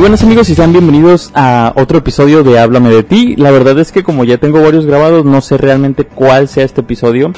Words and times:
buenas 0.00 0.22
amigos 0.22 0.48
y 0.48 0.54
sean 0.54 0.72
bienvenidos 0.72 1.30
a 1.34 1.74
otro 1.76 1.98
episodio 1.98 2.42
de 2.42 2.58
Háblame 2.58 2.88
de 2.88 3.02
ti. 3.02 3.36
La 3.36 3.50
verdad 3.50 3.78
es 3.78 3.92
que 3.92 4.02
como 4.02 4.24
ya 4.24 4.38
tengo 4.38 4.62
varios 4.62 4.86
grabados, 4.86 5.26
no 5.26 5.42
sé 5.42 5.58
realmente 5.58 6.06
cuál 6.06 6.48
sea 6.48 6.64
este 6.64 6.80
episodio, 6.80 7.32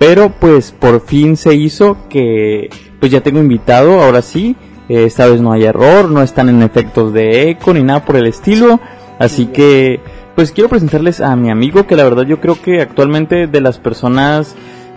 pero 0.00 0.30
pues 0.30 0.72
por 0.72 1.02
fin 1.02 1.36
se 1.36 1.54
hizo 1.54 2.08
que 2.08 2.68
pues 2.98 3.12
ya 3.12 3.20
tengo 3.20 3.38
invitado, 3.38 4.02
ahora 4.02 4.22
sí. 4.22 4.56
Eh, 4.88 5.04
esta 5.04 5.26
vez 5.26 5.40
no 5.40 5.52
hay 5.52 5.62
error, 5.62 6.10
no 6.10 6.20
están 6.20 6.48
en 6.48 6.62
efectos 6.62 7.12
de 7.12 7.48
eco 7.48 7.72
ni 7.72 7.84
nada 7.84 8.04
por 8.04 8.16
el 8.16 8.26
estilo, 8.26 8.80
así 9.20 9.46
que 9.46 10.00
pues 10.34 10.50
quiero 10.50 10.68
presentarles 10.68 11.20
a 11.20 11.36
mi 11.36 11.48
amigo 11.48 11.86
que 11.86 11.94
la 11.94 12.02
verdad 12.02 12.24
yo 12.24 12.40
creo 12.40 12.60
que 12.60 12.80
actualmente 12.80 13.46
de 13.46 13.60
las 13.60 13.78
personas 13.78 14.56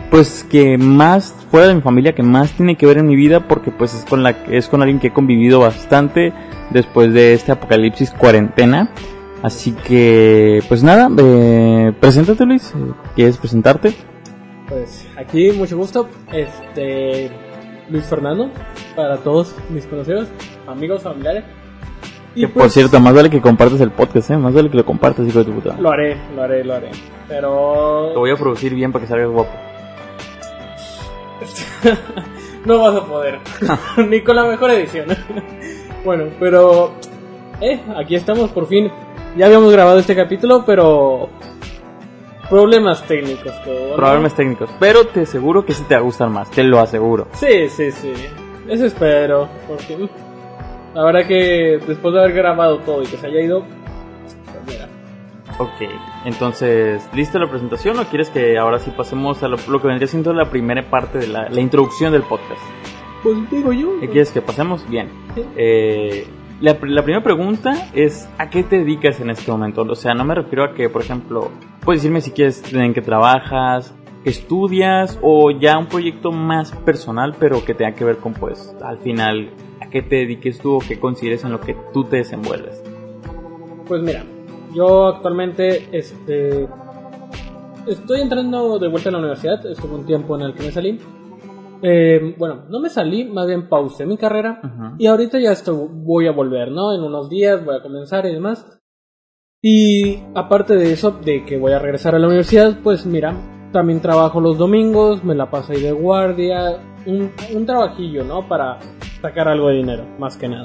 pues 0.09 0.43
que 0.49 0.79
más 0.79 1.35
fuera 1.51 1.67
de 1.67 1.75
mi 1.75 1.81
familia 1.81 2.15
que 2.15 2.23
más 2.23 2.53
tiene 2.53 2.75
que 2.75 2.87
ver 2.87 2.97
en 2.97 3.07
mi 3.07 3.15
vida 3.15 3.47
porque 3.47 3.69
pues 3.69 3.93
es 3.93 4.03
con 4.03 4.23
la 4.23 4.31
es 4.49 4.67
con 4.67 4.81
alguien 4.81 4.99
que 4.99 5.07
he 5.07 5.13
convivido 5.13 5.59
bastante 5.59 6.33
después 6.73 7.13
de 7.13 7.33
este 7.33 7.51
apocalipsis 7.51 8.11
cuarentena 8.11 8.89
así 9.41 9.71
que 9.71 10.61
pues 10.67 10.83
nada 10.83 11.09
eh, 11.17 11.93
preséntate 11.99 12.45
Luis 12.45 12.73
quieres 13.15 13.37
presentarte 13.37 13.93
Pues 14.67 15.07
aquí, 15.17 15.51
mucho 15.51 15.77
gusto. 15.77 16.09
Este. 16.31 17.29
Luis 17.89 18.05
Fernando, 18.05 18.49
para 18.95 19.17
todos 19.17 19.55
mis 19.69 19.85
conocidos, 19.85 20.29
amigos, 20.67 21.03
familiares. 21.03 21.43
Y 22.33 22.41
que 22.41 22.47
por 22.47 22.63
pues, 22.63 22.73
cierto 22.73 22.99
más 22.99 23.13
vale 23.13 23.29
que 23.29 23.41
compartas 23.41 23.79
el 23.81 23.91
podcast 23.91 24.31
eh 24.31 24.37
más 24.37 24.53
vale 24.53 24.71
que 24.71 24.77
lo 24.77 24.85
compartas 24.85 25.27
hijo 25.27 25.39
de 25.39 25.45
tu 25.45 25.51
puta 25.51 25.75
Lo 25.79 25.91
haré, 25.91 26.17
lo 26.35 26.41
haré, 26.41 26.63
lo 26.63 26.73
haré. 26.73 26.89
Pero. 27.27 28.13
lo 28.13 28.19
voy 28.19 28.31
a 28.31 28.35
producir 28.35 28.73
bien 28.73 28.91
para 28.91 29.03
que 29.03 29.09
salgas 29.09 29.29
guapo 29.29 29.51
no 32.65 32.79
vas 32.79 32.95
a 32.95 33.05
poder. 33.05 33.39
Ni 34.09 34.21
con 34.21 34.35
la 34.35 34.45
mejor 34.45 34.71
edición. 34.71 35.07
Bueno, 36.03 36.25
pero. 36.39 36.91
Eh, 37.61 37.79
aquí 37.97 38.15
estamos 38.15 38.49
por 38.51 38.67
fin. 38.67 38.91
Ya 39.37 39.45
habíamos 39.47 39.71
grabado 39.71 39.99
este 39.99 40.15
capítulo, 40.15 40.63
pero. 40.65 41.29
Problemas 42.49 43.01
técnicos. 43.07 43.53
¿no? 43.65 43.95
problemas 43.95 44.35
técnicos 44.35 44.69
pero 44.79 45.07
te 45.07 45.21
aseguro 45.21 45.65
que 45.65 45.73
sí 45.73 45.83
te 45.87 45.97
gustar 45.99 46.29
más 46.29 46.51
te 46.51 46.61
lo 46.63 46.79
aseguro 46.79 47.27
Sí, 47.33 47.69
sí, 47.69 47.91
sí. 47.91 48.13
Eso 48.67 48.85
espero. 48.85 49.47
Porque. 49.67 49.97
mm, 49.97 50.09
La 50.93 51.03
verdad 51.05 51.25
que 51.25 51.79
después 51.87 52.13
de 52.13 52.19
haber 52.19 52.33
grabado 52.33 52.79
todo 52.79 53.01
y 53.01 53.05
que 53.07 53.17
se 53.17 53.27
haya 53.27 53.39
ido. 53.41 53.61
Pues 53.61 54.65
mira. 54.67 54.87
Ok, 55.57 55.89
entonces, 56.25 57.07
¿lista 57.13 57.39
la 57.39 57.49
presentación 57.49 57.97
o 57.99 58.03
quieres 58.05 58.29
que 58.29 58.57
ahora 58.57 58.79
sí 58.79 58.91
pasemos 58.91 59.41
a 59.43 59.47
lo, 59.47 59.57
lo 59.67 59.81
que 59.81 59.87
vendría 59.87 60.07
siendo 60.07 60.33
la 60.33 60.49
primera 60.49 60.81
parte 60.89 61.19
de 61.19 61.27
la, 61.27 61.47
la 61.49 61.61
introducción 61.61 62.11
del 62.11 62.23
podcast? 62.23 62.61
Pues 63.23 63.49
digo 63.49 63.71
yo. 63.73 63.99
¿Qué 64.01 64.09
quieres 64.09 64.31
que 64.31 64.41
pasemos? 64.41 64.87
Bien. 64.89 65.07
Sí. 65.33 65.41
Eh, 65.55 66.27
la, 66.59 66.79
pr- 66.79 66.89
la 66.89 67.03
primera 67.03 67.23
pregunta 67.23 67.89
es, 67.93 68.29
¿a 68.37 68.49
qué 68.49 68.63
te 68.63 68.79
dedicas 68.79 69.19
en 69.21 69.29
este 69.29 69.49
momento? 69.51 69.81
O 69.83 69.95
sea, 69.95 70.13
no 70.13 70.23
me 70.25 70.35
refiero 70.35 70.63
a 70.65 70.73
que, 70.73 70.89
por 70.89 71.01
ejemplo, 71.01 71.49
puedes 71.85 72.01
decirme 72.01 72.21
si 72.21 72.31
quieres 72.31 72.61
en 72.73 72.93
qué 72.93 73.01
trabajas, 73.01 73.95
estudias 74.25 75.17
o 75.21 75.51
ya 75.51 75.77
un 75.77 75.87
proyecto 75.87 76.31
más 76.31 76.71
personal, 76.71 77.35
pero 77.39 77.63
que 77.65 77.73
tenga 77.73 77.93
que 77.95 78.03
ver 78.05 78.17
con, 78.17 78.33
pues, 78.33 78.75
al 78.83 78.99
final, 78.99 79.51
a 79.81 79.89
qué 79.89 80.01
te 80.01 80.17
dediques 80.17 80.59
tú 80.59 80.75
o 80.75 80.79
qué 80.79 80.99
consideres 80.99 81.43
en 81.43 81.51
lo 81.51 81.59
que 81.59 81.75
tú 81.93 82.03
te 82.05 82.17
desenvuelves. 82.17 82.83
Pues 83.87 84.01
mira, 84.01 84.23
yo 84.73 85.07
actualmente 85.07 85.87
este, 85.91 86.67
estoy 87.87 88.21
entrando 88.21 88.79
de 88.79 88.87
vuelta 88.87 89.09
a 89.09 89.11
la 89.13 89.19
universidad. 89.19 89.65
Estuve 89.65 89.95
un 89.95 90.05
tiempo 90.05 90.35
en 90.35 90.41
el 90.43 90.53
que 90.53 90.63
me 90.63 90.71
salí. 90.71 90.99
Eh, 91.85 92.35
bueno, 92.37 92.63
no 92.69 92.79
me 92.79 92.89
salí, 92.89 93.25
más 93.25 93.45
bien 93.45 93.67
pausé 93.67 94.05
mi 94.05 94.17
carrera. 94.17 94.61
Ujú. 94.63 94.95
Y 94.97 95.07
ahorita 95.07 95.37
ya 95.37 95.51
estoy, 95.51 95.85
voy 95.91 96.27
a 96.27 96.31
volver, 96.31 96.71
¿no? 96.71 96.95
En 96.95 97.03
unos 97.03 97.29
días 97.29 97.63
voy 97.63 97.75
a 97.75 97.81
comenzar 97.81 98.25
y 98.25 98.33
demás. 98.33 98.79
Y 99.61 100.23
aparte 100.33 100.75
de 100.75 100.93
eso, 100.93 101.11
de 101.11 101.43
que 101.45 101.57
voy 101.57 101.73
a 101.73 101.79
regresar 101.79 102.15
a 102.15 102.19
la 102.19 102.27
universidad, 102.27 102.79
pues 102.81 103.05
mira, 103.05 103.35
también 103.73 104.01
trabajo 104.01 104.39
los 104.39 104.57
domingos, 104.57 105.23
me 105.25 105.35
la 105.35 105.51
paso 105.51 105.73
ahí 105.73 105.81
de 105.81 105.91
guardia. 105.91 106.79
Un, 107.05 107.31
un 107.53 107.65
trabajillo, 107.65 108.23
¿no? 108.23 108.47
Para 108.47 108.79
sacar 109.21 109.49
algo 109.49 109.67
de 109.67 109.75
dinero, 109.75 110.05
más 110.17 110.37
que 110.37 110.47
nada. 110.47 110.63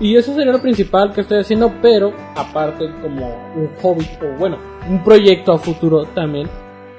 Y 0.00 0.14
eso 0.16 0.34
sería 0.34 0.52
lo 0.52 0.60
principal 0.60 1.12
que 1.12 1.22
estoy 1.22 1.38
haciendo, 1.38 1.72
pero 1.80 2.12
aparte 2.36 2.88
como 3.00 3.26
un 3.56 3.68
hobby, 3.82 4.06
o 4.22 4.38
bueno, 4.38 4.58
un 4.88 5.02
proyecto 5.02 5.52
a 5.52 5.58
futuro 5.58 6.04
también, 6.14 6.48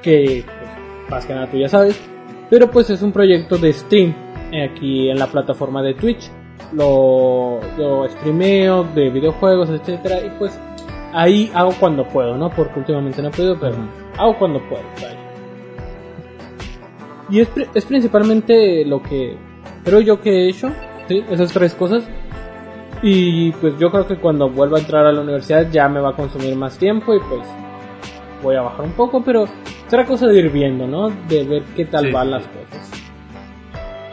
que 0.01 0.43
pues, 0.45 1.09
más 1.09 1.25
que 1.25 1.33
nada 1.33 1.49
tú 1.49 1.57
ya 1.57 1.69
sabes, 1.69 1.99
pero 2.49 2.69
pues 2.69 2.89
es 2.89 3.01
un 3.01 3.11
proyecto 3.11 3.57
de 3.57 3.73
stream 3.73 4.13
eh, 4.51 4.63
aquí 4.63 5.09
en 5.09 5.19
la 5.19 5.27
plataforma 5.27 5.81
de 5.81 5.93
Twitch. 5.93 6.29
Lo, 6.73 7.59
lo 7.77 8.07
streameo 8.09 8.83
de 8.83 9.09
videojuegos, 9.09 9.69
etcétera, 9.69 10.21
y 10.21 10.29
pues 10.37 10.59
ahí 11.13 11.51
hago 11.53 11.73
cuando 11.79 12.07
puedo, 12.07 12.37
¿no? 12.37 12.49
Porque 12.49 12.79
últimamente 12.79 13.21
no 13.21 13.29
he 13.29 13.31
podido, 13.31 13.59
pero 13.59 13.75
hago 14.17 14.37
cuando 14.37 14.59
puedo. 14.67 14.83
vaya. 14.95 15.17
Y 17.29 17.39
es, 17.41 17.49
es 17.73 17.85
principalmente 17.85 18.83
lo 18.85 19.01
que 19.01 19.37
creo 19.83 20.01
yo 20.01 20.19
que 20.21 20.31
he 20.31 20.49
hecho, 20.49 20.71
¿sí? 21.07 21.23
Esas 21.29 21.51
tres 21.51 21.73
cosas. 21.75 22.03
Y 23.01 23.51
pues 23.53 23.77
yo 23.79 23.91
creo 23.91 24.05
que 24.05 24.17
cuando 24.17 24.49
vuelva 24.49 24.77
a 24.77 24.81
entrar 24.81 25.05
a 25.05 25.11
la 25.11 25.21
universidad 25.21 25.69
ya 25.71 25.87
me 25.87 26.01
va 26.01 26.09
a 26.09 26.15
consumir 26.15 26.55
más 26.55 26.77
tiempo 26.77 27.13
y 27.13 27.19
pues 27.19 27.47
voy 28.43 28.55
a 28.55 28.61
bajar 28.61 28.85
un 28.85 28.91
poco, 28.91 29.23
pero 29.23 29.45
será 29.89 30.05
cosa 30.05 30.27
de 30.27 30.39
ir 30.39 30.49
viendo, 30.51 30.87
¿no? 30.87 31.09
De 31.09 31.43
ver 31.43 31.63
qué 31.75 31.85
tal 31.85 32.05
Sí, 32.05 32.11
van 32.11 32.27
sí. 32.27 32.31
las 32.31 32.43
cosas. 32.43 32.91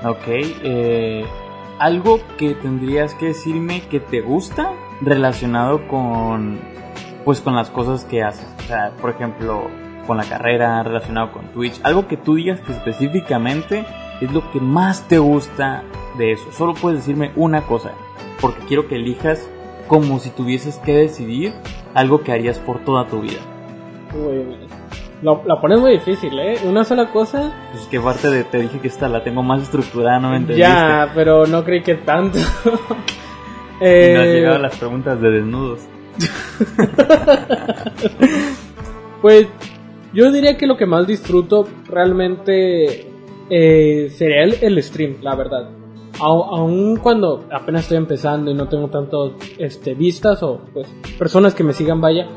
Ok, 0.05 0.27
eh, 0.29 1.25
algo 1.79 2.21
que 2.39 2.55
tendrías 2.55 3.15
que 3.15 3.27
decirme 3.27 3.83
que 3.83 4.01
te 4.01 4.21
gusta 4.21 4.73
relacionado 5.01 5.87
con, 5.89 6.59
pues 7.25 7.41
con 7.41 7.55
las 7.55 7.71
cosas 7.71 8.05
que 8.05 8.23
haces. 8.23 8.47
O 8.59 8.63
sea, 8.63 8.93
por 9.01 9.11
ejemplo, 9.11 9.69
con 10.07 10.17
la 10.17 10.25
carrera, 10.25 10.83
relacionado 10.83 11.33
con 11.33 11.47
Twitch. 11.53 11.81
Algo 11.83 12.07
que 12.07 12.17
tú 12.17 12.35
digas 12.37 12.61
que 12.61 12.73
específicamente 12.73 13.85
es 14.21 14.33
lo 14.33 14.51
que 14.53 14.61
más 14.61 15.07
te 15.09 15.19
gusta 15.19 15.83
de 16.19 16.33
eso. 16.33 16.51
Solo 16.53 16.75
puedes 16.75 17.01
decirme 17.01 17.33
una 17.37 17.63
cosa, 17.63 17.93
porque 18.41 18.65
quiero 18.67 18.87
que 18.89 18.97
elijas 18.97 19.49
como 19.89 20.19
si 20.19 20.31
tuvieses 20.31 20.79
que 20.79 20.97
decidir 20.97 21.53
algo 21.95 22.23
que 22.23 22.33
harías 22.33 22.59
por 22.59 22.79
toda 22.85 23.07
tu 23.07 23.21
vida. 23.23 23.41
Uy, 24.15 24.66
lo- 25.27 25.43
la 25.45 25.61
pones 25.61 25.81
muy 25.81 25.93
difícil, 25.93 26.39
¿eh? 26.39 26.57
Una 26.65 26.85
sola 26.85 27.11
cosa. 27.13 27.53
Pues 27.73 27.87
que 27.89 28.01
parte 28.01 28.29
de 28.31 28.45
te 28.45 28.61
dije 28.61 28.79
que 28.81 28.89
esta 28.89 29.09
la 29.09 29.23
tengo 29.25 29.43
más 29.43 29.63
estructurada, 29.63 30.21
no 30.21 30.31
me 30.31 30.37
entendiste. 30.37 30.61
Ya, 30.69 31.11
pero 31.15 31.47
no 31.47 31.65
creí 31.65 31.83
que 31.83 31.97
tanto. 31.97 32.39
Y 33.79 34.15
no 34.15 34.21
has 34.21 34.27
Eh, 34.29 34.33
llegado 34.37 34.57
a 34.57 34.61
las 34.61 34.77
preguntas 34.77 35.21
de 35.21 35.31
desnudos. 35.31 35.81
Pues 39.21 39.49
yo 40.13 40.31
diría 40.31 40.57
que 40.57 40.67
lo 40.67 40.77
que 40.77 40.87
más 40.87 41.07
disfruto 41.07 41.67
realmente 41.89 43.07
eh, 43.51 44.11
sería 44.11 44.45
el, 44.45 44.55
el 44.63 44.83
stream, 44.83 45.17
la 45.23 45.35
verdad. 45.35 45.71
Aun 46.21 46.97
cuando 46.99 47.45
apenas 47.53 47.83
estoy 47.83 47.99
empezando 47.99 48.51
y 48.51 48.55
no 48.55 48.69
tengo 48.69 48.89
tantos 48.89 49.33
este, 49.59 49.95
vistas 49.95 50.43
o 50.43 50.61
pues 50.73 50.89
personas 51.19 51.55
que 51.55 51.65
me 51.65 51.73
sigan, 51.75 52.01
vaya, 52.01 52.29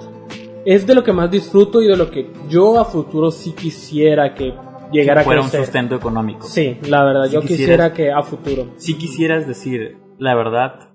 es 0.66 0.86
de 0.86 0.96
lo 0.96 1.04
que 1.04 1.14
más 1.14 1.32
disfruto 1.32 1.82
y 1.82 1.88
de 1.88 1.98
lo 1.98 2.10
que 2.12 2.32
yo 2.50 2.80
a 2.80 2.86
futuro 2.86 3.32
sí 3.32 3.54
quisiera 3.54 4.34
que 4.34 4.54
llegara 4.92 5.22
que 5.22 5.26
fuera 5.26 5.42
a 5.42 5.44
un 5.44 5.50
crecer. 5.50 5.66
sustento 5.66 5.96
económico. 5.96 6.48
Sí, 6.48 6.78
la 6.88 7.04
verdad, 7.04 7.26
Si 7.26 7.34
yo 7.34 7.42
quisiera 7.42 7.94
que 7.94 8.12
a 8.12 8.22
futuro. 8.24 8.74
Si 8.78 8.96
quisieras 8.96 9.48
decir, 9.48 9.98
la 10.18 10.36
verdad, 10.36 10.90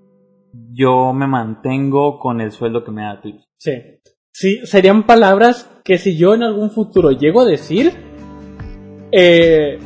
yo 0.71 1.13
me 1.13 1.27
mantengo 1.27 2.19
con 2.19 2.41
el 2.41 2.51
sueldo 2.51 2.83
que 2.83 2.91
me 2.91 3.03
da 3.03 3.21
Twitch. 3.21 3.41
Sí. 3.57 3.71
Sí, 4.31 4.59
serían 4.65 5.03
palabras 5.03 5.69
que 5.83 5.97
si 5.97 6.17
yo 6.17 6.33
en 6.33 6.43
algún 6.43 6.69
futuro 6.69 7.11
llego 7.11 7.41
a 7.41 7.45
decir, 7.45 7.93
eh, 9.11 9.79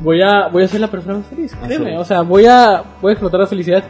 voy 0.00 0.20
a 0.22 0.48
voy 0.48 0.64
a 0.64 0.68
ser 0.68 0.80
la 0.80 0.90
persona 0.90 1.18
más 1.18 1.26
feliz, 1.28 1.54
créeme. 1.54 1.96
O 1.98 2.04
sea, 2.04 2.22
voy 2.22 2.46
a 2.46 2.82
voy 3.00 3.10
a 3.10 3.12
explotar 3.12 3.38
la 3.40 3.46
felicidad 3.46 3.84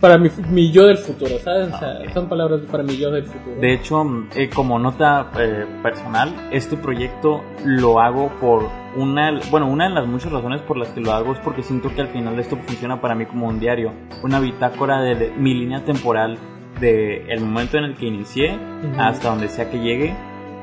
para 0.00 0.18
mi, 0.18 0.30
mi 0.50 0.70
yo 0.72 0.86
del 0.86 0.98
futuro, 0.98 1.38
¿sabes? 1.42 1.72
O 1.72 1.78
sea, 1.78 1.88
Ah, 1.88 1.98
ok. 2.04 2.12
son 2.12 2.28
palabras 2.28 2.60
para 2.70 2.82
mi 2.82 2.96
yo 2.96 3.10
del 3.10 3.24
futuro. 3.24 3.56
De 3.60 3.72
hecho, 3.72 4.04
mm, 4.04 4.28
eh, 4.34 4.50
como 4.54 4.78
nota 4.78 5.30
eh, 5.38 5.66
personal, 5.82 6.34
este 6.52 6.76
proyecto 6.76 7.42
lo 7.64 8.00
hago 8.00 8.30
por 8.40 8.68
una, 8.96 9.38
bueno, 9.50 9.68
una 9.68 9.88
de 9.88 9.94
las 9.94 10.06
muchas 10.06 10.32
razones 10.32 10.60
por 10.62 10.76
las 10.76 10.88
que 10.88 11.00
lo 11.00 11.12
hago 11.12 11.32
es 11.32 11.38
porque 11.40 11.62
siento 11.62 11.94
que 11.94 12.00
al 12.02 12.08
final 12.08 12.38
esto 12.38 12.56
funciona 12.56 13.00
para 13.00 13.14
mí 13.14 13.26
como 13.26 13.46
un 13.48 13.58
diario, 13.60 13.92
una 14.22 14.40
bitácora 14.40 15.00
de, 15.00 15.14
de 15.14 15.30
mi 15.30 15.54
línea 15.54 15.84
temporal 15.84 16.38
de 16.80 17.24
el 17.32 17.40
momento 17.40 17.78
en 17.78 17.84
el 17.84 17.94
que 17.94 18.06
inicié 18.06 18.58
hasta 18.98 19.30
donde 19.30 19.48
sea 19.48 19.70
que 19.70 19.78
llegue 19.78 20.14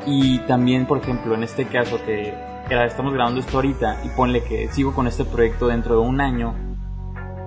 y 0.06 0.40
también, 0.40 0.86
por 0.86 0.98
ejemplo, 1.00 1.34
en 1.34 1.44
este 1.44 1.66
caso 1.66 1.98
que, 2.06 2.34
estamos 2.70 3.14
grabando 3.14 3.40
esto 3.40 3.58
ahorita 3.58 3.98
y 4.04 4.10
ponle 4.16 4.44
que 4.44 4.68
sigo 4.70 4.94
con 4.94 5.06
este 5.08 5.26
proyecto 5.26 5.68
dentro 5.68 5.96
de 5.96 6.02
un 6.02 6.20
año, 6.22 6.56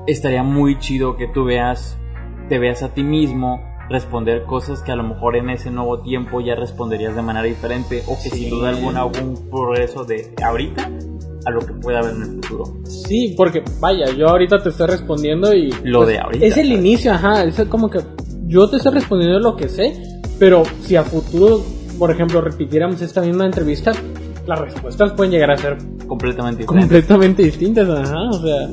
estaría 0.06 0.42
muy 0.42 0.78
chido 0.78 1.16
que 1.16 1.26
tú 1.28 1.44
veas, 1.44 1.96
te 2.48 2.58
veas 2.58 2.82
a 2.82 2.94
ti 2.94 3.02
mismo 3.02 3.60
responder 3.88 4.42
cosas 4.44 4.82
que 4.82 4.90
a 4.92 4.96
lo 4.96 5.04
mejor 5.04 5.36
en 5.36 5.48
ese 5.50 5.70
nuevo 5.70 6.00
tiempo 6.00 6.40
ya 6.40 6.56
responderías 6.56 7.14
de 7.14 7.22
manera 7.22 7.46
diferente 7.46 8.02
o 8.08 8.16
que 8.16 8.30
Sí. 8.30 8.40
sin 8.40 8.50
duda 8.50 8.70
alguna 8.70 9.04
hubo 9.04 9.20
un 9.20 9.48
progreso 9.50 10.04
de 10.04 10.32
ahorita 10.42 10.90
a 11.44 11.50
lo 11.52 11.60
que 11.60 11.72
pueda 11.74 12.00
haber 12.00 12.16
en 12.16 12.22
el 12.22 12.28
futuro. 12.42 12.64
Sí, 12.84 13.34
porque 13.36 13.62
vaya, 13.78 14.10
yo 14.10 14.28
ahorita 14.28 14.60
te 14.60 14.70
estoy 14.70 14.88
respondiendo 14.88 15.54
y 15.54 15.68
pues, 15.70 15.84
Lo 15.84 16.04
de 16.04 16.18
ahorita, 16.18 16.44
es 16.44 16.56
el 16.56 16.72
inicio, 16.72 17.12
ajá, 17.12 17.44
es 17.44 17.60
como 17.68 17.88
que 17.88 18.00
yo 18.48 18.68
te 18.68 18.78
estoy 18.78 18.94
respondiendo 18.94 19.38
lo 19.38 19.54
que 19.54 19.68
sé, 19.68 19.94
pero 20.40 20.64
si 20.82 20.96
a 20.96 21.04
futuro, 21.04 21.60
por 21.96 22.10
ejemplo, 22.10 22.40
repitiéramos 22.40 23.00
esta 23.02 23.20
misma 23.20 23.46
entrevista, 23.46 23.92
las 24.46 24.58
respuestas 24.60 25.12
pueden 25.12 25.30
llegar 25.32 25.52
a 25.52 25.56
ser 25.56 25.76
Completamente 26.08 26.62
diferente. 26.62 26.66
completamente 26.88 27.42
distintas, 27.44 27.88
ajá, 27.88 28.28
o 28.30 28.42
sea, 28.42 28.68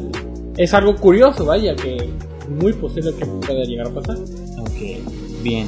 es 0.57 0.73
algo 0.73 0.95
curioso, 0.95 1.45
vaya, 1.45 1.75
que 1.75 1.95
es 1.95 2.49
muy 2.49 2.73
posible 2.73 3.13
que 3.17 3.25
pueda 3.25 3.63
llegar 3.63 3.87
a 3.87 3.89
pasar. 3.91 4.17
Ok, 4.59 5.41
bien. 5.41 5.67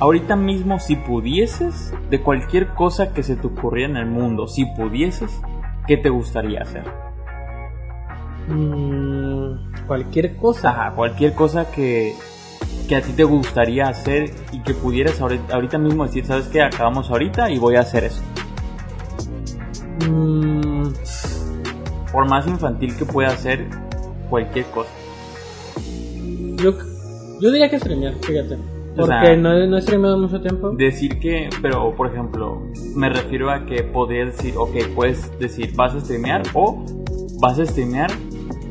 Ahorita 0.00 0.34
mismo, 0.34 0.80
si 0.80 0.96
pudieses, 0.96 1.92
de 2.08 2.22
cualquier 2.22 2.68
cosa 2.68 3.12
que 3.12 3.22
se 3.22 3.36
te 3.36 3.46
ocurriera 3.46 3.90
en 3.90 3.96
el 3.96 4.06
mundo, 4.06 4.48
si 4.48 4.64
pudieses, 4.64 5.30
¿qué 5.86 5.96
te 5.96 6.08
gustaría 6.08 6.62
hacer? 6.62 6.84
Mm, 8.48 9.86
cualquier 9.86 10.36
cosa. 10.36 10.70
Ajá, 10.70 10.94
cualquier 10.96 11.34
cosa 11.34 11.70
que, 11.70 12.14
que 12.88 12.96
a 12.96 13.02
ti 13.02 13.12
te 13.12 13.24
gustaría 13.24 13.88
hacer 13.88 14.32
y 14.52 14.60
que 14.60 14.72
pudieras 14.74 15.20
ahorita, 15.20 15.54
ahorita 15.54 15.78
mismo 15.78 16.06
decir, 16.06 16.24
¿sabes 16.24 16.46
qué? 16.48 16.62
Acabamos 16.62 17.10
ahorita 17.10 17.50
y 17.50 17.58
voy 17.58 17.76
a 17.76 17.80
hacer 17.80 18.04
eso. 18.04 18.22
Mm, 20.08 20.88
Por 22.10 22.26
más 22.28 22.46
infantil 22.46 22.96
que 22.96 23.04
pueda 23.04 23.36
ser 23.36 23.68
cualquier 24.30 24.64
cosa. 24.66 24.90
yo, 26.62 26.72
yo 27.40 27.50
diría 27.50 27.68
que 27.68 27.78
streamear, 27.78 28.14
fíjate. 28.22 28.54
O 28.92 28.96
Porque 28.96 29.26
sea, 29.26 29.36
no, 29.36 29.66
no 29.66 29.76
he 29.78 29.82
streameado 29.82 30.18
mucho 30.18 30.40
tiempo. 30.40 30.70
Decir 30.70 31.18
que, 31.20 31.48
pero 31.62 31.94
por 31.94 32.08
ejemplo, 32.08 32.62
me 32.94 33.08
refiero 33.08 33.50
a 33.50 33.64
que 33.64 33.82
podrías 33.84 34.36
decir, 34.36 34.54
ok, 34.56 34.76
puedes 34.94 35.38
decir, 35.38 35.72
vas 35.74 35.94
a 35.94 36.00
streamear 36.00 36.42
o 36.54 36.84
vas 37.40 37.58
a 37.58 37.66
streamear, 37.66 38.10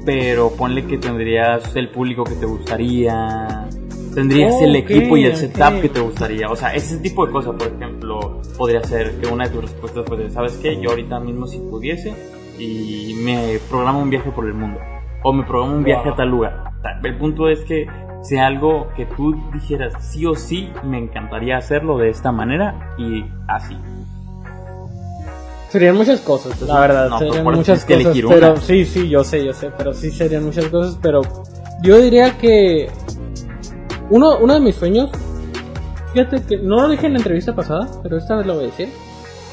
pero 0.06 0.52
ponle 0.52 0.86
que 0.86 0.98
tendrías 0.98 1.76
el 1.76 1.90
público 1.90 2.26
que 2.26 2.36
te 2.36 2.46
gustaría, 2.46 3.68
tendrías 4.14 4.54
Oh, 4.60 4.66
el 4.66 4.76
equipo 4.76 5.16
y 5.18 5.24
el 5.24 5.36
setup 5.36 5.82
que 5.82 5.90
te 5.90 6.02
gustaría. 6.02 6.50
O 6.50 6.56
sea, 6.56 6.76
ese 6.76 6.98
tipo 6.98 7.26
de 7.26 7.32
cosas, 7.32 7.56
por 7.56 7.68
ejemplo, 7.68 8.42
podría 8.58 8.84
ser 8.84 9.14
que 9.22 9.28
una 9.28 9.46
de 9.46 9.52
tus 9.52 9.62
respuestas 9.64 10.06
fuese, 10.06 10.30
¿sabes 10.32 10.58
qué? 10.62 10.80
Yo 10.82 10.90
ahorita 10.90 11.20
mismo 11.22 11.48
si 11.48 11.60
pudiese 11.60 12.14
y 12.60 13.14
me 13.24 13.58
programo 13.70 14.02
un 14.02 14.10
viaje 14.10 14.30
por 14.32 14.46
el 14.46 14.54
mundo 14.54 14.80
o 15.24 15.34
me 15.34 15.44
programo 15.44 15.76
un 15.78 15.84
viaje 15.84 16.06
Wow. 16.06 16.14
a 16.14 16.16
tal 16.18 16.30
lugar. 16.30 16.64
El 17.04 17.18
punto 17.18 17.50
es 17.50 17.60
que 17.62 17.88
sea 18.22 18.48
algo 18.48 18.88
que 18.96 19.06
tú 19.06 19.36
dijeras 19.54 19.94
sí 20.02 20.26
o 20.26 20.36
sí, 20.36 20.70
me 20.84 20.98
encantaría 20.98 21.58
hacerlo 21.58 21.98
de 21.98 22.10
esta 22.10 22.32
manera 22.32 22.94
y 22.98 23.26
así. 23.48 23.78
Serían 25.70 25.96
muchas 25.96 26.20
cosas, 26.22 26.60
la 26.62 26.80
verdad. 26.80 27.10
no, 27.10 27.18
pues 27.20 27.30
serían 27.30 27.46
muchas 27.46 27.86
cosas. 27.86 28.02
elegir 28.02 28.26
Pero 28.28 28.58
sí, 28.58 28.86
sí, 28.86 29.08
yo 29.08 29.24
sé, 29.24 29.46
yo 29.46 29.54
sé. 29.54 29.70
Pero 29.78 29.94
sí 29.94 30.10
serían 30.10 30.44
muchas 30.46 30.66
cosas. 30.66 30.98
Pero 31.02 31.22
yo 31.84 31.98
diría 32.00 32.38
que 32.38 32.90
uno, 34.10 34.38
uno 34.40 34.54
de 34.56 34.60
mis 34.60 34.76
sueños, 34.76 35.12
fíjate 36.14 36.42
que 36.44 36.58
no 36.58 36.82
lo 36.82 36.90
dije 36.90 37.06
en 37.06 37.14
la 37.14 37.20
entrevista 37.20 37.54
pasada, 37.56 37.88
pero 38.02 38.18
esta 38.18 38.36
vez 38.36 38.48
lo 38.48 38.56
voy 38.56 38.64
a 38.64 38.68
decir, 38.68 38.90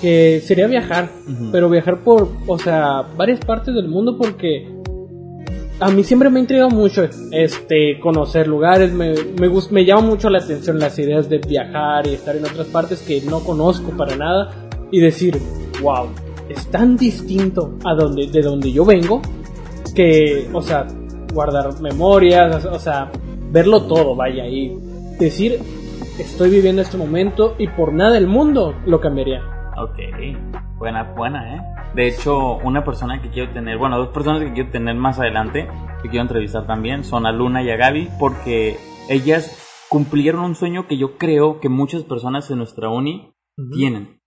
que 0.00 0.40
sería 0.42 0.66
viajar. 0.66 1.10
Pero 1.52 1.68
viajar 1.68 1.98
por, 1.98 2.30
o 2.46 2.58
sea, 2.58 3.02
varias 3.16 3.40
partes 3.40 3.74
del 3.74 3.88
mundo 3.88 4.16
porque 4.16 4.72
a 5.80 5.90
mí 5.90 6.02
siempre 6.04 6.30
me 6.30 6.38
ha 6.38 6.42
intrigado 6.42 6.70
mucho 6.70 7.06
este 7.32 8.00
conocer 8.00 8.46
lugares, 8.46 8.92
me, 8.92 9.14
me, 9.38 9.48
gus- 9.48 9.70
me 9.70 9.84
llama 9.84 10.02
mucho 10.02 10.30
la 10.30 10.38
atención 10.38 10.78
las 10.78 10.98
ideas 10.98 11.28
de 11.28 11.38
viajar 11.38 12.06
y 12.06 12.14
estar 12.14 12.34
en 12.36 12.44
otras 12.44 12.66
partes 12.68 13.02
que 13.02 13.20
no 13.22 13.40
conozco 13.40 13.90
para 13.90 14.16
nada 14.16 14.50
y 14.90 15.00
decir, 15.00 15.38
wow, 15.82 16.06
es 16.48 16.66
tan 16.70 16.96
distinto 16.96 17.74
a 17.84 17.94
donde, 17.94 18.28
de 18.28 18.40
donde 18.42 18.72
yo 18.72 18.84
vengo 18.84 19.20
que, 19.94 20.48
o 20.52 20.62
sea, 20.62 20.86
guardar 21.34 21.80
memorias, 21.80 22.64
o 22.64 22.78
sea, 22.78 23.10
verlo 23.50 23.82
todo, 23.82 24.14
vaya, 24.16 24.46
y 24.46 24.74
decir, 25.18 25.58
estoy 26.18 26.50
viviendo 26.50 26.80
este 26.82 26.96
momento 26.96 27.54
y 27.58 27.68
por 27.68 27.92
nada 27.92 28.12
del 28.12 28.26
mundo 28.26 28.74
lo 28.86 29.00
cambiaría. 29.00 29.42
Ok, 29.78 29.98
buena, 30.78 31.02
buena, 31.14 31.56
¿eh? 31.56 31.60
De 31.96 32.08
hecho, 32.08 32.58
una 32.58 32.84
persona 32.84 33.22
que 33.22 33.30
quiero 33.30 33.54
tener, 33.54 33.78
bueno, 33.78 33.96
dos 33.96 34.08
personas 34.08 34.42
que 34.42 34.52
quiero 34.52 34.70
tener 34.70 34.94
más 34.96 35.18
adelante, 35.18 35.66
que 36.02 36.10
quiero 36.10 36.24
entrevistar 36.24 36.66
también, 36.66 37.04
son 37.04 37.24
a 37.24 37.32
Luna 37.32 37.62
y 37.62 37.70
a 37.70 37.76
Gaby, 37.76 38.10
porque 38.20 38.76
ellas 39.08 39.86
cumplieron 39.88 40.44
un 40.44 40.54
sueño 40.54 40.86
que 40.88 40.98
yo 40.98 41.16
creo 41.16 41.58
que 41.58 41.70
muchas 41.70 42.04
personas 42.04 42.50
en 42.50 42.58
nuestra 42.58 42.90
uni 42.90 43.32
tienen. 43.72 44.20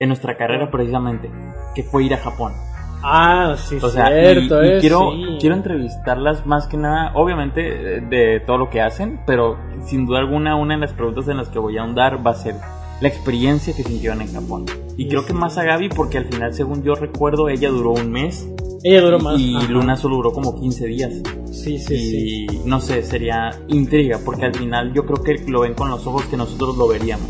En 0.00 0.08
nuestra 0.08 0.38
carrera 0.38 0.70
precisamente, 0.70 1.30
que 1.74 1.82
fue 1.82 2.04
ir 2.04 2.14
a 2.14 2.18
Japón. 2.18 2.54
Ah, 3.02 3.54
sí, 3.58 3.76
O 3.82 3.90
sea, 3.90 4.06
cierto, 4.06 4.64
y, 4.64 4.68
eh, 4.68 4.78
quiero, 4.80 5.10
sí. 5.12 5.36
quiero 5.40 5.54
entrevistarlas 5.54 6.46
más 6.46 6.66
que 6.66 6.78
nada, 6.78 7.12
obviamente, 7.14 7.60
de 8.00 8.40
todo 8.46 8.56
lo 8.56 8.70
que 8.70 8.80
hacen, 8.80 9.20
pero 9.26 9.58
sin 9.82 10.06
duda 10.06 10.20
alguna, 10.20 10.56
una 10.56 10.76
de 10.76 10.80
las 10.80 10.94
preguntas 10.94 11.28
en 11.28 11.36
las 11.36 11.50
que 11.50 11.58
voy 11.58 11.76
a 11.76 11.82
ahondar 11.82 12.26
va 12.26 12.30
a 12.30 12.36
ser 12.36 12.54
la 13.00 13.08
experiencia 13.08 13.74
que 13.74 13.82
sintieron 13.82 14.20
en 14.22 14.32
Japón. 14.32 14.64
Y 14.96 15.04
Sí, 15.04 15.08
creo 15.08 15.20
sí. 15.22 15.26
que 15.28 15.32
más 15.34 15.56
a 15.58 15.64
Gaby, 15.64 15.88
porque 15.90 16.18
al 16.18 16.26
final, 16.26 16.52
según 16.54 16.82
yo 16.82 16.94
recuerdo, 16.94 17.48
ella 17.48 17.68
duró 17.70 17.92
un 17.92 18.10
mes 18.10 18.48
Ella 18.82 19.00
duró 19.02 19.18
más. 19.20 19.38
y 19.40 19.56
Ajá. 19.56 19.68
Luna 19.68 19.96
solo 19.96 20.16
duró 20.16 20.32
como 20.32 20.58
15 20.58 20.86
días. 20.86 21.12
Sí, 21.52 21.78
sí, 21.78 21.98
sí. 21.98 22.46
y 22.50 22.60
no 22.64 22.80
sé, 22.80 23.02
sería 23.02 23.50
intriga, 23.68 24.18
porque 24.24 24.46
al 24.46 24.54
final 24.54 24.92
yo 24.94 25.04
creo 25.06 25.22
que 25.22 25.50
lo 25.50 25.60
ven 25.60 25.74
con 25.74 25.88
los 25.90 26.06
ojos 26.06 26.24
que 26.26 26.36
nosotros 26.36 26.76
lo 26.76 26.88
veríamos. 26.88 27.26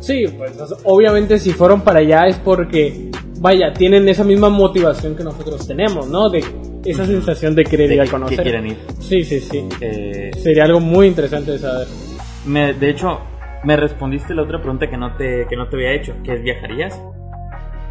Sí, 0.00 0.24
pues 0.36 0.52
obviamente 0.84 1.38
si 1.38 1.52
fueron 1.52 1.82
para 1.82 2.00
allá 2.00 2.26
es 2.26 2.36
porque, 2.38 3.10
vaya, 3.38 3.72
tienen 3.74 4.08
esa 4.08 4.24
misma 4.24 4.48
motivación 4.48 5.14
que 5.14 5.22
nosotros 5.24 5.66
tenemos, 5.66 6.08
¿no? 6.08 6.30
De 6.30 6.42
esa 6.84 7.04
sensación 7.04 7.54
de 7.54 7.64
querer 7.64 7.88
De 7.90 7.94
ir 7.96 8.00
a 8.00 8.06
conocer. 8.06 8.38
que 8.38 8.42
quieren 8.42 8.66
ir. 8.68 8.78
Sí, 8.98 9.22
sí, 9.24 9.40
sí. 9.40 9.62
Eh, 9.82 10.30
Sería 10.42 10.64
algo 10.64 10.80
muy 10.80 11.06
interesante 11.08 11.50
de 11.52 11.58
saber. 11.58 11.86
Me, 12.46 12.72
de 12.72 12.90
hecho, 12.90 13.18
me 13.64 13.76
respondiste 13.76 14.34
la 14.34 14.42
otra 14.42 14.58
pregunta 14.60 14.88
que 14.88 14.96
no 14.96 15.14
te, 15.16 15.46
que 15.46 15.56
no 15.56 15.68
te 15.68 15.76
había 15.76 15.92
hecho, 15.92 16.14
que 16.24 16.34
es 16.34 16.42
¿viajarías? 16.42 17.00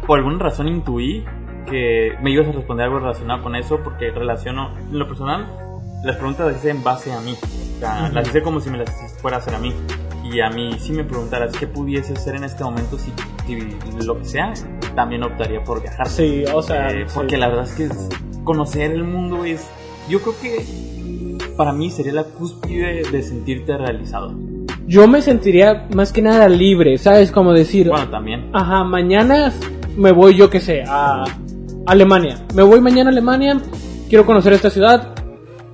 Por 0.06 0.18
alguna 0.18 0.38
razón 0.38 0.68
intuí 0.68 1.24
que 1.68 2.14
me 2.22 2.30
ibas 2.30 2.48
a 2.48 2.52
responder 2.52 2.86
algo 2.86 2.98
relacionado 2.98 3.42
con 3.42 3.54
eso 3.54 3.80
porque 3.84 4.10
relaciono, 4.10 4.74
en 4.78 4.98
lo 4.98 5.06
personal, 5.06 5.46
las 6.02 6.16
preguntas 6.16 6.46
las 6.48 6.56
hice 6.56 6.70
en 6.70 6.82
base 6.82 7.12
a 7.12 7.20
mí. 7.20 7.34
O 7.76 7.78
sea, 7.80 8.08
las 8.12 8.28
hice 8.28 8.42
como 8.42 8.60
si 8.60 8.70
me 8.70 8.78
las 8.78 8.90
fuera 9.20 9.36
a 9.36 9.40
hacer 9.40 9.54
a 9.54 9.58
mí. 9.58 9.72
Y 10.24 10.40
a 10.40 10.50
mí, 10.50 10.76
si 10.78 10.92
me 10.92 11.04
preguntaras 11.04 11.56
qué 11.56 11.66
pudiese 11.66 12.12
hacer 12.14 12.36
en 12.36 12.44
este 12.44 12.62
momento, 12.64 12.98
si, 12.98 13.12
si 13.46 14.04
lo 14.06 14.18
que 14.18 14.24
sea, 14.24 14.52
también 14.94 15.22
optaría 15.22 15.62
por 15.64 15.80
viajar. 15.82 16.08
Sí, 16.08 16.44
o 16.52 16.62
sea, 16.62 16.88
Eh, 16.90 17.04
sí. 17.06 17.12
porque 17.14 17.36
la 17.36 17.48
verdad 17.48 17.64
es 17.64 17.74
que 17.74 17.84
es- 17.84 18.08
conocer 18.44 18.90
el 18.92 19.04
mundo 19.04 19.44
es. 19.44 19.68
Yo 20.08 20.20
creo 20.20 20.34
que 20.40 21.46
para 21.56 21.72
mí 21.72 21.90
sería 21.90 22.12
la 22.12 22.24
cúspide 22.24 23.02
de 23.10 23.22
sentirte 23.22 23.76
realizado. 23.76 24.34
Yo 24.86 25.06
me 25.08 25.22
sentiría 25.22 25.86
más 25.94 26.12
que 26.12 26.22
nada 26.22 26.48
libre, 26.48 26.98
¿sabes? 26.98 27.30
Como 27.30 27.52
decir, 27.52 27.88
Bueno, 27.88 28.08
también. 28.10 28.50
ajá, 28.52 28.84
mañana 28.84 29.52
me 29.96 30.12
voy, 30.12 30.34
yo 30.36 30.50
qué 30.50 30.60
sé, 30.60 30.82
a 30.86 31.24
Alemania. 31.86 32.38
Me 32.54 32.62
voy 32.62 32.80
mañana 32.80 33.10
a 33.10 33.12
Alemania, 33.12 33.60
quiero 34.08 34.24
conocer 34.26 34.52
esta 34.52 34.70
ciudad 34.70 35.14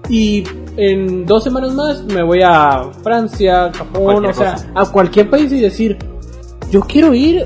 y 0.08 0.44
en 0.76 1.24
dos 1.26 1.42
semanas 1.44 1.72
más 1.74 2.04
me 2.04 2.22
voy 2.22 2.40
a 2.44 2.90
Francia, 3.02 3.70
Japón, 3.74 4.26
o 4.26 4.32
sea, 4.32 4.52
cosa. 4.52 4.70
a 4.74 4.86
cualquier 4.92 5.30
país 5.30 5.50
y 5.52 5.60
decir, 5.60 5.96
yo 6.70 6.80
quiero 6.82 7.14
ir, 7.14 7.44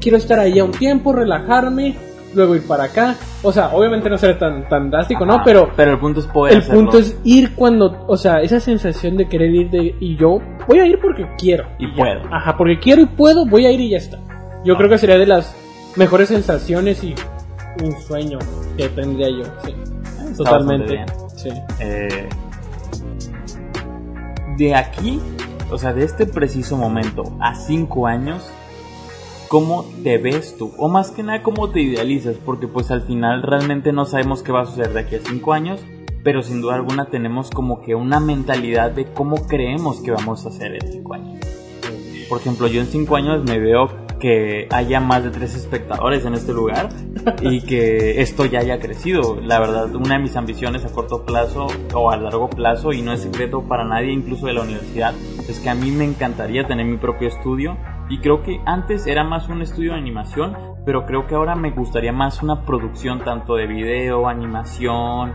quiero 0.00 0.16
estar 0.18 0.38
ahí 0.40 0.58
a 0.58 0.64
un 0.64 0.72
tiempo, 0.72 1.12
relajarme, 1.12 1.96
luego 2.34 2.54
ir 2.54 2.66
para 2.66 2.84
acá. 2.84 3.16
O 3.42 3.52
sea, 3.52 3.68
obviamente 3.74 4.08
no 4.08 4.18
será 4.18 4.38
tan, 4.38 4.68
tan 4.68 4.90
drástico, 4.90 5.24
¿no? 5.26 5.42
Pero 5.44 5.70
pero 5.76 5.92
el 5.92 5.98
punto 5.98 6.20
es 6.20 6.26
poder 6.26 6.54
el 6.54 6.58
hacerlo. 6.60 6.80
punto 6.80 6.98
es 6.98 7.16
ir 7.24 7.54
cuando, 7.54 8.04
o 8.06 8.16
sea, 8.16 8.40
esa 8.40 8.60
sensación 8.60 9.16
de 9.16 9.28
querer 9.28 9.50
ir 9.50 9.70
de, 9.70 9.94
y 10.00 10.16
yo 10.16 10.38
voy 10.66 10.78
a 10.78 10.86
ir 10.86 10.98
porque 11.00 11.26
quiero. 11.38 11.64
Y 11.78 11.86
puedo. 11.88 12.22
Ajá, 12.30 12.56
porque 12.56 12.78
quiero 12.78 13.02
y 13.02 13.06
puedo, 13.06 13.46
voy 13.46 13.66
a 13.66 13.70
ir 13.70 13.80
y 13.80 13.90
ya 13.90 13.98
está. 13.98 14.18
Yo 14.64 14.76
creo 14.76 14.88
que 14.88 14.98
sería 14.98 15.18
de 15.18 15.26
las 15.26 15.54
mejores 15.96 16.28
sensaciones 16.28 17.02
y 17.02 17.14
un 17.82 17.92
sueño 18.02 18.38
que 18.76 18.88
tendría 18.88 19.28
yo. 19.28 19.44
Sí, 19.64 19.74
Está 20.30 20.44
totalmente. 20.44 21.04
Sí. 21.36 21.50
Eh, 21.80 22.28
de 24.56 24.74
aquí, 24.74 25.20
o 25.70 25.78
sea, 25.78 25.92
de 25.92 26.04
este 26.04 26.26
preciso 26.26 26.76
momento 26.76 27.36
a 27.40 27.54
cinco 27.54 28.06
años, 28.06 28.50
¿cómo 29.52 29.84
te 30.02 30.16
ves 30.16 30.56
tú? 30.56 30.72
O 30.78 30.88
más 30.88 31.10
que 31.10 31.22
nada, 31.22 31.42
¿cómo 31.42 31.68
te 31.68 31.82
idealizas? 31.82 32.36
Porque 32.36 32.66
pues 32.66 32.90
al 32.90 33.02
final 33.02 33.42
realmente 33.42 33.92
no 33.92 34.06
sabemos 34.06 34.42
qué 34.42 34.50
va 34.50 34.62
a 34.62 34.64
suceder 34.64 34.94
de 34.94 35.00
aquí 35.00 35.16
a 35.16 35.20
cinco 35.20 35.52
años, 35.52 35.78
pero 36.24 36.42
sin 36.42 36.62
duda 36.62 36.76
alguna 36.76 37.10
tenemos 37.10 37.50
como 37.50 37.82
que 37.82 37.94
una 37.94 38.18
mentalidad 38.18 38.92
de 38.92 39.04
cómo 39.12 39.46
creemos 39.46 40.00
que 40.00 40.10
vamos 40.10 40.46
a 40.46 40.48
hacer 40.48 40.76
en 40.76 40.90
cinco 40.90 41.12
años. 41.12 41.38
Por 42.30 42.40
ejemplo, 42.40 42.66
yo 42.66 42.80
en 42.80 42.86
cinco 42.86 43.14
años 43.16 43.44
me 43.44 43.58
veo 43.58 43.90
que 44.18 44.68
haya 44.70 45.00
más 45.00 45.22
de 45.22 45.30
tres 45.30 45.54
espectadores 45.54 46.24
en 46.24 46.32
este 46.32 46.54
lugar 46.54 46.88
y 47.42 47.60
que 47.60 48.22
esto 48.22 48.46
ya 48.46 48.60
haya 48.60 48.78
crecido. 48.78 49.38
La 49.38 49.60
verdad, 49.60 49.94
una 49.94 50.14
de 50.14 50.22
mis 50.22 50.34
ambiciones 50.34 50.84
a 50.86 50.92
corto 50.92 51.26
plazo 51.26 51.66
o 51.92 52.10
a 52.10 52.16
largo 52.16 52.48
plazo, 52.48 52.94
y 52.94 53.02
no 53.02 53.12
es 53.12 53.20
secreto 53.20 53.64
para 53.68 53.84
nadie, 53.84 54.12
incluso 54.12 54.46
de 54.46 54.54
la 54.54 54.62
universidad, 54.62 55.12
es 55.46 55.58
que 55.58 55.68
a 55.68 55.74
mí 55.74 55.90
me 55.90 56.04
encantaría 56.04 56.66
tener 56.66 56.86
mi 56.86 56.96
propio 56.96 57.28
estudio. 57.28 57.76
Y 58.08 58.18
creo 58.18 58.42
que 58.42 58.60
antes 58.66 59.06
era 59.06 59.24
más 59.24 59.48
un 59.48 59.62
estudio 59.62 59.92
de 59.92 59.98
animación, 59.98 60.56
pero 60.84 61.06
creo 61.06 61.26
que 61.26 61.34
ahora 61.34 61.54
me 61.54 61.70
gustaría 61.70 62.12
más 62.12 62.42
una 62.42 62.64
producción 62.64 63.20
tanto 63.24 63.54
de 63.54 63.66
video, 63.66 64.28
animación. 64.28 65.32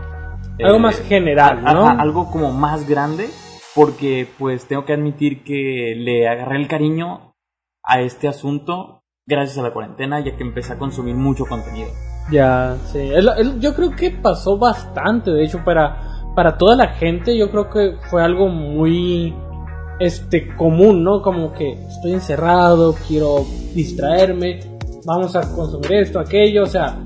Algo 0.62 0.76
eh, 0.76 0.80
más 0.80 1.00
general, 1.00 1.60
Ajá, 1.64 1.74
¿no? 1.74 1.88
algo 1.88 2.30
como 2.30 2.52
más 2.52 2.88
grande, 2.88 3.28
porque 3.74 4.28
pues 4.38 4.66
tengo 4.66 4.84
que 4.84 4.92
admitir 4.92 5.42
que 5.42 5.94
le 5.96 6.28
agarré 6.28 6.56
el 6.56 6.68
cariño 6.68 7.34
a 7.82 8.00
este 8.00 8.28
asunto 8.28 9.02
gracias 9.26 9.58
a 9.58 9.62
la 9.62 9.72
cuarentena, 9.72 10.20
ya 10.20 10.36
que 10.36 10.42
empecé 10.42 10.72
a 10.74 10.78
consumir 10.78 11.14
mucho 11.14 11.44
contenido. 11.46 11.88
Ya, 12.30 12.76
sí. 12.86 12.98
El- 12.98 13.28
el- 13.38 13.60
yo 13.60 13.74
creo 13.74 13.90
que 13.90 14.10
pasó 14.10 14.58
bastante, 14.58 15.30
de 15.30 15.44
hecho, 15.44 15.64
para, 15.64 15.96
para 16.34 16.56
toda 16.58 16.76
la 16.76 16.88
gente, 16.88 17.36
yo 17.36 17.50
creo 17.50 17.70
que 17.70 17.96
fue 18.10 18.22
algo 18.22 18.48
muy 18.48 19.34
este 20.00 20.54
común, 20.56 21.02
¿no? 21.02 21.22
Como 21.22 21.52
que 21.52 21.72
estoy 21.88 22.12
encerrado, 22.12 22.94
quiero 23.06 23.44
distraerme, 23.74 24.60
vamos 25.04 25.34
a 25.36 25.40
consumir 25.52 25.92
esto, 25.94 26.18
aquello, 26.20 26.64
o 26.64 26.66
sea, 26.66 26.98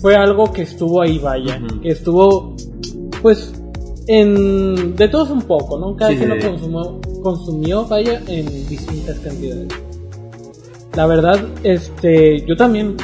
fue 0.00 0.16
algo 0.16 0.52
que 0.52 0.62
estuvo 0.62 1.00
ahí, 1.00 1.18
vaya, 1.18 1.60
que 1.82 1.90
estuvo, 1.90 2.54
pues, 3.22 3.52
en 4.06 4.94
de 4.96 5.08
todos 5.08 5.30
un 5.30 5.42
poco, 5.42 5.78
¿no? 5.78 5.96
Cada 5.96 6.10
Sí, 6.10 6.18
quien 6.18 6.30
sí, 6.32 6.36
lo 6.38 6.50
consumió, 6.50 7.00
consumió, 7.22 7.84
vaya, 7.86 8.20
en 8.26 8.46
distintas 8.68 9.18
cantidades. 9.20 9.68
La 10.94 11.06
verdad, 11.06 11.38
este, 11.62 12.44
yo 12.46 12.56
también 12.56 12.96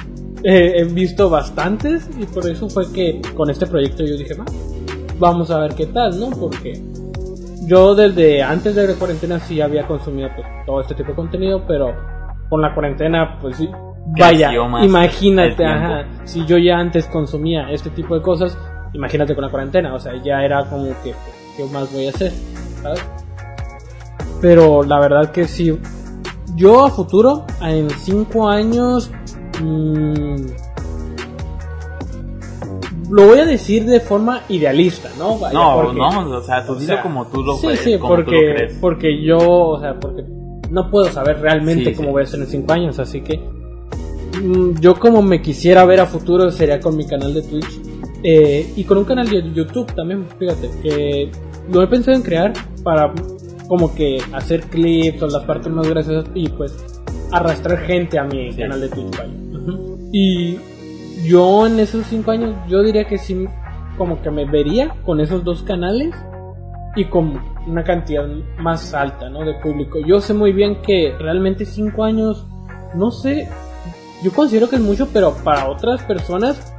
eh, 0.45 0.75
he 0.77 0.85
visto 0.85 1.29
bastantes 1.29 2.09
y 2.21 2.25
por 2.27 2.49
eso 2.49 2.69
fue 2.69 2.91
que 2.93 3.21
con 3.35 3.51
este 3.51 3.67
proyecto 3.67 4.05
yo 4.05 4.17
dije, 4.17 4.35
"Va, 4.35 4.45
vamos 5.19 5.51
a 5.51 5.59
ver 5.61 5.75
qué 5.75 5.87
tal, 5.87 6.19
¿no? 6.21 6.31
Porque 6.31 6.81
yo 7.71 7.95
desde 7.95 8.43
antes 8.43 8.75
de 8.75 8.89
la 8.89 8.95
cuarentena 8.95 9.39
sí 9.39 9.61
había 9.61 9.87
consumido 9.87 10.29
pues, 10.35 10.45
todo 10.67 10.81
este 10.81 10.93
tipo 10.97 11.11
de 11.11 11.15
contenido, 11.15 11.63
pero 11.69 11.95
con 12.49 12.61
la 12.61 12.75
cuarentena, 12.75 13.39
pues 13.41 13.59
sí, 13.59 13.71
vaya, 14.19 14.51
imagínate, 14.83 15.65
ajá, 15.65 16.05
si 16.25 16.45
yo 16.47 16.59
ya 16.59 16.79
antes 16.79 17.07
consumía 17.07 17.71
este 17.71 17.91
tipo 17.91 18.17
de 18.17 18.23
cosas, 18.23 18.59
imagínate 18.93 19.37
con 19.37 19.45
la 19.45 19.51
cuarentena, 19.51 19.95
o 19.95 20.01
sea, 20.01 20.21
ya 20.21 20.43
era 20.43 20.65
como 20.65 20.89
que, 21.05 21.15
¿qué 21.57 21.65
más 21.73 21.93
voy 21.93 22.09
a 22.09 22.11
hacer? 22.11 22.33
¿Sabes? 22.83 23.07
Pero 24.41 24.83
la 24.83 24.99
verdad 24.99 25.31
que 25.31 25.47
sí, 25.47 25.79
yo 26.57 26.85
a 26.85 26.91
futuro, 26.91 27.45
en 27.63 27.89
5 27.89 28.49
años, 28.49 29.13
mm, 29.63 30.35
lo 33.11 33.27
voy 33.27 33.39
a 33.41 33.45
decir 33.45 33.85
de 33.87 34.01
forma 34.01 34.43
idealista, 34.49 35.11
¿no? 35.19 35.39
Vaya, 35.39 35.59
No, 35.59 35.83
porque- 35.83 35.99
no, 35.99 36.31
o 36.39 36.43
sea, 36.43 36.65
tú 36.65 36.75
dilo 36.75 36.95
sea, 36.95 37.03
como 37.03 37.27
tú 37.27 37.43
lo 37.43 37.57
sí, 37.57 37.67
ves, 37.69 37.81
sí, 37.81 37.99
como 37.99 38.15
tú 38.15 38.21
lo 38.21 38.25
porque, 38.25 38.55
crees. 38.55 38.75
porque 38.81 39.23
yo, 39.23 39.39
o 39.39 39.81
sea, 39.81 39.99
porque 39.99 40.23
no 40.71 40.91
puedo 40.91 41.07
saber 41.07 41.41
realmente 41.41 41.91
Sí, 41.91 41.95
cómo 41.97 42.09
sí. 42.09 42.13
voy 42.13 42.23
a 42.23 42.27
ser 42.27 42.41
en 42.41 42.47
5 42.47 42.73
años, 42.73 42.99
así 42.99 43.21
que 43.23 43.39
mm, 44.41 44.79
yo 44.81 44.95
como 44.99 45.23
me 45.23 45.43
quisiera 45.43 45.85
ver 45.85 46.01
a 46.01 46.07
futuro 46.07 46.51
sería 46.51 46.79
con 46.81 46.97
mi 46.97 47.07
canal 47.07 47.35
de 47.35 47.43
Twitch 47.43 47.81
eh, 48.23 48.73
y 48.77 48.85
con 48.85 48.99
un 48.99 49.05
canal 49.05 49.29
de 49.29 49.51
YouTube 49.53 49.93
también, 49.95 50.27
fíjate, 50.39 50.71
que 50.83 51.31
lo 51.73 51.83
he 51.83 51.87
pensado 51.89 52.17
en 52.17 52.23
crear 52.23 52.53
para 52.85 53.13
como 53.69 53.95
que 53.95 54.19
hacer 54.33 54.63
clips 54.63 55.23
o 55.23 55.27
las 55.29 55.45
partes 55.45 55.73
más 55.73 55.89
graciosas 55.89 56.27
y 56.35 56.49
pues 56.49 56.75
arrastrar 57.33 57.79
gente 57.79 58.19
a 58.19 58.25
mi 58.25 58.53
Sí. 58.53 58.59
canal 58.59 58.81
de 58.81 58.89
Twitch. 58.89 59.17
Y 60.13 60.57
yo 61.25 61.67
en 61.67 61.79
esos 61.81 62.07
5 62.07 62.31
años, 62.31 62.55
yo 62.69 62.83
diría 62.83 63.07
que 63.07 63.19
sí, 63.19 63.47
como 63.97 64.23
que 64.23 64.31
me 64.31 64.45
vería 64.45 64.95
con 65.05 65.21
esos 65.21 65.45
dos 65.45 65.63
canales 65.63 66.15
y 66.97 67.05
con 67.05 67.41
una 67.67 67.85
cantidad 67.85 68.27
más 68.59 68.95
alta 68.95 69.29
¿no? 69.29 69.45
de 69.45 69.55
público. 69.55 69.99
Yo 70.05 70.21
sé 70.21 70.35
muy 70.35 70.53
bien 70.53 70.83
que 70.83 71.15
realmente 71.19 71.65
5 71.65 72.05
años, 72.05 72.47
no 72.95 73.11
sé, 73.11 73.49
yo 74.23 74.33
considero 74.33 74.69
que 74.69 74.77
es 74.77 74.83
mucho, 74.83 75.09
pero 75.13 75.35
para 75.45 75.69
otras 75.69 76.03
personas 76.03 76.75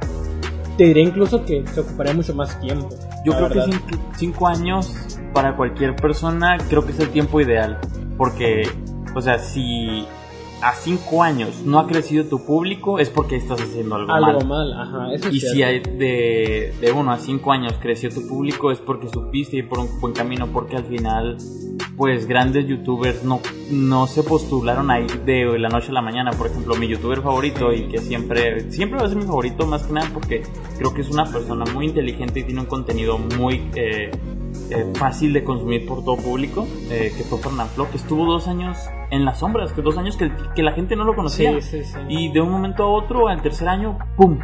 te 0.76 0.84
diré 0.84 1.02
incluso 1.02 1.44
que 1.44 1.66
se 1.66 1.80
ocuparía 1.80 2.14
mucho 2.14 2.34
más 2.34 2.58
tiempo. 2.60 2.88
Yo 3.24 3.32
creo 3.34 3.48
que 3.50 3.62
cinco, 3.62 3.86
cinco 4.16 4.48
años 4.48 5.18
para 5.32 5.56
cualquier 5.56 5.94
persona 5.96 6.58
creo 6.68 6.84
que 6.84 6.92
es 6.92 7.00
el 7.00 7.10
tiempo 7.10 7.40
ideal. 7.40 7.78
Porque, 8.16 8.62
o 9.14 9.20
sea, 9.20 9.38
si 9.38 10.06
a 10.62 10.74
cinco 10.74 11.22
años 11.22 11.62
no 11.64 11.78
ha 11.80 11.86
crecido 11.86 12.24
tu 12.24 12.44
público 12.46 12.98
es 13.00 13.10
porque 13.10 13.36
estás 13.36 13.60
haciendo 13.60 13.96
algo, 13.96 14.12
algo 14.12 14.40
mal. 14.40 14.46
mal, 14.46 14.72
ajá, 14.80 15.12
eso 15.14 15.28
es 15.28 15.34
Y 15.34 15.40
cierto. 15.40 15.54
si 15.56 15.62
hay 15.64 15.80
de, 15.80 16.72
de 16.80 16.92
uno 16.92 17.10
a 17.12 17.18
cinco 17.18 17.52
años 17.52 17.74
creció 17.80 18.10
tu 18.10 18.26
público 18.28 18.70
es 18.70 18.78
porque 18.78 19.08
supiste 19.08 19.56
ir 19.56 19.68
por 19.68 19.80
un 19.80 20.00
buen 20.00 20.12
camino, 20.14 20.46
porque 20.52 20.76
al 20.76 20.84
final, 20.84 21.36
pues 21.96 22.26
grandes 22.26 22.66
youtubers 22.66 23.24
no, 23.24 23.40
no 23.70 24.06
se 24.06 24.22
postularon 24.22 24.90
ahí 24.90 25.06
de 25.26 25.58
la 25.58 25.68
noche 25.68 25.88
a 25.90 25.92
la 25.94 26.02
mañana. 26.02 26.30
Por 26.32 26.46
ejemplo, 26.46 26.76
mi 26.76 26.86
youtuber 26.86 27.20
favorito 27.22 27.72
y 27.72 27.88
que 27.88 27.98
siempre, 27.98 28.70
siempre 28.70 28.98
va 29.00 29.06
a 29.06 29.08
ser 29.08 29.18
mi 29.18 29.24
favorito 29.24 29.66
más 29.66 29.82
que 29.84 29.92
nada 29.92 30.08
porque 30.14 30.42
creo 30.78 30.94
que 30.94 31.00
es 31.02 31.10
una 31.10 31.24
persona 31.24 31.64
muy 31.74 31.86
inteligente 31.86 32.40
y 32.40 32.44
tiene 32.44 32.60
un 32.60 32.66
contenido 32.66 33.18
muy 33.18 33.68
eh, 33.74 34.10
eh, 34.72 34.92
fácil 34.94 35.32
de 35.32 35.44
consumir 35.44 35.86
por 35.86 36.04
todo 36.04 36.16
público, 36.16 36.66
eh, 36.90 37.12
que 37.16 37.24
fue 37.24 37.38
Fernanfloo, 37.38 37.90
que 37.90 37.96
estuvo 37.96 38.24
dos 38.24 38.48
años 38.48 38.78
en 39.10 39.24
las 39.24 39.38
sombras, 39.40 39.72
que 39.72 39.82
dos 39.82 39.96
años 39.98 40.16
que, 40.16 40.30
que 40.54 40.62
la 40.62 40.72
gente 40.72 40.96
no 40.96 41.04
lo 41.04 41.14
conocía. 41.14 41.52
Sí, 41.60 41.82
sí, 41.82 41.84
sí. 41.84 41.98
Y 42.08 42.32
de 42.32 42.40
un 42.40 42.50
momento 42.50 42.84
a 42.84 42.86
otro, 42.88 43.28
al 43.28 43.42
tercer 43.42 43.68
año, 43.68 43.98
¡pum! 44.16 44.38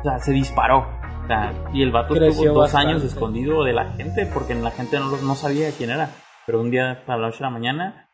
O 0.00 0.02
sea, 0.02 0.18
se 0.18 0.32
disparó. 0.32 0.86
O 1.24 1.26
sea, 1.26 1.52
y 1.72 1.82
el 1.82 1.92
vato 1.92 2.14
Creció 2.14 2.30
estuvo 2.30 2.54
dos 2.54 2.62
bastante. 2.64 2.88
años 2.88 3.04
escondido 3.04 3.62
de 3.64 3.72
la 3.72 3.92
gente 3.92 4.26
porque 4.26 4.54
la 4.54 4.70
gente 4.72 4.98
no, 4.98 5.10
no 5.16 5.34
sabía 5.34 5.70
quién 5.70 5.90
era. 5.90 6.10
Pero 6.46 6.60
un 6.60 6.70
día, 6.70 7.02
a 7.06 7.16
la 7.16 7.26
noche 7.26 7.38
de 7.38 7.44
la 7.44 7.50
mañana, 7.50 8.09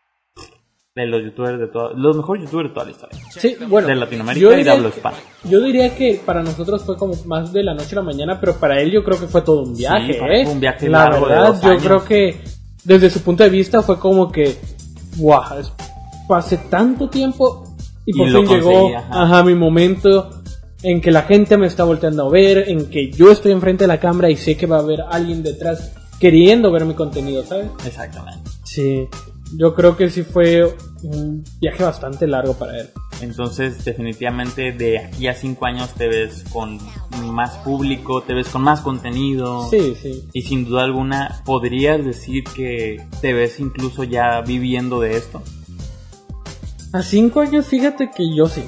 de 0.97 1.07
los 1.07 1.23
youtubers 1.23 1.59
de 1.59 1.67
toda, 1.69 1.93
los 1.95 2.17
mejores 2.17 2.45
youtubers 2.45 2.69
de 2.71 2.75
toda 2.75 2.87
la 2.87 2.91
historia. 2.93 3.21
Sí, 3.31 3.57
bueno, 3.69 3.89
de 3.89 3.97
Latinoamérica 3.97 4.41
yo 4.43 4.49
y 4.49 4.51
de 4.53 4.57
diría 4.59 4.73
habla 4.73 4.91
que- 4.91 4.97
hispana. 4.97 5.17
Yo 5.45 5.61
diría 5.61 5.95
que 5.95 6.21
para 6.25 6.43
nosotros 6.43 6.83
fue 6.85 6.97
como 6.97 7.15
más 7.27 7.53
de 7.53 7.63
la 7.63 7.75
noche 7.75 7.91
a 7.93 7.97
la 7.97 8.03
mañana, 8.03 8.41
pero 8.41 8.55
para 8.57 8.81
él 8.81 8.91
yo 8.91 9.05
creo 9.05 9.21
que 9.21 9.27
fue 9.27 9.43
todo 9.43 9.63
un 9.63 9.77
viaje, 9.77 10.17
él 10.19 10.33
¿eh? 10.33 10.45
fue 10.45 10.55
un 10.55 10.61
viaje 10.61 10.89
la 10.89 11.11
largo 11.11 11.27
de 11.29 11.35
verdad, 11.35 11.49
dos 11.53 11.61
yo 11.61 11.69
años. 11.71 11.83
creo 11.83 12.05
que 12.05 12.41
desde 12.85 13.11
su 13.11 13.21
punto 13.21 13.43
de 13.45 13.51
vista 13.51 13.83
fue 13.83 13.99
como 13.99 14.33
que, 14.33 14.57
guau, 15.19 15.59
es- 15.59 15.71
pasé 16.27 16.57
tanto 16.71 17.09
tiempo 17.11 17.77
y 18.07 18.13
Y 18.13 18.19
por 18.19 18.29
lo 18.31 18.41
fin 18.41 18.49
llegó, 18.49 18.97
ajá. 18.97 19.23
ajá, 19.23 19.43
mi 19.45 19.55
momento 19.55 20.31
en 20.83 21.01
que 21.03 21.11
la 21.11 21.23
gente 21.23 21.59
me 21.59 21.67
está 21.67 21.85
volteando 21.85 22.27
a 22.27 22.31
ver, 22.31 22.71
en 22.71 22.89
que 22.89 23.11
yo 23.13 23.31
estoy 23.31 23.53
enfrente 23.53 23.85
de 23.85 23.89
la 23.89 24.01
cámara 24.01 24.31
y 24.31 24.37
sé 24.37 24.57
que 24.57 24.67
va 24.67 24.77
a 24.77 24.81
haber 24.81 25.03
alguien 25.11 25.43
detrás 25.43 25.93
queriendo 26.21 26.71
ver 26.73 26.87
mi 26.87 26.95
contenido, 26.95 27.45
¿sabes? 27.45 27.67
Exactamente. 27.87 28.51
Sí, 28.65 29.07
yo 29.55 29.75
creo 29.75 29.97
que 29.97 30.11
sí 30.11 30.23
fue 30.23 30.75
un 31.03 31.45
viaje 31.61 31.83
bastante 31.83 32.27
largo 32.27 32.55
para 32.55 32.79
él. 32.81 32.89
Entonces, 33.21 33.85
definitivamente 33.85 34.73
de 34.73 34.99
aquí 34.99 35.27
a 35.27 35.35
cinco 35.35 35.67
años 35.67 35.95
te 35.95 36.09
ves 36.09 36.45
con 36.53 36.79
más 37.33 37.57
público, 37.59 38.23
te 38.23 38.35
ves 38.35 38.49
con 38.49 38.63
más 38.63 38.81
contenido. 38.81 39.69
Sí, 39.71 39.97
sí. 40.01 40.25
Y 40.33 40.43
sin 40.43 40.65
duda 40.65 40.85
alguna, 40.85 41.43
¿podrías 41.45 42.05
decir 42.05 42.45
que 42.45 43.03
te 43.21 43.33
ves 43.33 43.59
incluso 43.61 44.05
ya 44.05 44.41
viviendo 44.43 45.01
de 45.01 45.17
esto? 45.17 45.43
A 46.93 47.03
cinco 47.03 47.41
años, 47.41 47.67
fíjate 47.67 48.11
que 48.11 48.25
yo 48.35 48.49
sí. 48.49 48.63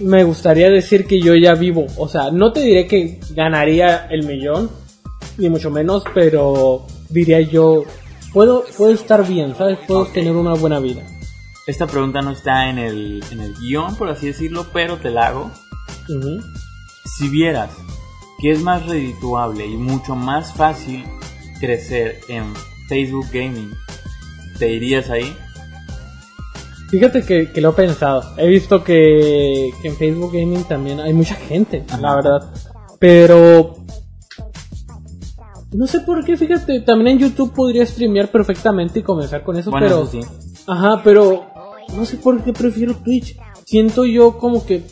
Me 0.00 0.24
gustaría 0.24 0.68
decir 0.68 1.06
que 1.06 1.20
yo 1.20 1.34
ya 1.34 1.54
vivo. 1.54 1.86
O 1.96 2.08
sea, 2.08 2.30
no 2.30 2.52
te 2.52 2.60
diré 2.60 2.86
que 2.86 3.20
ganaría 3.30 4.06
el 4.10 4.26
millón, 4.26 4.70
ni 5.38 5.48
mucho 5.48 5.70
menos, 5.70 6.04
pero 6.14 6.86
diría 7.08 7.40
yo, 7.40 7.84
puedo, 8.32 8.64
puedo 8.76 8.92
estar 8.92 9.26
bien, 9.26 9.54
¿sabes? 9.56 9.78
Puedo 9.86 10.06
tener 10.06 10.32
una 10.32 10.54
buena 10.54 10.78
vida. 10.78 11.02
Esta 11.66 11.86
pregunta 11.86 12.20
no 12.20 12.32
está 12.32 12.68
en 12.68 12.78
el, 12.78 13.24
en 13.30 13.40
el 13.40 13.54
guion, 13.54 13.94
por 13.96 14.08
así 14.08 14.26
decirlo, 14.26 14.66
pero 14.72 14.96
te 14.96 15.10
la 15.10 15.28
hago. 15.28 15.50
Si 17.04 17.28
vieras 17.28 17.70
que 18.40 18.50
es 18.50 18.60
más 18.60 18.84
redituable 18.86 19.66
y 19.66 19.76
mucho 19.76 20.16
más 20.16 20.52
fácil 20.52 21.04
crecer 21.60 22.20
en 22.28 22.52
Facebook 22.88 23.26
Gaming, 23.32 23.72
¿te 24.58 24.72
irías 24.72 25.08
ahí? 25.10 25.36
Fíjate 26.90 27.24
que, 27.24 27.52
que 27.52 27.60
lo 27.60 27.70
he 27.70 27.74
pensado. 27.74 28.34
He 28.36 28.48
visto 28.48 28.82
que, 28.82 29.70
que 29.80 29.88
en 29.88 29.96
Facebook 29.96 30.32
Gaming 30.32 30.64
también 30.64 31.00
hay 31.00 31.14
mucha 31.14 31.36
gente, 31.36 31.84
Ajá. 31.88 32.00
la 32.00 32.14
verdad. 32.16 32.50
Pero... 32.98 33.81
No 35.72 35.86
sé 35.86 36.00
por 36.00 36.24
qué, 36.24 36.36
fíjate, 36.36 36.80
también 36.80 37.16
en 37.16 37.28
YouTube 37.28 37.52
podría 37.54 37.86
streamear 37.86 38.30
perfectamente 38.30 39.00
y 39.00 39.02
comenzar 39.02 39.42
con 39.42 39.56
eso, 39.56 39.70
Bueno, 39.70 39.86
pero... 39.86 40.02
eso 40.02 40.10
sí. 40.12 40.20
Ajá, 40.66 41.00
pero 41.02 41.46
no 41.96 42.04
sé 42.04 42.16
por 42.18 42.42
qué 42.44 42.52
prefiero 42.52 42.94
Twitch. 42.96 43.36
Siento 43.64 44.04
yo 44.04 44.38
como 44.38 44.64
que 44.66 44.84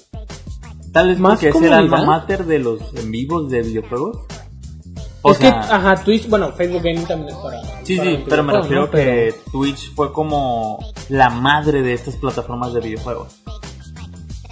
Tal 0.92 1.08
vez 1.08 1.18
¿Más 1.18 1.34
porque 1.34 1.48
es 1.48 1.54
el 1.54 1.60
comunidad? 1.70 1.78
alma 1.78 2.04
mater 2.04 2.44
de 2.46 2.58
los 2.58 2.80
en 2.94 3.10
vivos 3.10 3.48
de 3.50 3.62
videojuegos. 3.62 4.18
O 5.22 5.32
es 5.32 5.38
sea, 5.38 5.60
que 5.60 5.72
ajá, 5.74 6.02
Twitch, 6.02 6.28
bueno, 6.28 6.50
Facebook 6.52 6.82
Gaming 6.82 7.04
también 7.06 7.28
es 7.28 7.36
para 7.36 7.60
sí, 7.84 7.96
para 7.98 8.10
sí, 8.10 8.24
pero 8.28 8.42
me 8.42 8.52
refiero 8.54 8.86
¿no? 8.86 8.90
que 8.90 9.34
Twitch 9.52 9.94
fue 9.94 10.12
como 10.12 10.78
la 11.10 11.28
madre 11.30 11.82
de 11.82 11.92
estas 11.92 12.16
plataformas 12.16 12.72
de 12.72 12.80
videojuegos. 12.80 13.36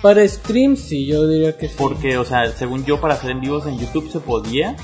Para 0.03 0.29
stream 0.29 0.77
sí, 0.77 1.07
yo 1.07 1.27
diría 1.27 1.57
que 1.57 1.69
sí. 1.69 1.75
Porque, 1.77 2.19
o 2.19 2.25
sea, 2.25 2.53
según 2.53 2.85
yo, 2.85 3.01
para 3.01 3.15
hacer 3.15 3.31
en 3.31 3.41
vivos 3.41 3.67
en 3.67 3.79
YouTube 3.79 4.09
se 4.11 4.21
podía, 4.21 4.77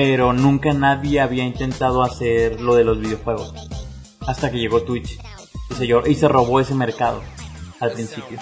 pero 0.00 0.32
nunca 0.32 0.72
nadie 0.72 1.18
había 1.18 1.42
intentado 1.42 2.04
hacer 2.04 2.60
lo 2.60 2.76
de 2.76 2.84
los 2.84 3.00
videojuegos. 3.00 3.52
Hasta 4.28 4.48
que 4.48 4.56
llegó 4.56 4.82
Twitch. 4.82 5.18
Y 5.70 5.74
se, 5.74 5.86
y 6.06 6.14
se 6.14 6.28
robó 6.28 6.60
ese 6.60 6.72
mercado 6.76 7.20
al 7.80 7.90
principio. 7.90 8.38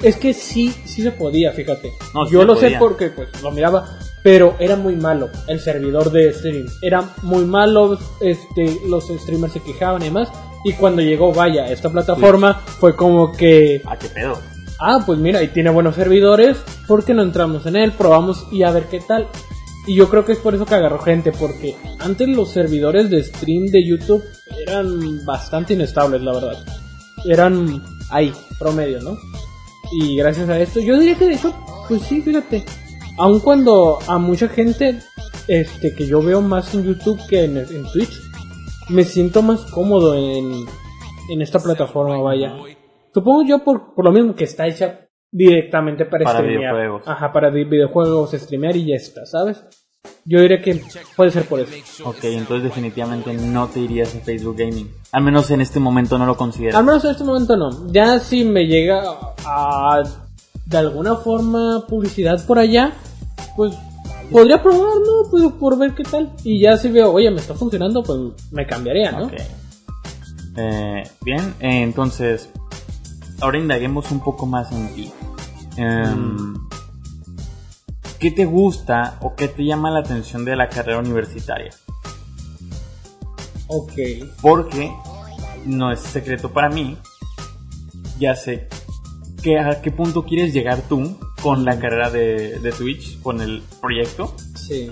Es 0.00 0.14
que 0.14 0.32
sí, 0.32 0.72
sí 0.84 1.02
se 1.02 1.10
podía, 1.10 1.50
fíjate. 1.50 1.90
No, 2.14 2.30
yo 2.30 2.44
lo 2.44 2.54
sé 2.54 2.76
porque 2.78 3.08
pues 3.08 3.28
lo 3.42 3.50
miraba, 3.50 3.88
pero 4.22 4.54
era 4.60 4.76
muy 4.76 4.94
malo 4.94 5.30
el 5.48 5.58
servidor 5.58 6.12
de 6.12 6.32
stream. 6.32 6.66
Era 6.80 7.02
muy 7.22 7.44
malo, 7.44 7.98
este, 8.20 8.78
los 8.86 9.08
streamers 9.08 9.54
se 9.54 9.62
quejaban 9.62 10.00
y 10.02 10.04
demás. 10.04 10.30
Y 10.64 10.74
cuando 10.74 11.02
llegó 11.02 11.32
Vaya, 11.32 11.66
esta 11.72 11.90
plataforma, 11.90 12.62
fue 12.78 12.94
como 12.94 13.32
que... 13.32 13.82
¿A 13.84 13.96
qué 13.96 14.06
pedo? 14.10 14.38
Ah, 14.78 15.00
pues 15.04 15.18
mira, 15.18 15.42
y 15.42 15.48
tiene 15.48 15.70
buenos 15.70 15.96
servidores, 15.96 16.56
¿por 16.86 17.04
qué 17.04 17.14
no 17.14 17.22
entramos 17.22 17.66
en 17.66 17.74
él? 17.74 17.90
Probamos 17.90 18.46
y 18.52 18.62
a 18.62 18.70
ver 18.70 18.84
qué 18.84 19.00
tal. 19.00 19.26
Y 19.86 19.96
yo 19.96 20.08
creo 20.08 20.24
que 20.24 20.32
es 20.32 20.38
por 20.38 20.54
eso 20.54 20.64
que 20.64 20.74
agarró 20.74 20.98
gente, 20.98 21.32
porque 21.32 21.76
antes 21.98 22.28
los 22.28 22.50
servidores 22.50 23.10
de 23.10 23.22
stream 23.22 23.66
de 23.66 23.86
YouTube 23.86 24.24
eran 24.66 25.24
bastante 25.26 25.74
inestables, 25.74 26.22
la 26.22 26.32
verdad. 26.32 26.64
Eran 27.26 27.82
ahí, 28.10 28.32
promedio, 28.58 29.00
¿no? 29.02 29.16
Y 29.92 30.16
gracias 30.16 30.48
a 30.48 30.58
esto, 30.58 30.80
yo 30.80 30.98
diría 30.98 31.16
que 31.16 31.26
de 31.26 31.34
hecho, 31.34 31.54
pues 31.86 32.02
sí, 32.02 32.22
fíjate, 32.22 32.64
aun 33.18 33.40
cuando 33.40 33.98
a 34.06 34.18
mucha 34.18 34.48
gente 34.48 35.00
este 35.46 35.94
que 35.94 36.06
yo 36.06 36.22
veo 36.22 36.40
más 36.40 36.74
en 36.74 36.84
YouTube 36.84 37.20
que 37.28 37.44
en, 37.44 37.58
en 37.58 37.84
Twitch, 37.92 38.18
me 38.88 39.04
siento 39.04 39.42
más 39.42 39.60
cómodo 39.66 40.14
en, 40.14 40.64
en 41.28 41.42
esta 41.42 41.58
plataforma, 41.58 42.18
vaya. 42.18 42.54
Supongo 43.12 43.44
yo 43.46 43.62
por, 43.62 43.94
por 43.94 44.04
lo 44.04 44.12
mismo 44.12 44.34
que 44.34 44.44
está 44.44 44.66
hecha 44.66 45.08
directamente 45.36 46.04
para, 46.04 46.24
Para 46.24 46.38
streamear. 46.38 46.72
videojuegos. 46.74 47.08
Ajá, 47.08 47.32
para 47.32 47.50
vi- 47.50 47.64
videojuegos, 47.64 48.30
streamear 48.32 48.76
y 48.76 48.86
ya 48.86 48.96
está, 48.96 49.26
¿sabes? 49.26 49.62
Yo 50.24 50.40
diría 50.40 50.62
que 50.62 50.80
puede 51.16 51.30
ser 51.32 51.44
por 51.46 51.60
eso. 51.60 51.74
Ok, 52.08 52.22
entonces 52.24 52.62
definitivamente 52.64 53.32
no 53.34 53.66
te 53.68 53.80
irías 53.80 54.14
a 54.14 54.20
Facebook 54.20 54.56
Gaming. 54.56 54.90
Al 55.12 55.22
menos 55.24 55.50
en 55.50 55.60
este 55.60 55.80
momento 55.80 56.16
no 56.18 56.24
lo 56.26 56.36
consideras. 56.36 56.76
Al 56.76 56.84
menos 56.84 57.04
en 57.04 57.10
este 57.10 57.24
momento 57.24 57.56
no. 57.56 57.86
Ya 57.92 58.18
si 58.20 58.44
me 58.44 58.66
llega 58.66 59.02
a 59.44 60.02
de 60.66 60.76
alguna 60.78 61.16
forma 61.16 61.84
publicidad 61.88 62.44
por 62.46 62.58
allá, 62.58 62.92
pues 63.56 63.74
podría 64.30 64.62
probar, 64.62 64.94
¿no? 65.04 65.30
Pues 65.30 65.44
por 65.58 65.76
ver 65.78 65.94
qué 65.94 66.04
tal. 66.04 66.30
Y 66.44 66.60
ya 66.60 66.76
si 66.76 66.88
veo, 66.90 67.12
oye, 67.12 67.30
me 67.30 67.40
está 67.40 67.54
funcionando, 67.54 68.02
pues 68.02 68.18
me 68.52 68.66
cambiaría, 68.66 69.10
¿no? 69.12 69.26
Ok. 69.26 69.32
Eh, 70.56 71.02
bien, 71.22 71.40
eh, 71.60 71.82
entonces, 71.82 72.48
ahora 73.40 73.58
indaguemos 73.58 74.10
un 74.10 74.20
poco 74.20 74.46
más 74.46 74.72
en 74.72 74.94
ti. 74.94 75.12
Em, 75.76 76.54
¿Qué 78.18 78.30
te 78.30 78.46
gusta 78.46 79.18
o 79.20 79.34
qué 79.34 79.48
te 79.48 79.64
llama 79.64 79.90
la 79.90 80.00
atención 80.00 80.44
de 80.44 80.56
la 80.56 80.68
carrera 80.68 80.98
universitaria? 80.98 81.70
Ok. 83.66 83.92
Porque 84.40 84.92
no 85.66 85.92
es 85.92 86.00
secreto 86.00 86.50
para 86.52 86.68
mí. 86.68 86.96
Ya 88.18 88.34
sé 88.34 88.68
que 89.42 89.58
a 89.58 89.82
qué 89.82 89.90
punto 89.90 90.24
quieres 90.24 90.54
llegar 90.54 90.80
tú 90.88 91.18
con 91.42 91.66
la 91.66 91.78
carrera 91.78 92.08
de, 92.08 92.60
de 92.60 92.72
Twitch, 92.72 93.20
con 93.20 93.42
el 93.42 93.62
proyecto. 93.80 94.34
Sí. 94.56 94.90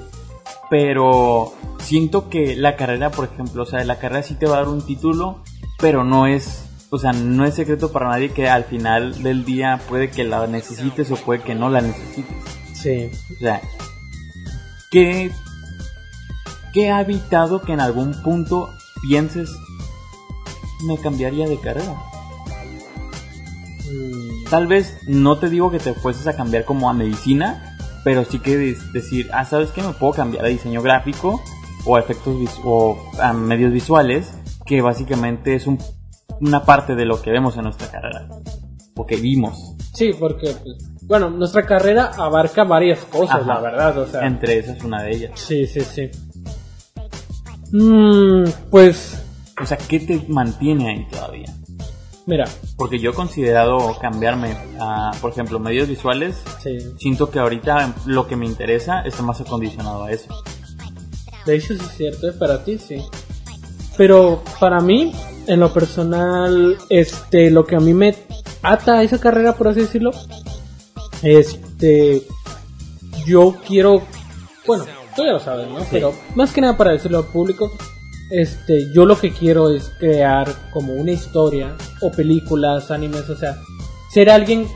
Pero 0.69 1.55
siento 1.79 2.29
que 2.29 2.55
la 2.57 2.77
carrera, 2.77 3.11
por 3.11 3.25
ejemplo, 3.27 3.63
o 3.63 3.67
sea, 3.67 3.83
la 3.85 3.99
carrera 3.99 4.23
sí 4.23 4.35
te 4.35 4.47
va 4.47 4.57
a 4.57 4.59
dar 4.59 4.69
un 4.69 4.83
título, 4.83 5.43
pero 5.79 6.05
no 6.05 6.27
es, 6.27 6.67
o 6.95 6.99
sea, 6.99 7.13
no 7.13 7.45
es 7.47 7.55
secreto 7.55 7.91
para 7.91 8.11
nadie 8.11 8.29
que 8.33 8.49
al 8.51 8.65
final 8.65 9.23
del 9.23 9.45
día 9.47 9.81
puede 9.89 10.11
que 10.11 10.25
la 10.25 10.47
necesites 10.47 11.11
o 11.11 11.17
puede 11.17 11.41
que 11.43 11.55
no 11.55 11.71
la 11.71 11.81
necesites. 11.81 12.37
Sí. 12.75 13.11
O 13.35 13.39
sea, 13.39 13.61
¿qué, 14.91 15.33
qué 16.75 16.91
ha 16.93 17.01
evitado 17.01 17.63
que 17.63 17.73
en 17.73 17.81
algún 17.81 18.13
punto 18.23 18.69
pienses, 19.09 19.51
me 20.85 20.99
cambiaría 20.99 21.49
de 21.49 21.59
carrera? 21.59 21.95
Mm, 23.91 24.45
Tal 24.51 24.67
vez 24.67 24.99
no 25.07 25.39
te 25.39 25.49
digo 25.49 25.71
que 25.71 25.79
te 25.79 25.95
fueses 25.95 26.27
a 26.27 26.37
cambiar 26.37 26.65
como 26.67 26.91
a 26.91 26.93
medicina, 26.93 27.77
pero 28.05 28.25
sí 28.25 28.39
que 28.39 28.57
decir, 28.93 29.31
ah, 29.33 29.45
¿sabes 29.47 29.71
qué? 29.71 29.83
Me 29.83 29.95
puedo 29.95 30.13
cambiar 30.13 30.45
a 30.45 30.49
diseño 30.49 30.83
gráfico 30.83 31.43
o 31.87 31.97
a 31.97 32.01
efectos 32.01 32.37
o 32.65 32.99
a 33.21 33.33
medios 33.33 33.73
visuales, 33.73 34.31
que 34.67 34.83
básicamente 34.83 35.55
es 35.55 35.67
un- 35.67 35.79
una 36.43 36.63
parte 36.65 36.95
de 36.95 37.07
lo 37.07 37.23
que 37.23 37.31
vemos 37.31 37.57
en 37.57 37.63
nuestra 37.65 37.91
carrera, 37.91 38.29
o 38.95 39.07
que 39.07 39.17
vimos. 39.17 39.75
Sí, 39.95 40.11
porque, 40.19 40.55
pues, 40.63 40.77
bueno, 41.03 41.31
nuestra 41.31 41.65
carrera 41.65 42.11
abarca 42.19 42.65
varias 42.65 43.01
cosas, 43.07 43.41
Ajá. 43.43 43.55
la 43.55 43.61
verdad, 43.61 43.99
o 43.99 44.07
sea. 44.07 44.27
Entre 44.27 44.59
esas 44.59 44.83
una 44.83 45.03
de 45.03 45.11
ellas. 45.15 45.33
Sí, 45.41 45.67
sí, 45.67 45.81
sí. 45.81 46.11
Mm, 47.73 48.45
pues, 48.71 49.23
O 49.61 49.67
sea, 49.67 49.77
¿qué 49.77 50.01
te 50.01 50.25
mantiene 50.29 50.91
ahí 50.91 51.07
todavía? 51.11 51.47
mira, 52.27 52.45
Porque 52.77 52.99
yo 53.01 53.11
he 53.11 53.15
considerado 53.15 53.97
cambiarme 54.01 54.57
a, 54.79 55.11
por 55.21 55.31
ejemplo, 55.33 55.59
medios 55.59 55.89
visuales. 55.89 56.37
sí. 56.63 56.79
Siento 56.99 57.31
que 57.31 57.39
ahorita 57.39 57.95
lo 58.07 58.27
que 58.27 58.37
me 58.37 58.47
interesa 58.47 59.01
está 59.03 59.23
más 59.23 59.41
acondicionado 59.41 60.05
a 60.05 60.13
eso. 60.13 60.29
De 61.47 61.57
hecho, 61.57 61.75
sí 61.75 61.81
es 61.85 61.97
cierto, 61.97 62.29
¿eh? 62.29 62.33
para 62.33 62.63
ti 62.65 62.79
sí. 62.79 63.03
Pero 63.97 64.43
para 64.61 64.81
mí, 64.81 65.13
en 65.47 65.61
lo 65.61 65.73
personal, 65.73 66.77
este, 66.89 67.51
lo 67.51 67.65
que 67.65 67.77
a 67.77 67.81
mí 67.81 67.95
me 67.95 68.15
ata 68.63 68.99
a 68.99 69.03
esa 69.03 69.19
carrera, 69.19 69.55
por 69.55 69.69
así 69.69 69.81
decirlo, 69.81 70.11
este, 71.23 72.23
yo 73.27 73.57
quiero, 73.67 74.03
bueno, 74.67 74.85
tú 75.17 75.25
ya 75.25 75.33
lo 75.33 75.41
sabes, 75.41 75.69
¿no? 75.69 75.79
Pero 75.91 76.15
más 76.35 76.53
que 76.53 76.61
nada 76.61 76.77
para 76.77 76.93
decirlo 76.93 77.19
al 77.19 77.27
público, 77.27 77.71
este, 78.31 78.93
yo 78.95 79.05
lo 79.05 79.19
que 79.19 79.33
quiero 79.33 79.71
es 79.71 79.91
crear 79.99 80.71
como 80.73 80.95
una 80.95 81.11
historia 81.11 81.77
o 82.01 82.11
películas, 82.11 82.91
animes, 82.91 83.29
o 83.29 83.37
sea, 83.37 83.57
ser 84.11 84.31
alguien 84.31 84.67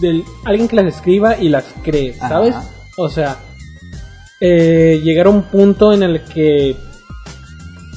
del, 0.00 0.24
alguien 0.44 0.68
que 0.68 0.76
las 0.76 0.96
escriba 0.96 1.36
y 1.38 1.48
las 1.48 1.64
cree, 1.82 2.14
¿sabes? 2.14 2.54
Ajá. 2.54 2.68
O 2.96 3.08
sea, 3.08 3.38
eh, 4.40 5.00
llegar 5.02 5.26
a 5.26 5.30
un 5.30 5.42
punto 5.44 5.92
en 5.92 6.02
el 6.02 6.22
que 6.24 6.76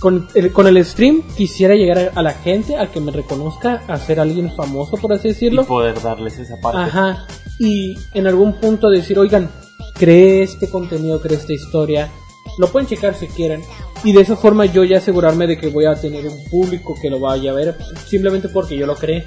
con 0.06 0.28
el, 0.36 0.54
con 0.54 0.68
el 0.68 0.86
stream 0.86 1.24
quisiera 1.36 1.74
llegar 1.74 1.98
a, 1.98 2.20
a 2.20 2.22
la 2.22 2.34
gente 2.34 2.78
a 2.78 2.92
que 2.92 3.00
me 3.00 3.12
reconozca, 3.12 3.82
a 3.88 3.98
ser 3.98 4.20
alguien 4.20 4.52
famoso, 4.56 4.98
por 4.98 5.12
así 5.12 5.30
Y 5.30 5.32
decirlo. 5.32 5.66
poder 5.66 6.00
darles 6.00 6.38
esa 6.38 6.58
parte. 6.62 6.78
Ajá. 6.80 7.26
Y 7.58 7.96
en 8.14 8.28
algún 8.28 8.54
punto 8.60 8.92
decir, 8.92 9.18
oigan, 9.18 9.50
cree 9.96 10.44
este 10.44 10.70
contenido, 10.70 11.20
cree 11.20 11.38
esta 11.38 11.54
historia. 11.54 12.12
Lo 12.60 12.68
pueden 12.68 12.88
checar 12.88 13.16
si 13.16 13.26
quieren. 13.26 13.64
Y 14.04 14.14
de 14.14 14.22
esa 14.22 14.36
forma 14.36 14.68
yo 14.68 14.84
ya 14.84 15.00
asegurarme 15.00 15.48
de 15.48 15.58
que 15.58 15.70
voy 15.70 15.86
a 15.86 15.96
tener 15.96 16.28
un 16.28 16.38
público 16.52 16.94
que 17.02 17.10
lo 17.10 17.20
vaya 17.20 17.50
a 17.50 17.56
ver 17.56 17.76
simplemente 18.06 18.48
porque 18.50 18.78
yo 18.78 18.86
lo 18.86 18.96
creé. 18.96 19.26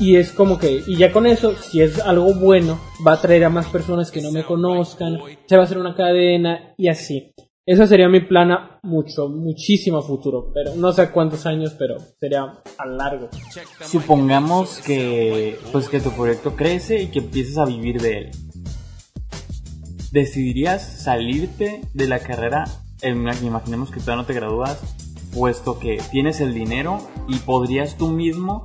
Y 0.00 0.16
es 0.16 0.32
como 0.32 0.58
que, 0.58 0.82
y 0.86 0.96
ya 0.98 1.12
con 1.12 1.24
eso, 1.26 1.54
si 1.56 1.80
es 1.80 1.98
algo 2.00 2.34
bueno, 2.34 2.78
va 3.06 3.12
a 3.12 3.14
atraer 3.14 3.44
a 3.44 3.48
más 3.48 3.68
personas 3.68 4.10
que 4.10 4.20
no 4.20 4.30
me 4.32 4.44
conozcan, 4.44 5.16
se 5.46 5.56
va 5.56 5.62
a 5.62 5.64
hacer 5.64 5.78
una 5.78 5.94
cadena 5.94 6.74
y 6.76 6.88
así. 6.88 7.32
Ese 7.66 7.86
sería 7.86 8.10
mi 8.10 8.20
plan 8.20 8.52
a 8.52 8.78
mucho, 8.82 9.28
muchísimo 9.30 10.02
futuro, 10.02 10.50
pero 10.52 10.74
no 10.76 10.92
sé 10.92 11.10
cuántos 11.10 11.46
años, 11.46 11.74
pero 11.78 11.96
sería 12.20 12.42
a 12.76 12.86
largo. 12.86 13.30
Supongamos 13.86 14.78
que 14.84 15.58
pues 15.72 15.88
que 15.88 16.00
tu 16.00 16.10
proyecto 16.10 16.56
crece 16.56 17.02
y 17.02 17.06
que 17.06 17.20
empieces 17.20 17.56
a 17.56 17.64
vivir 17.64 18.02
de 18.02 18.18
él. 18.18 18.30
¿Decidirías 20.12 20.82
salirte 21.02 21.80
de 21.94 22.06
la 22.08 22.18
carrera? 22.18 22.64
en- 23.02 23.26
imaginemos 23.44 23.90
que 23.90 24.00
todavía 24.00 24.22
no 24.22 24.26
te 24.26 24.32
gradúas, 24.34 24.78
puesto 25.34 25.78
que 25.78 26.00
tienes 26.10 26.40
el 26.40 26.54
dinero 26.54 26.98
y 27.28 27.36
podrías 27.38 27.98
tú 27.98 28.08
mismo, 28.08 28.62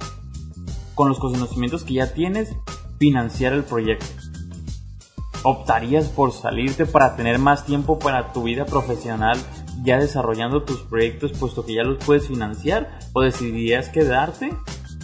con 0.96 1.10
los 1.10 1.20
conocimientos 1.20 1.84
que 1.84 1.96
ya 1.96 2.14
tienes, 2.14 2.50
financiar 3.00 3.52
el 3.54 3.64
proyecto. 3.64 4.06
¿Optarías 5.44 6.10
por 6.10 6.34
salirte 6.34 6.86
para 6.86 7.16
tener 7.16 7.40
más 7.40 7.66
tiempo 7.66 7.98
para 7.98 8.34
tu 8.34 8.44
vida 8.44 8.66
profesional 8.66 9.38
ya 9.84 9.98
desarrollando 9.98 10.64
tus 10.64 10.82
proyectos 10.82 11.32
puesto 11.32 11.66
que 11.66 11.76
ya 11.76 11.84
los 11.84 12.04
puedes 12.04 12.28
financiar? 12.28 13.00
¿O 13.14 13.22
decidirías 13.22 13.88
quedarte 13.88 14.54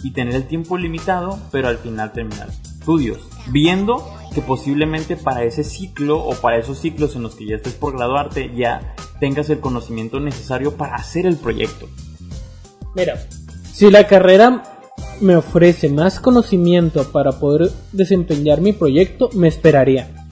y 0.02 0.12
tener 0.12 0.34
el 0.34 0.46
tiempo 0.46 0.76
limitado 0.76 1.38
pero 1.50 1.68
al 1.68 1.78
final 1.78 2.12
terminar 2.12 2.48
estudios? 2.50 3.18
Viendo 3.48 4.06
que 4.34 4.42
posiblemente 4.42 5.16
para 5.16 5.44
ese 5.44 5.64
ciclo 5.64 6.18
o 6.18 6.34
para 6.34 6.58
esos 6.58 6.78
ciclos 6.78 7.16
en 7.16 7.22
los 7.22 7.34
que 7.34 7.46
ya 7.46 7.56
estés 7.56 7.72
por 7.72 7.96
graduarte 7.96 8.52
ya 8.54 8.94
tengas 9.18 9.48
el 9.48 9.60
conocimiento 9.60 10.20
necesario 10.20 10.76
para 10.76 10.96
hacer 10.96 11.24
el 11.24 11.36
proyecto. 11.36 11.88
Mira, 12.94 13.26
si 13.72 13.90
la 13.90 14.06
carrera 14.06 14.62
me 15.22 15.36
ofrece 15.36 15.88
más 15.88 16.20
conocimiento 16.20 17.10
para 17.10 17.32
poder 17.32 17.70
desempeñar 17.92 18.60
mi 18.60 18.74
proyecto, 18.74 19.30
me 19.32 19.48
esperaría. 19.48 20.25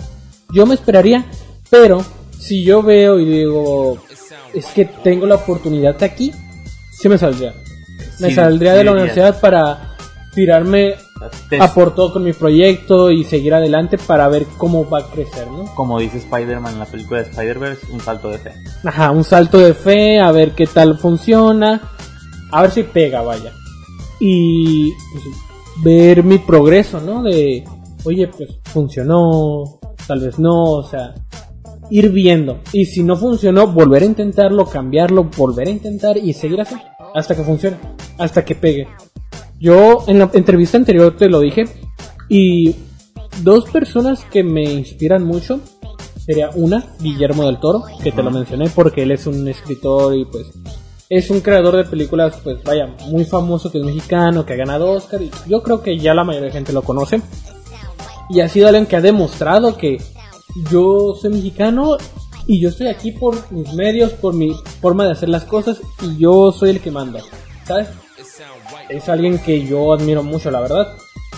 Yo 0.52 0.66
me 0.66 0.74
esperaría, 0.74 1.24
pero 1.70 2.04
si 2.38 2.62
yo 2.64 2.83
veo 2.83 3.18
y 3.18 3.24
digo, 3.24 3.98
es 4.52 4.66
que 4.66 4.85
tengo 4.85 5.26
la 5.26 5.37
oportunidad 5.37 6.00
aquí, 6.02 6.33
sí 6.92 7.09
me 7.09 7.18
saldría. 7.18 7.54
Me 8.20 8.28
Sí, 8.28 8.35
saldría 8.35 8.72
sí 8.72 8.78
de 8.78 8.85
la 8.85 8.92
universidad 8.92 9.40
para 9.40 9.96
tirarme 10.35 10.94
a 11.61 11.72
por 11.72 11.94
todo 11.94 12.12
con 12.12 12.24
mi 12.24 12.33
proyecto 12.33 13.11
y 13.11 13.24
seguir 13.24 13.54
adelante 13.54 13.98
para 13.98 14.28
ver 14.28 14.46
cómo 14.59 14.88
va 14.88 14.98
a 14.98 15.07
crecer, 15.07 15.46
¿no? 15.50 15.64
como 15.74 15.98
dice 16.00 16.18
Spider-Man 16.18 16.74
en 16.74 16.78
la 16.80 16.87
película 16.87 17.22
de 17.22 17.30
Spider-Verse, 17.30 17.87
un 17.92 18.00
salto 18.00 18.30
de 18.30 18.38
fe. 18.38 18.52
Ajá, 18.85 19.11
un 19.11 19.24
salto 19.24 19.59
de 19.59 19.74
fe, 19.74 20.20
a 20.20 20.33
ver 20.33 20.52
qué 20.52 20.66
tal 20.66 20.98
funciona, 20.98 21.80
a 22.50 22.62
ver 22.62 22.70
si 22.72 22.83
pega, 22.83 23.22
vaya. 23.22 23.52
Y 24.20 24.92
pues, 24.92 25.24
ver 25.83 26.24
mi 26.24 26.38
progreso, 26.38 27.00
¿no? 27.00 27.22
De, 27.22 27.64
oye, 28.04 28.28
pues 28.28 28.50
funcionó, 28.64 29.78
tal 30.07 30.21
vez 30.21 30.38
no, 30.38 30.64
o 30.73 30.83
sea, 30.83 31.14
ir 31.90 32.11
viendo. 32.11 32.61
Y 32.73 32.87
si 32.87 33.03
no 33.03 33.17
funcionó, 33.17 33.67
volver 33.67 34.03
a 34.03 34.07
intentarlo, 34.07 34.67
cambiarlo, 34.67 35.25
volver 35.37 35.69
a 35.69 35.71
intentar 35.71 36.17
y 36.17 36.33
seguir 36.33 36.61
así. 36.61 36.77
Hasta 37.14 37.35
que 37.35 37.43
funcione. 37.43 37.77
Hasta 38.19 38.45
que 38.45 38.55
pegue. 38.55 38.88
Yo 39.59 40.05
en 40.07 40.19
la 40.19 40.31
entrevista 40.33 40.77
anterior 40.77 41.17
te 41.17 41.29
lo 41.29 41.40
dije. 41.40 41.64
Y 42.29 42.75
dos 43.43 43.69
personas 43.71 44.25
que 44.25 44.43
me 44.43 44.62
inspiran 44.62 45.25
mucho. 45.25 45.61
Sería 46.25 46.51
una, 46.55 46.87
Guillermo 47.01 47.45
del 47.45 47.61
Toro, 47.61 47.85
que 48.03 48.11
te 48.11 48.23
lo 48.23 48.31
mencioné 48.31 48.71
porque 48.71 49.03
él 49.03 49.11
es 49.11 49.27
un 49.27 49.47
escritor 49.47 50.17
y 50.17 50.25
pues 50.25 50.47
es 51.11 51.29
un 51.29 51.40
creador 51.40 51.77
de 51.77 51.85
películas, 51.85 52.38
pues 52.43 52.62
vaya, 52.64 52.97
muy 53.11 53.27
famoso, 53.27 53.71
que 53.71 53.79
es 53.79 53.85
mexicano, 53.85 54.47
que 54.47 54.55
ha 54.55 54.57
ganado 54.57 54.90
Oscar 54.90 55.21
y 55.21 55.31
yo 55.47 55.62
creo 55.62 55.83
que 55.83 55.99
ya 55.99 56.14
la 56.14 56.25
mayoría 56.25 56.47
de 56.47 56.53
gente 56.53 56.73
lo 56.73 56.81
conoce. 56.81 57.21
Y 58.29 58.41
ha 58.41 58.49
sido 58.49 58.69
alguien 58.69 58.87
que 58.87 58.97
ha 58.97 59.01
demostrado 59.01 59.77
que 59.77 59.99
yo 60.71 61.15
soy 61.21 61.31
mexicano 61.31 61.97
y 62.47 62.61
yo 62.61 62.69
estoy 62.69 62.89
aquí 62.89 63.13
por 63.13 63.51
mis 63.53 63.73
medios, 63.75 64.13
por 64.13 64.35
mi 64.35 64.55
forma 64.81 65.05
de 65.05 65.13
hacer 65.13 65.29
las 65.29 65.45
cosas 65.45 65.81
y 66.03 66.17
yo 66.19 66.53
soy 66.53 66.71
el 66.71 66.81
que 66.81 66.91
manda, 66.91 67.21
¿sabes? 67.65 67.89
Es 68.89 69.09
alguien 69.09 69.39
que 69.39 69.67
yo 69.67 69.93
admiro 69.93 70.23
mucho, 70.23 70.51
la 70.51 70.61
verdad. 70.61 70.89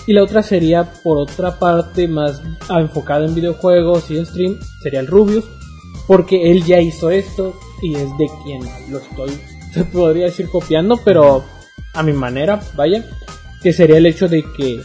Y 0.06 0.12
la 0.12 0.22
otra 0.22 0.42
sería, 0.42 0.92
por 1.02 1.18
otra 1.18 1.58
parte, 1.58 2.06
más 2.06 2.40
enfocada 2.68 3.24
en 3.24 3.34
videojuegos 3.34 4.10
y 4.10 4.18
en 4.18 4.26
stream, 4.26 4.58
sería 4.82 5.00
el 5.00 5.06
Rubius, 5.06 5.44
porque 6.06 6.50
él 6.50 6.64
ya 6.64 6.80
hizo 6.80 7.10
esto 7.10 7.54
y 7.82 7.94
es 7.94 8.16
de 8.18 8.30
quien 8.44 8.62
lo 8.90 8.98
estoy, 8.98 9.30
se 9.72 9.84
podría 9.84 10.26
decir 10.26 10.48
copiando, 10.48 10.96
pero 11.04 11.44
a 11.94 12.02
mi 12.02 12.12
manera, 12.12 12.60
vaya, 12.76 13.04
que 13.62 13.72
sería 13.72 13.96
el 13.96 14.06
hecho 14.06 14.28
de 14.28 14.44
que 14.56 14.80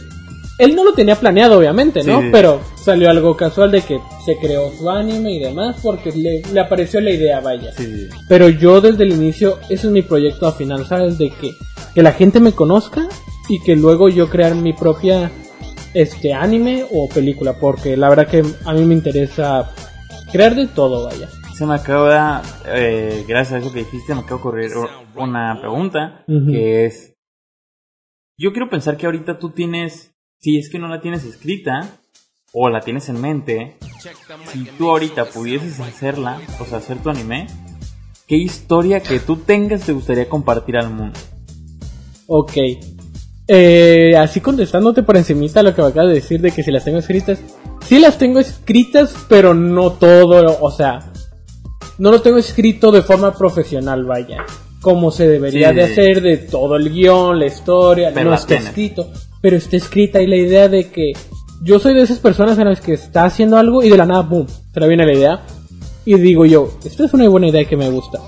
él 0.62 0.76
no 0.76 0.84
lo 0.84 0.92
tenía 0.92 1.16
planeado, 1.16 1.58
obviamente, 1.58 2.04
¿no? 2.04 2.20
Sí. 2.20 2.28
Pero 2.30 2.60
salió 2.74 3.10
algo 3.10 3.36
casual 3.36 3.70
de 3.70 3.82
que 3.82 4.00
se 4.24 4.36
creó 4.38 4.70
su 4.70 4.88
anime 4.88 5.32
y 5.32 5.40
demás 5.40 5.76
porque 5.82 6.12
le, 6.12 6.42
le 6.52 6.60
apareció 6.60 7.00
la 7.00 7.10
idea, 7.10 7.40
vaya. 7.40 7.72
Sí. 7.72 8.08
Pero 8.28 8.48
yo 8.48 8.80
desde 8.80 9.04
el 9.04 9.12
inicio, 9.12 9.58
ese 9.68 9.86
es 9.86 9.92
mi 9.92 10.02
proyecto 10.02 10.46
a 10.46 10.52
final, 10.52 10.86
¿sabes? 10.86 11.18
De 11.18 11.30
que, 11.30 11.50
que 11.94 12.02
la 12.02 12.12
gente 12.12 12.40
me 12.40 12.52
conozca 12.52 13.08
y 13.48 13.60
que 13.60 13.76
luego 13.76 14.08
yo 14.08 14.28
crear 14.30 14.54
mi 14.54 14.72
propia 14.72 15.30
este 15.94 16.32
anime 16.32 16.84
o 16.90 17.08
película, 17.08 17.54
porque 17.58 17.96
la 17.96 18.08
verdad 18.08 18.28
que 18.28 18.42
a 18.64 18.72
mí 18.72 18.84
me 18.84 18.94
interesa 18.94 19.70
crear 20.30 20.54
de 20.54 20.68
todo, 20.68 21.04
vaya. 21.04 21.28
Se 21.54 21.66
me 21.66 21.74
acaba, 21.74 22.42
eh, 22.66 23.24
gracias 23.28 23.52
a 23.52 23.58
eso 23.58 23.72
que 23.72 23.80
dijiste, 23.80 24.14
me 24.14 24.20
acaba 24.20 24.36
de 24.36 24.42
ocurrir 24.42 24.70
una 25.16 25.58
pregunta 25.60 26.24
que 26.26 26.86
es, 26.86 27.14
yo 28.38 28.52
quiero 28.52 28.70
pensar 28.70 28.96
que 28.96 29.06
ahorita 29.06 29.38
tú 29.38 29.50
tienes, 29.50 30.11
si 30.42 30.58
es 30.58 30.68
que 30.68 30.78
no 30.80 30.88
la 30.88 31.00
tienes 31.00 31.24
escrita 31.24 31.98
o 32.52 32.68
la 32.68 32.80
tienes 32.80 33.08
en 33.08 33.20
mente, 33.20 33.76
si 34.52 34.64
tú 34.76 34.90
ahorita 34.90 35.26
pudieses 35.26 35.78
hacerla, 35.78 36.40
o 36.60 36.64
sea, 36.64 36.78
hacer 36.78 36.98
tu 36.98 37.10
anime, 37.10 37.46
¿qué 38.26 38.36
historia 38.36 39.00
que 39.00 39.20
tú 39.20 39.36
tengas 39.36 39.82
te 39.82 39.92
gustaría 39.92 40.28
compartir 40.28 40.76
al 40.76 40.90
mundo? 40.90 41.18
Ok. 42.26 42.52
Eh, 43.46 44.16
así 44.18 44.40
contestándote 44.40 45.02
por 45.04 45.16
encimita 45.16 45.62
lo 45.62 45.74
que 45.74 45.82
me 45.82 45.88
acabas 45.88 46.08
de 46.08 46.14
decir 46.14 46.40
de 46.40 46.50
que 46.50 46.62
si 46.64 46.72
las 46.72 46.84
tengo 46.84 46.98
escritas. 46.98 47.38
Sí 47.86 48.00
las 48.00 48.18
tengo 48.18 48.40
escritas, 48.40 49.14
pero 49.28 49.54
no 49.54 49.92
todo, 49.92 50.58
o 50.60 50.70
sea, 50.72 51.12
no 51.98 52.10
lo 52.10 52.20
tengo 52.20 52.38
escrito 52.38 52.90
de 52.90 53.02
forma 53.02 53.32
profesional, 53.32 54.04
vaya. 54.04 54.44
Como 54.80 55.12
se 55.12 55.28
debería 55.28 55.70
Sí. 55.70 55.76
de 55.76 55.82
hacer 55.84 56.20
de 56.20 56.36
todo 56.38 56.74
el 56.76 56.90
guion, 56.92 57.38
la 57.38 57.46
historia, 57.46 58.10
Pero 58.12 58.30
no 58.30 58.36
está 58.36 58.56
escrito, 58.56 59.08
pero 59.42 59.56
está 59.56 59.76
escrita 59.76 60.22
y 60.22 60.26
la 60.26 60.36
idea 60.36 60.68
de 60.68 60.90
que 60.90 61.12
yo 61.62 61.78
soy 61.78 61.94
de 61.94 62.02
esas 62.02 62.18
personas 62.18 62.58
en 62.58 62.68
las 62.68 62.80
que 62.80 62.94
está 62.94 63.24
haciendo 63.24 63.58
algo 63.58 63.82
y 63.82 63.90
de 63.90 63.96
la 63.96 64.06
nada, 64.06 64.22
boom, 64.22 64.46
se 64.72 64.80
le 64.80 64.88
viene 64.88 65.04
la 65.04 65.12
idea 65.12 65.42
y 66.04 66.14
digo 66.14 66.46
yo, 66.46 66.70
esta 66.84 67.04
es 67.04 67.12
una 67.12 67.28
buena 67.28 67.48
idea 67.48 67.64
que 67.64 67.76
me 67.76 67.90
gusta. 67.90 68.18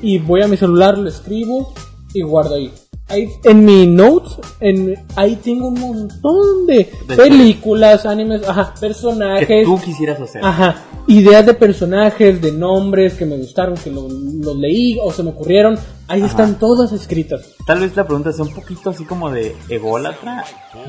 Y 0.00 0.18
voy 0.18 0.42
a 0.42 0.48
mi 0.48 0.56
celular, 0.56 0.96
lo 0.96 1.08
escribo 1.08 1.74
y 2.14 2.22
guardo 2.22 2.54
ahí. 2.54 2.72
Ahí 3.10 3.28
en 3.44 3.64
mi 3.64 3.86
notes, 3.86 4.38
en, 4.60 4.94
ahí 5.16 5.36
tengo 5.36 5.68
un 5.68 5.80
montón 5.80 6.66
de, 6.66 6.90
De 7.08 7.16
películas, 7.16 8.06
animes, 8.06 8.48
ajá, 8.48 8.72
Que 8.74 8.80
personajes, 8.80 9.64
tú 9.64 9.80
quisieras 9.80 10.20
hacer. 10.20 10.44
ajá, 10.44 10.76
ideas 11.08 11.44
de 11.44 11.54
personajes, 11.54 12.40
de 12.40 12.52
nombres 12.52 13.14
que 13.14 13.26
me 13.26 13.36
gustaron, 13.36 13.74
que 13.76 13.90
lo- 13.90 14.08
los 14.08 14.56
leí 14.56 14.98
o 15.02 15.12
se 15.12 15.22
me 15.24 15.30
ocurrieron. 15.30 15.76
Ahí 16.06 16.20
Ajá. 16.22 16.30
están 16.30 16.54
todas 16.58 16.92
escritas. 16.92 17.54
Tal 17.66 17.80
vez 17.80 17.94
la 17.96 18.04
pregunta 18.06 18.32
sea 18.32 18.44
un 18.44 18.52
poquito 18.54 18.90
así 18.90 19.04
como 19.04 19.30
de 19.30 19.56
ególatra, 19.68 20.44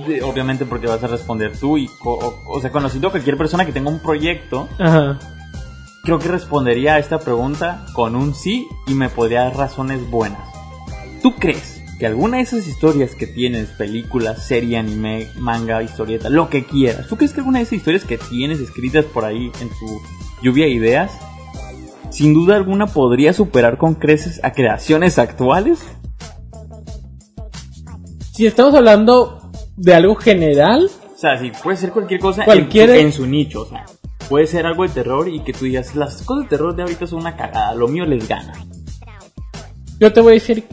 de- 0.07 0.21
obviamente 0.23 0.65
porque 0.65 0.87
vas 0.87 1.03
a 1.03 1.07
responder 1.07 1.57
tú 1.57 1.77
y, 1.77 1.87
o, 2.05 2.33
o 2.49 2.61
sea, 2.61 2.71
conociendo 2.71 3.07
a 3.07 3.11
cualquier 3.11 3.37
persona 3.37 3.65
que 3.65 3.71
tenga 3.71 3.89
un 3.89 3.99
proyecto, 3.99 4.67
Ajá. 4.79 5.17
creo 6.03 6.19
que 6.19 6.27
respondería 6.27 6.95
a 6.95 6.99
esta 6.99 7.19
pregunta 7.19 7.85
con 7.93 8.15
un 8.15 8.33
sí 8.35 8.67
y 8.87 8.93
me 8.93 9.09
podría 9.09 9.41
dar 9.45 9.55
razones 9.57 10.07
buenas. 10.09 10.41
¿Tú 11.21 11.35
crees 11.35 11.70
que 12.01 12.07
alguna 12.07 12.37
de 12.37 12.43
esas 12.43 12.65
historias 12.67 13.13
que 13.13 13.27
tienes, 13.27 13.69
películas, 13.69 14.43
serie, 14.43 14.75
anime, 14.79 15.27
manga, 15.37 15.83
historieta, 15.83 16.29
lo 16.31 16.49
que 16.49 16.65
quieras, 16.65 17.07
¿tú 17.07 17.15
crees 17.15 17.31
que 17.31 17.41
alguna 17.41 17.59
de 17.59 17.63
esas 17.65 17.73
historias 17.73 18.05
que 18.05 18.17
tienes 18.17 18.59
escritas 18.59 19.05
por 19.05 19.23
ahí 19.23 19.51
en 19.61 19.69
tu 19.69 20.01
lluvia 20.41 20.65
de 20.65 20.71
ideas, 20.71 21.11
sin 22.09 22.33
duda 22.33 22.55
alguna 22.55 22.87
podría 22.87 23.33
superar 23.33 23.77
con 23.77 23.93
creces 23.93 24.43
a 24.43 24.51
creaciones 24.51 25.19
actuales? 25.19 25.77
Si 28.33 28.47
estamos 28.47 28.73
hablando 28.73 29.51
de 29.77 29.93
algo 29.93 30.15
general, 30.15 30.89
O 31.15 31.17
sea, 31.19 31.37
sí, 31.37 31.51
puede 31.61 31.77
ser 31.77 31.91
cualquier 31.91 32.19
cosa 32.19 32.41
en- 32.41 32.45
Cualquier- 32.45 32.89
en, 32.95 33.11
su 33.13 33.27
nicho, 33.27 33.61
o 33.61 33.65
sea, 33.67 33.85
puede 34.27 34.47
ser 34.47 34.65
algo 34.65 34.81
de 34.81 34.89
terror 34.89 35.29
y 35.29 35.41
que 35.43 35.53
tú 35.53 35.65
digas, 35.65 35.95
las 35.95 36.23
cosas 36.23 36.45
de 36.45 36.49
terror 36.49 36.75
de 36.75 36.81
ahorita 36.81 37.05
son 37.05 37.19
una 37.19 37.35
cagada, 37.37 37.75
lo 37.75 37.87
mío 37.87 38.05
les 38.05 38.27
gana. 38.27 38.53
yo 39.99 40.11
te 40.11 40.19
voy 40.19 40.31
a 40.31 40.33
decir 40.33 40.65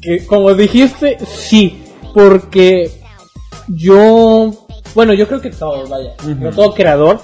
que, 0.00 0.24
como 0.26 0.54
dijiste, 0.54 1.18
sí, 1.26 1.82
porque 2.14 2.90
yo, 3.68 4.66
bueno, 4.94 5.14
yo 5.14 5.26
creo 5.26 5.40
que 5.40 5.50
todo, 5.50 5.86
vaya, 5.88 6.14
todo 6.54 6.74
creador 6.74 7.20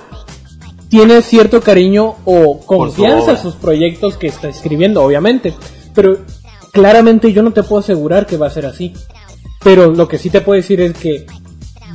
tiene 0.88 1.22
cierto 1.22 1.62
cariño 1.62 2.16
o 2.26 2.60
confianza 2.60 3.32
a 3.32 3.36
sus 3.36 3.54
proyectos 3.54 4.18
que 4.18 4.26
está 4.26 4.48
escribiendo, 4.48 5.02
obviamente, 5.02 5.54
pero 5.94 6.18
claramente 6.72 7.32
yo 7.32 7.42
no 7.42 7.52
te 7.52 7.62
puedo 7.62 7.80
asegurar 7.80 8.26
que 8.26 8.36
va 8.36 8.48
a 8.48 8.50
ser 8.50 8.66
así. 8.66 8.92
Pero 9.62 9.92
lo 9.92 10.08
que 10.08 10.18
sí 10.18 10.28
te 10.28 10.40
puedo 10.40 10.56
decir 10.60 10.80
es 10.80 10.92
que 10.94 11.26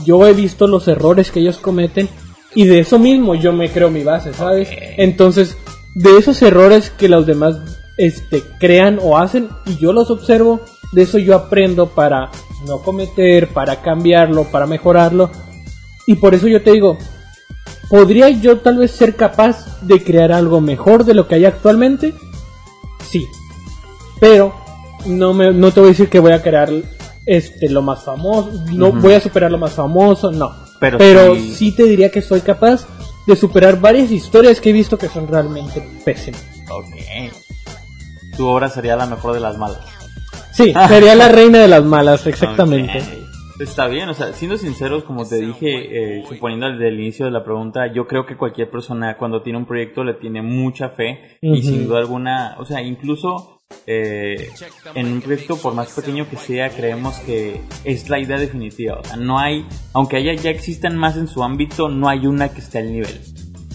yo 0.05 0.25
he 0.25 0.33
visto 0.33 0.67
los 0.67 0.87
errores 0.87 1.31
que 1.31 1.41
ellos 1.41 1.57
cometen 1.57 2.07
y 2.55 2.65
de 2.65 2.79
eso 2.79 2.97
mismo 2.97 3.35
yo 3.35 3.51
me 3.53 3.69
creo 3.69 3.91
mi 3.91 4.03
base, 4.03 4.33
¿sabes? 4.33 4.69
Entonces, 4.97 5.57
de 5.95 6.17
esos 6.17 6.41
errores 6.41 6.89
que 6.89 7.09
los 7.09 7.25
demás 7.25 7.57
este, 7.97 8.43
crean 8.59 8.99
o 9.01 9.17
hacen 9.17 9.49
y 9.65 9.75
yo 9.77 9.93
los 9.93 10.09
observo, 10.11 10.61
de 10.91 11.01
eso 11.03 11.17
yo 11.17 11.35
aprendo 11.35 11.87
para 11.89 12.29
no 12.65 12.79
cometer, 12.79 13.49
para 13.49 13.81
cambiarlo, 13.81 14.45
para 14.45 14.65
mejorarlo. 14.67 15.29
Y 16.05 16.15
por 16.15 16.33
eso 16.35 16.47
yo 16.47 16.61
te 16.61 16.71
digo, 16.71 16.97
¿podría 17.89 18.29
yo 18.29 18.59
tal 18.59 18.77
vez 18.77 18.91
ser 18.91 19.15
capaz 19.15 19.81
de 19.81 20.03
crear 20.03 20.31
algo 20.31 20.61
mejor 20.61 21.03
de 21.05 21.13
lo 21.13 21.27
que 21.27 21.35
hay 21.35 21.45
actualmente? 21.45 22.13
Sí. 23.09 23.25
Pero 24.19 24.53
no, 25.05 25.33
me, 25.33 25.51
no 25.51 25.71
te 25.71 25.79
voy 25.79 25.89
a 25.89 25.91
decir 25.91 26.09
que 26.09 26.19
voy 26.19 26.31
a 26.31 26.41
crear 26.41 26.69
este 27.25 27.69
lo 27.69 27.81
más 27.81 28.03
famoso, 28.05 28.51
no 28.71 28.91
voy 28.93 29.13
a 29.13 29.19
superar 29.19 29.51
lo 29.51 29.57
más 29.57 29.73
famoso, 29.73 30.31
no. 30.31 30.51
Pero 30.79 30.97
Pero, 30.97 31.35
sí- 31.35 31.55
sí... 31.55 31.71
te 31.71 31.83
diría 31.83 32.09
que 32.09 32.21
soy 32.21 32.41
capaz 32.41 32.85
de 33.25 33.35
superar 33.35 33.79
varias 33.81 34.11
historias 34.11 34.61
que 34.61 34.69
he 34.69 34.73
visto 34.73 34.97
que 34.97 35.09
son 35.09 35.27
realmente 35.27 35.85
pésimas. 36.05 36.43
Ok. 36.69 36.85
Tu 38.37 38.47
obra 38.47 38.69
sería 38.69 38.95
la 38.95 39.05
mejor 39.07 39.33
de 39.33 39.39
las 39.39 39.57
malas. 39.57 39.79
Sí, 40.53 40.73
sería 40.87 41.15
la 41.15 41.27
reina 41.27 41.59
de 41.59 41.67
las 41.67 41.83
malas, 41.83 42.25
exactamente. 42.27 42.99
Ok. 42.99 43.27
Está 43.59 43.87
bien, 43.87 44.07
o 44.07 44.13
sea, 44.13 44.33
siendo 44.33 44.55
sinceros, 44.55 45.03
como 45.03 45.27
te 45.27 45.37
dije, 45.37 46.19
eh, 46.19 46.23
suponiendo 46.29 46.69
desde 46.69 46.89
el 46.89 46.99
inicio 46.99 47.25
de 47.25 47.31
la 47.31 47.43
pregunta, 47.43 47.91
yo 47.91 48.05
creo 48.05 48.23
que 48.23 48.37
cualquier 48.37 48.69
persona 48.69 49.17
cuando 49.17 49.41
tiene 49.41 49.57
un 49.57 49.65
proyecto 49.65 50.03
le 50.03 50.13
tiene 50.13 50.43
mucha 50.43 50.89
fe 50.89 51.39
y 51.41 51.53
Ujú. 51.53 51.61
sin 51.61 51.87
duda 51.87 51.97
alguna, 51.97 52.55
o 52.59 52.65
sea, 52.65 52.83
incluso 52.83 53.61
eh, 53.87 54.49
en 54.93 55.07
un 55.07 55.21
proyecto, 55.21 55.57
por 55.57 55.73
más 55.73 55.91
pequeño 55.91 56.29
que 56.29 56.37
sea, 56.37 56.69
creemos 56.69 57.15
que 57.19 57.61
es 57.83 58.09
la 58.09 58.19
idea 58.19 58.37
definitiva. 58.37 58.99
O 58.99 59.03
sea, 59.03 59.17
no 59.17 59.39
hay, 59.39 59.65
aunque 59.93 60.17
haya 60.17 60.33
ya 60.35 60.51
existan 60.51 60.95
más 60.95 61.17
en 61.17 61.27
su 61.27 61.43
ámbito, 61.43 61.89
no 61.89 62.09
hay 62.09 62.27
una 62.27 62.49
que 62.49 62.59
esté 62.59 62.77
al 62.77 62.91
nivel. 62.91 63.19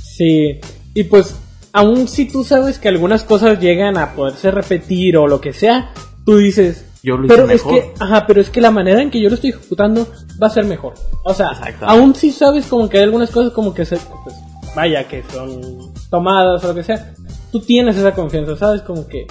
Sí, 0.00 0.60
y 0.94 1.04
pues, 1.04 1.41
aun 1.72 2.08
si 2.08 2.26
tú 2.26 2.44
sabes 2.44 2.78
que 2.78 2.88
algunas 2.88 3.24
cosas 3.24 3.58
llegan 3.60 3.96
a 3.96 4.14
poderse 4.14 4.50
repetir 4.50 5.16
o 5.16 5.26
lo 5.26 5.40
que 5.40 5.52
sea, 5.52 5.90
tú 6.24 6.36
dices, 6.38 6.84
Yo 7.02 7.16
lo 7.16 7.26
hice 7.26 7.34
pero 7.34 7.50
es 7.50 7.62
que, 7.62 7.92
ajá, 7.98 8.26
pero 8.26 8.40
es 8.40 8.50
que 8.50 8.60
la 8.60 8.70
manera 8.70 9.00
en 9.02 9.10
que 9.10 9.20
yo 9.20 9.28
lo 9.28 9.34
estoy 9.34 9.50
ejecutando 9.50 10.06
va 10.42 10.46
a 10.46 10.50
ser 10.50 10.64
mejor. 10.64 10.94
O 11.24 11.34
sea, 11.34 11.48
aún 11.82 12.14
si 12.14 12.30
sabes 12.30 12.66
como 12.66 12.88
que 12.88 12.98
hay 12.98 13.04
algunas 13.04 13.30
cosas 13.30 13.52
como 13.52 13.72
que 13.74 13.84
se, 13.84 13.96
pues, 13.96 14.34
vaya, 14.76 15.06
que 15.08 15.22
son 15.32 15.92
tomadas 16.10 16.62
o 16.64 16.68
lo 16.68 16.74
que 16.74 16.84
sea, 16.84 17.14
tú 17.50 17.60
tienes 17.60 17.96
esa 17.96 18.12
confianza, 18.12 18.56
¿sabes? 18.56 18.82
Como 18.82 19.06
que 19.06 19.26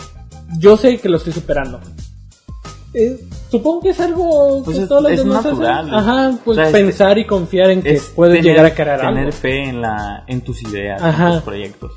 yo 0.60 0.76
sé 0.78 0.98
que 0.98 1.10
lo 1.10 1.18
estoy 1.18 1.34
superando. 1.34 1.80
Eh, 2.94 3.18
supongo 3.50 3.84
que 3.84 3.90
es 3.92 4.00
algo 4.02 4.62
Pues 4.66 4.76
que 4.76 4.84
es- 4.84 4.90
todos 4.90 5.04
los 5.04 5.12
es 5.14 5.20
demás 5.20 5.46
natural. 5.46 5.86
hacen. 5.86 5.94
Ajá, 5.94 6.38
pues 6.44 6.58
O 6.58 6.62
sea, 6.62 6.68
es- 6.70 6.74
pensar 6.74 7.18
y 7.18 7.26
confiar 7.26 7.70
en 7.72 7.82
que 7.82 7.94
Es 7.94 8.12
puedes 8.14 8.36
tener- 8.42 8.52
llegar 8.52 8.66
a 8.66 8.74
crear 8.76 9.00
tener 9.00 9.18
algo. 9.20 9.32
fe 9.32 9.64
en 9.70 9.82
la 9.82 10.26
en 10.28 10.42
tus 10.42 10.62
ideas, 10.64 11.02
Ajá. 11.02 11.28
en 11.28 11.34
tus 11.36 11.44
proyectos. 11.44 11.92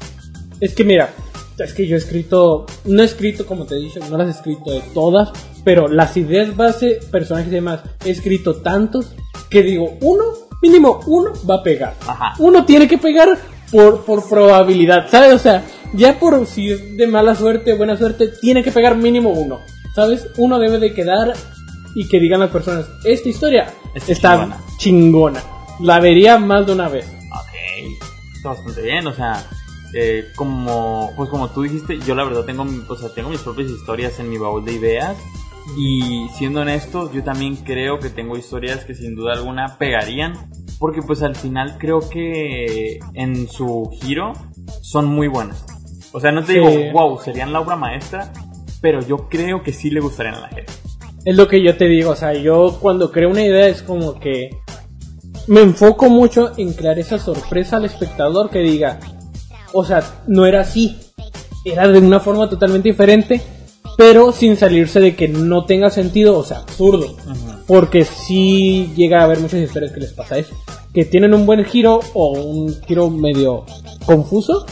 Es 0.61 0.75
que 0.75 0.85
mira, 0.85 1.11
es 1.59 1.73
que 1.75 1.87
yo 1.87 1.97
he 1.97 1.99
escrito, 1.99 2.67
no 2.85 3.03
he 3.03 3.07
escrito 3.07 3.47
como 3.47 3.65
te 3.65 3.75
he 3.77 3.79
dicho, 3.79 4.01
no 4.11 4.17
las 4.17 4.29
he 4.29 4.31
escrito 4.39 4.71
de 4.71 4.81
todas, 4.93 5.31
pero 5.65 5.89
las 5.89 6.17
ideas 6.17 6.57
base, 6.57 7.01
personajes 7.11 7.49
y 7.51 7.55
demás, 7.55 7.81
he 8.05 8.11
escrito 8.11 8.57
tantos 8.57 9.13
que 9.51 9.63
digo, 9.63 9.97
uno, 10.01 10.25
mínimo 10.63 11.01
uno 11.07 11.33
va 11.49 11.57
a 11.57 11.63
pegar. 11.63 11.95
Ajá. 12.07 12.35
Uno 12.39 12.65
tiene 12.65 12.89
que 12.89 12.99
pegar 12.99 13.39
por, 13.71 14.05
por 14.05 14.29
probabilidad, 14.29 15.09
¿sabes? 15.11 15.33
O 15.33 15.39
sea, 15.39 15.65
ya 15.95 16.19
por 16.19 16.45
si 16.47 16.71
es 16.73 16.97
de 16.97 17.07
mala 17.07 17.35
suerte 17.35 17.73
o 17.73 17.77
buena 17.77 17.97
suerte, 17.97 18.29
tiene 18.41 18.63
que 18.63 18.73
pegar 18.73 18.97
mínimo 18.97 19.31
uno, 19.31 19.61
¿sabes? 19.95 20.29
Uno 20.39 20.59
debe 20.59 20.79
de 20.79 20.93
quedar 20.93 21.35
y 21.95 22.09
que 22.09 22.19
digan 22.19 22.41
las 22.41 22.51
personas, 22.51 22.87
esta 23.05 23.29
historia 23.29 23.73
Está 23.95 24.13
está 24.13 24.31
chingona. 24.33 24.65
chingona. 24.79 25.43
La 25.81 26.01
vería 26.01 26.39
más 26.39 26.67
de 26.67 26.73
una 26.73 26.89
vez. 26.89 27.07
Ok, 27.07 27.95
está 28.37 28.49
bastante 28.51 28.83
bien, 28.83 29.07
o 29.07 29.15
sea, 29.15 29.45
eh, 29.95 30.27
como, 30.37 31.13
pues 31.17 31.31
como 31.31 31.49
tú 31.51 31.63
dijiste, 31.63 31.99
yo 32.01 32.15
la 32.15 32.25
verdad 32.25 32.45
tengo, 32.45 32.65
o 32.89 32.97
sea, 32.97 33.09
tengo 33.15 33.31
mis 33.31 33.41
propias 33.41 33.71
historias 33.71 34.19
en 34.21 34.29
mi 34.29 34.39
baúl 34.39 34.65
de 34.65 34.73
ideas 34.73 35.17
y 35.79 36.29
siendo 36.37 36.61
honestos, 36.61 37.13
yo 37.13 37.23
también 37.25 37.57
creo 37.57 37.99
que 37.99 38.11
tengo 38.11 38.37
historias 38.37 38.85
que 38.85 38.95
sin 38.95 39.15
duda 39.15 39.33
alguna 39.35 39.79
pegarían, 39.79 40.35
porque 40.79 41.01
pues 41.01 41.23
al 41.23 41.37
final 41.37 41.77
creo 41.79 42.01
que 42.09 42.99
en 43.15 43.49
su 43.49 43.91
giro 44.01 44.33
son 44.83 45.07
muy 45.07 45.29
buenas. 45.29 45.65
O 46.13 46.21
sea, 46.21 46.33
no 46.33 46.43
te 46.45 46.53
Sí. 46.55 46.59
digo, 46.61 46.93
wow, 46.93 47.19
serían 47.21 47.53
la 47.53 47.61
obra 47.61 47.77
maestra, 47.77 48.33
pero 48.81 49.01
yo 49.01 49.29
creo 49.29 49.63
que 49.63 49.73
sí 49.73 49.91
le 49.91 50.01
gustarían 50.01 50.35
a 50.35 50.41
la 50.41 50.49
gente. 50.49 50.73
Es 51.25 51.37
lo 51.37 51.49
que 51.49 51.63
yo 51.63 51.77
te 51.77 51.87
digo, 51.87 52.11
o 52.11 52.17
sea, 52.17 52.35
yo 52.35 52.79
cuando 52.81 53.11
creo 53.11 53.31
una 53.31 53.43
idea 53.43 53.67
es 53.69 53.83
como 53.83 54.21
que 54.21 54.51
me 55.47 55.63
enfoco 55.63 56.11
mucho 56.11 56.53
en 56.59 56.73
crear 56.75 56.99
esa 56.99 57.19
sorpresa 57.19 57.77
al 57.79 57.87
espectador 57.87 58.51
que 58.51 58.59
diga, 58.59 58.99
o 59.75 59.85
sea, 59.85 60.03
no 60.27 60.47
era 60.47 60.61
así, 60.61 60.97
era 61.65 61.87
de 61.89 61.99
una 61.99 62.21
forma 62.21 62.49
totalmente 62.49 62.89
diferente, 62.89 63.43
pero 63.99 64.33
sin 64.33 64.57
salirse 64.57 65.01
de 65.01 65.15
que 65.15 65.29
no 65.29 65.65
tenga 65.67 65.91
sentido, 65.91 66.39
o 66.39 66.45
sea, 66.45 66.59
absurdo. 66.59 67.17
Porque 67.67 68.05
sí 68.05 68.93
llega 68.97 69.21
a 69.21 69.25
haber 69.25 69.41
muchas 69.41 69.61
historias 69.61 69.93
que 69.93 70.01
les 70.01 70.13
pasa 70.13 70.39
eso, 70.39 70.55
que 70.93 71.05
tienen 71.05 71.33
un 71.35 71.47
buen 71.47 71.65
giro 71.65 72.01
o 72.13 72.33
un 72.39 72.75
giro 72.87 73.09
medio 73.11 73.65
confuso, 74.05 74.67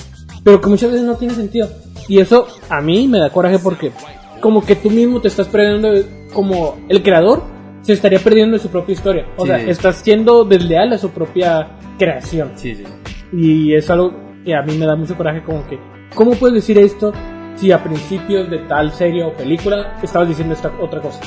pero 0.44 0.60
que 0.60 0.68
muchas 0.68 0.90
veces 0.90 1.06
no 1.06 1.16
tiene 1.16 1.34
sentido. 1.34 1.68
Y 2.08 2.18
eso 2.20 2.46
a 2.68 2.80
mí 2.80 3.06
me 3.08 3.18
da 3.18 3.30
coraje 3.30 3.58
porque 3.58 3.92
como 4.40 4.64
que 4.64 4.74
tú 4.76 4.90
mismo 4.90 5.20
te 5.20 5.28
estás 5.28 5.46
perdiendo, 5.48 5.88
como 6.34 6.76
el 6.88 7.02
creador 7.02 7.42
se 7.82 7.92
estaría 7.94 8.18
perdiendo 8.18 8.56
de 8.56 8.62
su 8.62 8.68
propia 8.68 8.92
historia. 8.92 9.26
O 9.36 9.42
Sí. 9.42 9.48
sea, 9.48 9.58
estás 9.62 9.96
siendo 9.96 10.44
desleal 10.44 10.92
a 10.92 10.98
su 10.98 11.10
propia 11.10 11.78
creación. 11.98 12.52
Sí, 12.56 12.74
sí. 12.74 12.84
Y 13.32 13.74
es 13.74 13.88
algo 13.88 14.12
que 14.44 14.54
a 14.54 14.62
mí 14.62 14.76
me 14.76 14.86
da 14.86 14.96
mucho 14.96 15.16
coraje 15.16 15.42
como 15.42 15.66
que, 15.66 15.78
¿cómo 16.14 16.32
puedes 16.32 16.54
decir 16.54 16.78
esto 16.78 17.12
si 17.56 17.70
a 17.72 17.82
principios 17.82 18.50
de 18.50 18.58
tal 18.60 18.92
serie 18.92 19.22
o 19.24 19.32
película 19.32 19.98
estabas 20.02 20.28
diciendo 20.28 20.54
esta 20.54 20.70
otra 20.80 21.00
cosa? 21.00 21.20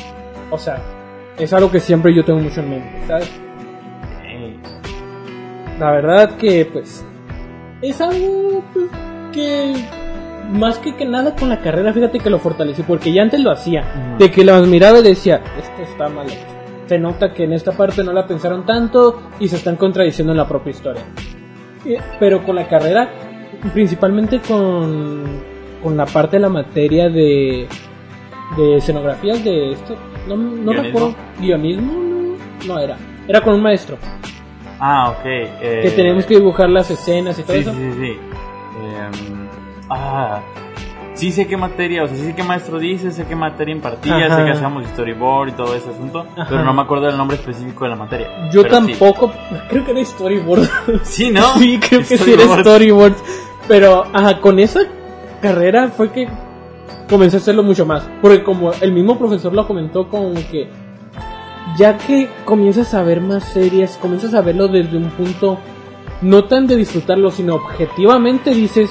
O 0.52 0.58
sea, 0.58 0.82
es 1.38 1.52
algo 1.54 1.72
que 1.72 1.80
siempre 1.80 2.14
yo 2.14 2.24
tengo 2.24 2.40
mucho 2.40 2.62
en 2.62 2.70
mente, 2.70 3.08
¿sabes? 3.08 3.32
Ok. 4.20 5.80
La 5.80 5.92
verdad 5.92 6.36
que 6.38 6.66
pues 6.72 7.06
es 7.82 8.02
algo 8.02 8.64
pues, 8.74 8.86
que 9.34 9.74
más 10.52 10.78
que 10.80 10.96
que 10.96 11.06
nada 11.06 11.36
con 11.36 11.50
la 11.50 11.60
carrera, 11.60 11.92
fíjate 11.92 12.20
que 12.20 12.30
lo 12.30 12.40
fortalecí 12.40 12.84
porque 12.84 13.12
ya 13.12 13.24
antes 13.24 13.40
lo 13.42 13.52
hacía, 13.52 13.82
Ujú. 13.82 14.18
de 14.20 14.32
que 14.32 14.46
las 14.46 14.66
miraba 14.68 15.00
y 15.00 15.04
decía, 15.04 15.42
esto 15.60 15.82
está 15.82 16.08
mal 16.08 16.28
hecho. 16.28 16.46
Se 16.86 17.00
nota 17.00 17.34
que 17.34 17.46
en 17.46 17.54
esta 17.54 17.72
parte 17.72 18.04
no 18.04 18.14
la 18.14 18.28
pensaron 18.28 18.64
tanto 18.66 19.24
y 19.40 19.48
se 19.48 19.56
están 19.56 19.76
contradiciendo 19.76 20.34
en 20.34 20.38
la 20.38 20.48
propia 20.48 20.70
historia. 20.72 21.02
Eh, 21.86 21.98
Pero 22.20 22.44
con 22.44 22.56
la 22.56 22.68
carrera, 22.68 23.10
principalmente 23.74 24.40
con, 24.40 25.24
con 25.82 25.96
la 25.98 26.06
parte 26.06 26.38
de 26.38 26.42
la 26.42 26.50
materia 26.50 27.10
de, 27.10 27.68
de 28.58 28.76
escenografías 28.78 29.44
de 29.44 29.74
esto, 29.74 29.96
no, 30.28 30.36
no 30.36 30.74
recuerdo, 30.74 31.16
guionismo, 31.40 31.94
no, 31.94 32.74
no 32.74 32.80
era, 32.80 32.98
era 33.28 33.42
con 33.42 33.54
un 33.56 33.62
maestro 33.62 33.98
Ah, 34.80 35.12
ok. 35.12 35.26
eh, 35.26 35.80
que 35.84 35.92
tenemos 35.92 36.26
que 36.26 36.36
dibujar 36.36 36.70
las 36.70 36.90
escenas 36.92 37.38
y 37.40 37.44
todo 37.44 37.54
Sí, 37.54 37.60
eso. 37.62 37.72
sí, 37.72 37.78
sí, 37.94 38.00
sí. 38.00 38.18
Em, 38.78 39.48
ah, 39.90 40.42
sí 41.16 41.32
sé 41.32 41.48
qué 41.48 41.58
materia, 41.58 42.04
o 42.04 42.08
sea, 42.08 42.16
sí 42.16 42.24
sé 42.24 42.36
qué 42.36 42.44
maestro 42.44 42.78
dice, 42.78 43.12
sé 43.12 43.26
qué 43.26 43.36
materia 43.36 43.74
impartía, 43.74 44.16
Ajá. 44.28 44.38
sé 44.38 44.44
que 44.46 44.52
hacíamos 44.52 44.86
storyboard 44.88 45.50
y 45.50 45.52
todo 45.54 45.74
ese 45.76 45.90
asunto, 45.90 46.26
Ajá. 46.36 46.46
pero 46.50 46.64
no 46.64 46.74
me 46.74 46.82
acuerdo 46.82 47.08
del 47.08 47.18
nombre 47.18 47.38
específico 47.38 47.86
de 47.86 47.90
la 47.90 47.96
materia. 47.96 48.50
Yo 48.52 48.62
Pero 48.62 48.82
sí. 48.82 48.88
tampoco, 48.92 49.32
creo 49.70 49.84
que 49.86 49.92
era 49.92 50.06
storyboard. 50.06 50.70
Sí, 51.04 51.32
¿no? 51.32 51.42
sí, 51.58 51.80
creo 51.80 52.02
que 52.02 52.18
sí 52.18 52.32
era 52.34 52.60
Storyboard. 52.62 53.16
Pero, 53.68 54.06
ajá, 54.14 54.40
con 54.42 54.60
esa 54.60 54.82
carrera 55.42 55.88
fue 55.88 56.12
que 56.12 56.28
comencé 57.10 57.38
a 57.38 57.40
hacerlo 57.40 57.64
mucho 57.64 57.86
más. 57.86 58.08
Porque 58.22 58.44
como 58.44 58.72
el 58.74 58.92
mismo 58.92 59.18
profesor 59.18 59.54
lo 59.54 59.66
comentó, 59.66 60.08
como 60.08 60.34
que 60.34 60.70
ya 61.78 61.98
que 61.98 62.30
comienzas 62.46 62.94
a 62.94 63.02
ver 63.04 63.22
más 63.22 63.44
series, 63.44 63.98
comienzas 63.98 64.34
a 64.34 64.42
verlo 64.42 64.68
desde 64.68 64.98
un 64.98 65.10
punto 65.12 65.60
no 66.22 66.46
tan 66.46 66.68
de 66.68 66.76
disfrutarlo, 66.78 67.32
sino 67.32 67.56
objetivamente 67.56 68.52
dices, 68.52 68.90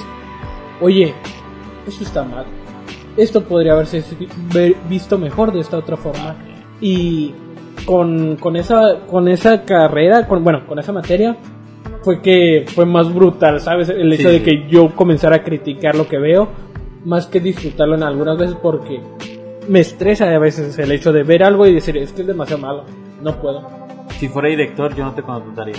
oye, 0.81 1.15
esto 1.87 2.05
está 2.05 2.23
mal. 2.25 2.45
Esto 3.17 3.45
podría 3.45 3.73
haberse 3.75 4.03
visto 4.89 5.19
mejor 5.19 5.53
de 5.53 5.61
esta 5.61 5.79
otra 5.79 5.97
forma. 5.97 6.37
Y 6.81 7.33
con, 7.87 8.37
con 8.37 8.57
esa 8.57 9.01
con 9.07 9.29
esa 9.29 9.65
carrera, 9.65 10.27
con, 10.27 10.43
bueno, 10.43 10.67
con 10.67 10.79
esa 10.79 10.93
materia, 10.93 11.37
fue 12.03 12.21
que 12.21 12.65
fue 12.69 12.87
más 12.87 13.13
brutal, 13.13 13.61
¿sabes? 13.61 13.89
El 13.89 14.13
hecho 14.13 14.29
Sí. 14.29 14.39
de 14.39 14.43
que 14.43 14.67
yo 14.69 14.95
comenzara 14.95 15.37
a 15.37 15.43
criticar 15.43 15.95
lo 15.95 16.09
que 16.09 16.19
veo, 16.19 16.49
más 17.05 17.27
que 17.27 17.41
disfrutarlo 17.41 17.95
en 17.95 18.03
algunas 18.03 18.37
veces 18.39 18.57
porque 18.61 19.01
me 19.69 19.81
estresa 19.81 20.29
a 20.35 20.39
veces 20.39 20.79
el 20.79 20.91
hecho 20.93 21.13
de 21.13 21.23
ver 21.23 21.43
algo 21.45 21.67
y 21.67 21.75
decir, 21.75 21.97
es 21.97 22.13
que 22.13 22.23
es 22.23 22.27
demasiado 22.27 22.61
malo, 22.63 22.85
no 23.23 23.41
puedo. 23.41 23.67
Si 24.19 24.29
fuera 24.29 24.49
director, 24.49 24.95
yo 24.95 25.05
no 25.05 25.15
te 25.15 25.23
contrataría. 25.23 25.77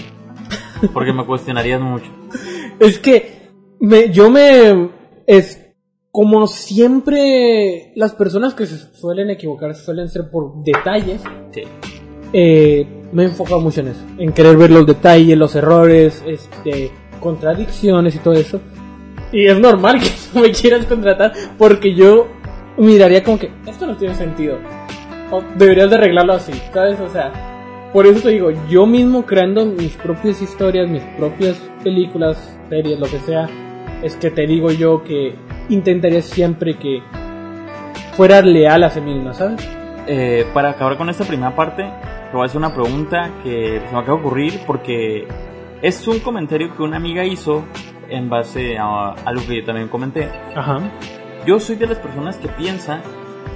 Porque 0.93 1.13
me 1.13 1.25
cuestionarías 1.25 1.81
mucho. 1.81 2.09
Es 2.79 2.99
que 2.99 3.49
me, 3.79 4.09
yo 4.11 4.29
me... 4.29 4.89
Es 5.25 5.64
como 6.15 6.47
siempre 6.47 7.91
las 7.95 8.13
personas 8.13 8.53
que 8.53 8.65
se 8.65 8.77
suelen 8.95 9.29
equivocar 9.31 9.75
suelen 9.75 10.07
ser 10.07 10.29
por 10.29 10.63
detalles. 10.63 11.21
Sí. 11.51 11.63
eh, 12.31 12.87
me 13.11 13.23
he 13.23 13.25
enfocado 13.25 13.59
mucho 13.59 13.81
en 13.81 13.89
eso, 13.89 13.99
en 14.17 14.31
querer 14.31 14.55
ver 14.55 14.71
los 14.71 14.87
detalles, 14.87 15.37
los 15.37 15.53
errores, 15.57 16.23
este, 16.25 16.89
contradicciones 17.19 18.15
y 18.15 18.19
todo 18.19 18.33
eso. 18.33 18.61
Y 19.33 19.45
es 19.45 19.59
normal 19.59 19.99
que 19.99 20.09
no 20.33 20.39
me 20.39 20.51
quieras 20.53 20.85
contratar 20.85 21.33
porque 21.57 21.93
yo 21.93 22.27
miraría 22.77 23.21
como 23.21 23.37
que 23.37 23.51
esto 23.67 23.85
no 23.85 23.97
tiene 23.97 24.15
sentido. 24.15 24.57
O 25.31 25.43
deberías 25.57 25.89
de 25.89 25.97
arreglarlo 25.97 26.31
así, 26.31 26.53
¿sabes? 26.73 26.97
O 27.01 27.09
sea, 27.09 27.89
por 27.91 28.07
eso 28.07 28.21
te 28.21 28.29
digo, 28.29 28.51
yo 28.69 28.85
mismo 28.85 29.25
creando 29.25 29.65
mis 29.65 29.91
propias 29.97 30.41
historias, 30.41 30.89
mis 30.89 31.03
propias 31.17 31.61
películas, 31.83 32.57
series, 32.69 33.01
lo 33.01 33.07
que 33.07 33.19
sea, 33.19 33.49
es 34.01 34.15
que 34.15 34.31
te 34.31 34.47
digo 34.47 34.71
yo 34.71 35.03
que 35.03 35.35
intentaría 35.69 36.21
siempre 36.21 36.77
que 36.77 37.01
fuera 38.15 38.41
leal 38.41 38.83
a 38.83 38.89
sí 38.89 39.01
misma, 39.01 39.33
¿sabes? 39.33 39.67
Eh, 40.07 40.45
para 40.53 40.71
acabar 40.71 40.97
con 40.97 41.09
esta 41.09 41.25
primera 41.25 41.55
parte, 41.55 41.83
te 41.83 42.31
voy 42.33 42.43
a 42.43 42.45
hacer 42.45 42.57
una 42.57 42.73
pregunta 42.73 43.31
que 43.43 43.81
se 43.85 43.93
me 43.93 43.99
acaba 43.99 44.17
de 44.19 44.23
ocurrir 44.25 44.59
porque 44.67 45.27
es 45.81 46.07
un 46.07 46.19
comentario 46.19 46.75
que 46.75 46.83
una 46.83 46.97
amiga 46.97 47.25
hizo 47.25 47.65
en 48.09 48.29
base 48.29 48.77
a 48.77 49.11
algo 49.25 49.41
que 49.47 49.57
yo 49.61 49.65
también 49.65 49.87
comenté. 49.87 50.29
Ajá. 50.55 50.79
Yo 51.45 51.59
soy 51.59 51.75
de 51.75 51.87
las 51.87 51.97
personas 51.99 52.37
que 52.37 52.47
piensa 52.47 53.01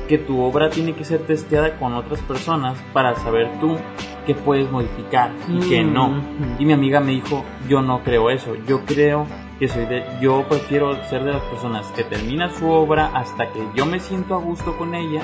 que 0.08 0.18
tu 0.18 0.42
obra 0.42 0.70
tiene 0.70 0.94
que 0.94 1.04
ser 1.04 1.20
testeada 1.22 1.78
con 1.78 1.94
otras 1.94 2.20
personas 2.22 2.78
para 2.94 3.16
saber 3.16 3.48
tú 3.60 3.78
qué 4.26 4.34
puedes 4.34 4.70
modificar 4.72 5.32
y 5.48 5.60
qué 5.70 5.84
Mm. 5.84 5.94
no. 5.94 6.22
Y 6.58 6.66
mi 6.66 6.74
amiga 6.74 7.00
me 7.00 7.12
dijo, 7.12 7.46
yo 7.68 7.82
no 7.82 8.02
creo 8.04 8.30
eso, 8.32 8.56
yo 8.68 8.82
creo 8.86 9.26
que 9.60 9.68
soy 9.68 9.86
de, 9.86 10.06
yo 10.22 10.46
prefiero 10.48 10.96
ser 11.04 11.24
de 11.26 11.34
las 11.34 11.44
personas 11.44 11.86
que 11.88 12.06
termina 12.06 12.50
su 12.50 12.70
obra 12.70 13.12
hasta 13.14 13.52
que 13.52 13.62
yo 13.76 13.86
me 13.86 14.00
siento 14.00 14.36
a 14.36 14.40
gusto 14.40 14.78
con 14.78 14.96
ella 14.96 15.22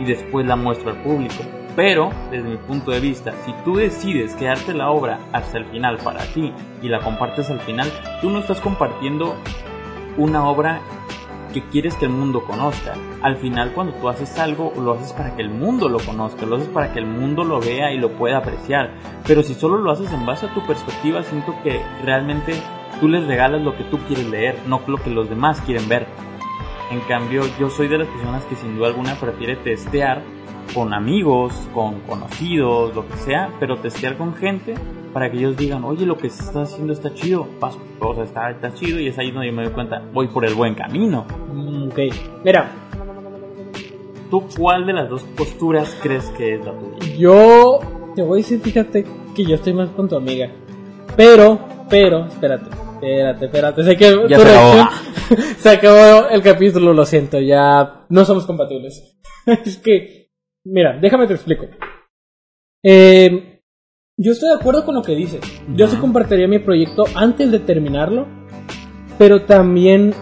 y 0.00 0.06
después 0.06 0.46
la 0.46 0.56
muestro 0.56 0.90
al 0.90 1.02
público. 1.02 1.44
Pero, 1.76 2.10
desde 2.30 2.48
mi 2.48 2.56
punto 2.56 2.92
de 2.92 3.00
vista, 3.00 3.34
si 3.44 3.52
tú 3.64 3.76
decides 3.76 4.34
quedarte 4.36 4.72
la 4.72 4.90
obra 4.90 5.18
hasta 5.32 5.58
el 5.58 5.66
final 5.66 5.98
para 5.98 6.20
ti 6.20 6.52
y 6.80 6.88
la 6.88 7.00
compartes 7.00 7.50
al 7.50 7.60
final, 7.60 7.92
tú 8.20 8.30
no 8.30 8.38
estás 8.38 8.60
compartiendo 8.60 9.34
una 10.16 10.48
obra 10.48 10.80
que 11.52 11.62
quieres 11.68 11.94
que 11.94 12.06
el 12.06 12.12
mundo 12.12 12.44
conozca. 12.44 12.94
Al 13.22 13.36
final 13.36 13.72
cuando 13.72 13.92
tú 13.94 14.08
haces 14.08 14.38
algo, 14.38 14.72
lo 14.76 14.94
haces 14.94 15.12
para 15.12 15.36
que 15.36 15.42
el 15.42 15.50
mundo 15.50 15.88
lo 15.88 15.98
conozca, 15.98 16.46
lo 16.46 16.56
haces 16.56 16.68
para 16.68 16.92
que 16.92 17.00
el 17.00 17.06
mundo 17.06 17.44
lo 17.44 17.60
vea 17.60 17.92
y 17.92 17.98
lo 17.98 18.12
pueda 18.12 18.38
apreciar. 18.38 18.92
Pero 19.26 19.42
si 19.42 19.54
solo 19.54 19.78
lo 19.78 19.90
haces 19.90 20.12
en 20.12 20.24
base 20.24 20.46
a 20.46 20.54
tu 20.54 20.66
perspectiva, 20.66 21.22
siento 21.22 21.54
que 21.62 21.80
realmente 22.04 22.54
tú 23.00 23.08
les 23.08 23.26
regalas 23.26 23.62
lo 23.62 23.76
que 23.76 23.84
tú 23.84 23.98
quieres 24.06 24.26
leer, 24.26 24.56
no 24.66 24.80
lo 24.86 24.96
que 24.98 25.10
los 25.10 25.28
demás 25.28 25.60
quieren 25.62 25.88
ver. 25.88 26.06
En 26.90 27.00
cambio, 27.00 27.42
yo 27.58 27.70
soy 27.70 27.88
de 27.88 27.98
las 27.98 28.08
personas 28.08 28.44
que 28.44 28.56
sin 28.56 28.76
duda 28.76 28.88
alguna 28.88 29.14
prefiere 29.14 29.56
testear 29.56 30.22
con 30.74 30.94
amigos, 30.94 31.52
con 31.74 32.00
conocidos, 32.00 32.94
lo 32.94 33.06
que 33.06 33.16
sea, 33.16 33.50
pero 33.60 33.76
testear 33.76 34.16
con 34.16 34.34
gente 34.34 34.74
para 35.12 35.30
que 35.30 35.38
ellos 35.38 35.56
digan, 35.56 35.84
oye, 35.84 36.06
lo 36.06 36.16
que 36.16 36.30
se 36.30 36.42
está 36.42 36.62
haciendo 36.62 36.92
está 36.92 37.14
chido, 37.14 37.46
paso, 37.60 37.78
o 38.00 38.14
sea, 38.14 38.24
está, 38.24 38.50
está 38.50 38.74
chido 38.74 38.98
y 38.98 39.08
es 39.08 39.18
ahí 39.18 39.30
donde 39.30 39.48
yo 39.48 39.52
me 39.52 39.64
doy 39.64 39.72
cuenta, 39.72 40.02
voy 40.12 40.28
por 40.28 40.44
el 40.44 40.54
buen 40.54 40.74
camino. 40.74 41.24
Mm, 41.52 41.88
ok, 41.88 41.98
mira, 42.44 42.70
¿Tú 44.30 44.42
cuál 44.58 44.86
de 44.86 44.92
las 44.92 45.08
dos 45.08 45.22
posturas 45.36 45.96
crees 46.02 46.24
que 46.30 46.54
es 46.54 46.64
la 46.64 46.72
tuya? 46.72 47.14
yo 47.16 47.78
te 48.16 48.22
voy 48.22 48.40
a 48.40 48.42
decir, 48.42 48.60
fíjate 48.60 49.04
que 49.34 49.44
yo 49.44 49.54
estoy 49.54 49.74
más 49.74 49.90
con 49.90 50.08
tu 50.08 50.16
amiga. 50.16 50.50
Pero, 51.16 51.60
pero, 51.88 52.26
espérate, 52.26 52.68
espérate, 52.94 53.44
espérate. 53.46 53.84
Sé 53.84 53.96
que 53.96 54.26
Ya 54.28 54.36
tu 54.36 54.42
se 54.42 54.50
acabó. 54.50 54.88
se 55.58 55.70
acabó 55.70 56.28
el 56.28 56.42
capítulo, 56.42 56.92
lo 56.92 57.04
siento, 57.04 57.38
ya 57.40 58.06
no 58.08 58.24
somos 58.24 58.46
compatibles. 58.46 59.18
es 59.46 59.76
que, 59.78 60.30
mira, 60.64 60.98
déjame 61.00 61.26
te 61.26 61.34
explico. 61.34 61.66
Eh, 62.82 63.60
yo 64.16 64.32
estoy 64.32 64.50
de 64.50 64.56
acuerdo 64.56 64.84
con 64.84 64.94
lo 64.94 65.02
que 65.02 65.14
dices. 65.14 65.40
Yo 65.74 65.88
sí 65.88 65.96
compartiría 65.96 66.46
mi 66.46 66.58
proyecto 66.58 67.04
antes 67.14 67.50
de 67.50 67.58
terminarlo, 67.58 68.26
pero 69.18 69.42
también 69.42 70.14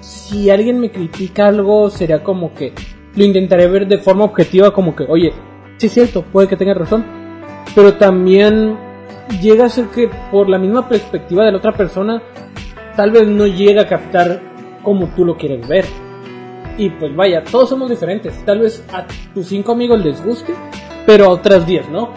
si 0.00 0.50
alguien 0.50 0.80
me 0.80 0.90
critica 0.90 1.46
algo 1.46 1.88
sería 1.90 2.22
como 2.22 2.54
que 2.54 2.72
lo 3.14 3.24
intentaré 3.24 3.66
ver 3.68 3.86
de 3.86 3.98
forma 3.98 4.24
objetiva 4.24 4.72
como 4.72 4.96
que, 4.96 5.04
oye, 5.04 5.32
sí 5.76 5.86
es 5.86 5.92
cierto, 5.92 6.22
puede 6.22 6.48
que 6.48 6.56
tenga 6.56 6.74
razón, 6.74 7.04
pero 7.74 7.94
también 7.94 8.76
llega 9.40 9.66
a 9.66 9.68
ser 9.68 9.86
que 9.86 10.08
por 10.30 10.48
la 10.48 10.58
misma 10.58 10.88
perspectiva 10.88 11.44
de 11.44 11.52
la 11.52 11.58
otra 11.58 11.72
persona 11.72 12.22
tal 12.96 13.10
vez 13.10 13.26
no 13.26 13.46
llega 13.46 13.82
a 13.82 13.86
captar 13.86 14.40
como 14.82 15.06
tú 15.08 15.24
lo 15.24 15.36
quieres 15.36 15.66
ver. 15.66 15.84
Y 16.78 16.90
pues 16.90 17.14
vaya, 17.14 17.42
todos 17.44 17.68
somos 17.68 17.90
diferentes. 17.90 18.34
Tal 18.44 18.60
vez 18.60 18.84
a 18.92 19.04
tus 19.34 19.46
cinco 19.46 19.72
amigos 19.72 20.02
les 20.04 20.24
guste, 20.24 20.54
pero 21.06 21.26
a 21.26 21.28
otras 21.28 21.66
diez 21.66 21.88
no. 21.90 22.10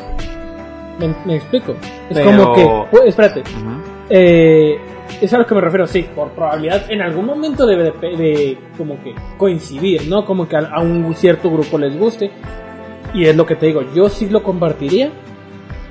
¿Me, 0.99 1.13
me 1.25 1.35
explico? 1.35 1.73
Es 2.09 2.17
Pero- 2.17 2.25
como 2.25 2.53
que, 2.55 2.69
pues, 2.91 3.03
espérate, 3.07 3.41
Ujú. 3.41 3.81
eh, 4.09 4.77
es 5.21 5.33
a 5.33 5.37
lo 5.37 5.45
que 5.45 5.53
me 5.53 5.59
refiero, 5.61 5.85
sí, 5.87 6.05
por 6.15 6.29
probabilidad 6.29 6.89
en 6.89 7.01
algún 7.01 7.25
momento 7.25 7.65
debe 7.65 7.91
de, 7.91 7.91
de 8.17 8.57
como 8.77 9.01
que 9.03 9.13
coincidir, 9.37 10.07
¿no? 10.07 10.23
Como 10.25 10.47
que 10.47 10.55
a, 10.55 10.69
a 10.73 10.81
un 10.81 11.13
cierto 11.15 11.51
grupo 11.51 11.77
les 11.77 11.97
guste. 11.99 12.31
Y 13.13 13.25
es 13.25 13.35
lo 13.35 13.45
que 13.45 13.55
te 13.55 13.65
digo, 13.67 13.81
yo 13.93 14.07
sí 14.09 14.29
lo 14.29 14.41
compartiría, 14.41 15.09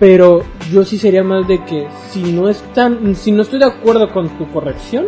pero 0.04 0.42
yo 0.70 0.84
sí 0.84 0.98
sería 0.98 1.24
más 1.24 1.48
de 1.48 1.64
que 1.64 1.86
si 2.10 2.30
no 2.34 2.50
están, 2.50 3.16
si 3.16 3.32
no 3.32 3.40
estoy 3.40 3.58
de 3.58 3.64
acuerdo 3.64 4.12
con 4.12 4.28
tu 4.36 4.46
corrección, 4.50 5.06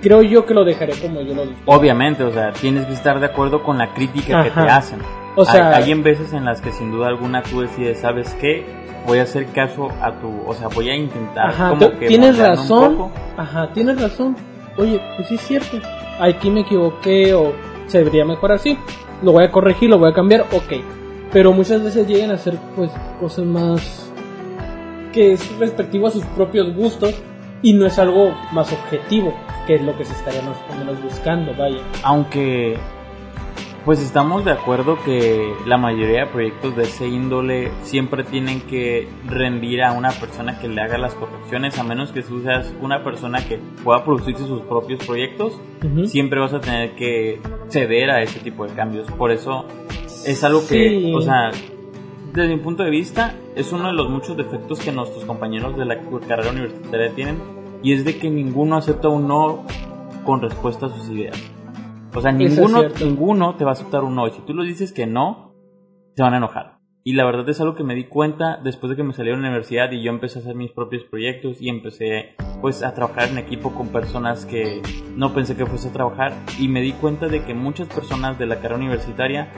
creo 0.00 0.22
yo 0.22 0.46
que 0.46 0.54
lo 0.54 0.64
dejaré 0.64 0.92
como 1.02 1.20
yo 1.20 1.34
lo 1.34 1.42
dije. 1.42 1.56
Obviamente, 1.66 2.22
o 2.22 2.30
sea, 2.30 2.52
tienes 2.52 2.86
que 2.86 2.92
estar 2.92 3.18
de 3.18 3.26
acuerdo 3.26 3.64
con 3.64 3.78
la 3.78 3.92
crítica 3.92 4.44
que 4.44 4.50
te 4.52 4.60
Ajá. 4.60 4.76
hacen. 4.76 5.00
O 5.34 5.44
sea- 5.44 5.70
hay, 5.74 5.82
hay 5.82 5.90
en 5.90 6.04
veces 6.04 6.32
en 6.32 6.44
las 6.44 6.60
que 6.60 6.70
sin 6.70 6.92
duda 6.92 7.08
alguna 7.08 7.42
tú 7.42 7.62
decides, 7.62 7.98
¿sabes 7.98 8.36
qué? 8.40 8.64
Voy 9.04 9.18
a 9.18 9.24
hacer 9.24 9.46
caso 9.46 9.88
a 10.00 10.12
tu, 10.12 10.30
o 10.46 10.54
sea, 10.54 10.68
voy 10.68 10.88
a 10.88 10.94
intentar 10.94 11.48
Ajá, 11.48 11.70
como 11.70 11.90
que 11.98 12.06
tienes 12.06 12.38
razón. 12.38 13.10
Ajá, 13.36 13.72
tienes 13.72 14.00
razón. 14.00 14.36
Oye, 14.76 15.00
pues 15.16 15.26
sí 15.26 15.34
es 15.34 15.40
cierto. 15.40 15.78
Aquí 16.20 16.52
me 16.52 16.60
equivoqué 16.60 17.34
o 17.34 17.52
se 17.88 17.98
debería 17.98 18.24
mejorar 18.24 18.58
así. 18.58 18.78
Lo 19.24 19.32
voy 19.32 19.42
a 19.42 19.50
corregir, 19.50 19.90
lo 19.90 19.98
voy 19.98 20.12
a 20.12 20.14
cambiar, 20.14 20.42
ok. 20.52 21.01
Pero 21.32 21.52
muchas 21.52 21.82
veces 21.82 22.06
llegan 22.06 22.30
a 22.30 22.34
hacer 22.34 22.58
pues 22.76 22.90
cosas 23.18 23.46
más 23.46 24.12
que 25.12 25.32
es 25.32 25.58
respectivo 25.58 26.06
a 26.06 26.10
sus 26.10 26.24
propios 26.26 26.74
gustos 26.74 27.14
y 27.62 27.72
no 27.74 27.86
es 27.86 27.98
algo 27.98 28.34
más 28.52 28.72
objetivo, 28.72 29.34
que 29.66 29.76
es 29.76 29.82
lo 29.82 29.96
que 29.96 30.04
se 30.04 30.12
estaría 30.14 30.42
más 30.42 30.56
o 30.70 30.78
menos 30.78 31.00
buscando, 31.02 31.54
vaya. 31.54 31.78
Aunque, 32.02 32.76
pues 33.84 34.00
estamos 34.00 34.44
de 34.44 34.52
acuerdo 34.52 34.98
que 35.04 35.52
la 35.66 35.76
mayoría 35.76 36.20
de 36.20 36.26
proyectos 36.26 36.74
de 36.76 36.82
ese 36.84 37.06
índole 37.06 37.70
siempre 37.82 38.24
tienen 38.24 38.60
que 38.62 39.06
rendir 39.26 39.82
a 39.82 39.92
una 39.92 40.10
persona 40.10 40.58
que 40.58 40.66
le 40.68 40.80
haga 40.80 40.98
las 40.98 41.14
correcciones, 41.14 41.78
a 41.78 41.84
menos 41.84 42.10
que 42.10 42.22
tú 42.22 42.42
seas 42.42 42.72
una 42.80 43.04
persona 43.04 43.46
que 43.46 43.58
pueda 43.84 44.04
producirse 44.04 44.44
sus 44.46 44.62
propios 44.62 45.04
proyectos, 45.06 45.60
Ujú. 45.84 46.06
siempre 46.06 46.40
vas 46.40 46.54
a 46.54 46.60
tener 46.60 46.96
que 46.96 47.40
ceder 47.68 48.10
a 48.10 48.22
ese 48.22 48.40
tipo 48.40 48.66
de 48.66 48.74
cambios. 48.74 49.08
Por 49.12 49.30
eso 49.30 49.66
es 50.26 50.44
algo 50.44 50.60
que, 50.66 50.88
Sí. 50.88 51.12
o 51.14 51.20
sea, 51.20 51.50
desde 52.32 52.56
mi 52.56 52.62
punto 52.62 52.82
de 52.82 52.90
vista, 52.90 53.34
es 53.54 53.72
uno 53.72 53.88
de 53.88 53.92
los 53.92 54.08
muchos 54.08 54.36
defectos 54.36 54.80
que 54.80 54.92
nuestros 54.92 55.24
compañeros 55.24 55.76
de 55.76 55.84
la 55.84 55.98
carrera 56.26 56.50
universitaria 56.50 57.12
tienen, 57.14 57.38
y 57.82 57.92
es 57.92 58.04
de 58.04 58.18
que 58.18 58.30
ninguno 58.30 58.76
acepta 58.76 59.08
un 59.08 59.26
no 59.28 59.64
con 60.24 60.40
respuesta 60.40 60.86
a 60.86 60.88
sus 60.88 61.08
ideas. 61.10 61.36
O 62.14 62.20
sea, 62.20 62.30
es 62.30 62.36
ninguno, 62.36 62.82
ninguno 63.00 63.56
te 63.56 63.64
va 63.64 63.70
a 63.70 63.72
aceptar 63.72 64.04
un 64.04 64.14
no, 64.14 64.26
y 64.26 64.30
si 64.30 64.40
tú 64.42 64.54
lo 64.54 64.62
dices 64.62 64.92
que 64.92 65.06
no, 65.06 65.54
se 66.14 66.22
van 66.22 66.34
a 66.34 66.36
enojar. 66.38 66.78
Y 67.04 67.14
la 67.14 67.24
verdad 67.24 67.48
es 67.48 67.60
algo 67.60 67.74
que 67.74 67.82
me 67.82 67.96
di 67.96 68.04
cuenta 68.04 68.60
después 68.62 68.90
de 68.90 68.96
que 68.96 69.02
me 69.02 69.12
salí 69.12 69.30
de 69.30 69.34
la 69.34 69.40
universidad 69.40 69.90
y 69.90 70.02
yo 70.02 70.12
empecé 70.12 70.38
a 70.38 70.42
hacer 70.42 70.54
mis 70.54 70.70
propios 70.70 71.02
proyectos 71.02 71.60
y 71.60 71.68
empecé 71.68 72.36
pues 72.60 72.84
a 72.84 72.94
trabajar 72.94 73.28
en 73.28 73.38
equipo 73.38 73.74
con 73.74 73.88
personas 73.88 74.46
que 74.46 74.80
no 75.16 75.34
pensé 75.34 75.56
que 75.56 75.66
fuese 75.66 75.88
a 75.88 75.92
trabajar 75.92 76.32
y 76.60 76.68
me 76.68 76.80
di 76.80 76.92
cuenta 76.92 77.26
de 77.26 77.42
que 77.44 77.54
muchas 77.54 77.88
personas 77.88 78.38
de 78.38 78.46
la 78.46 78.56
carrera 78.56 78.76
universitaria 78.76 79.48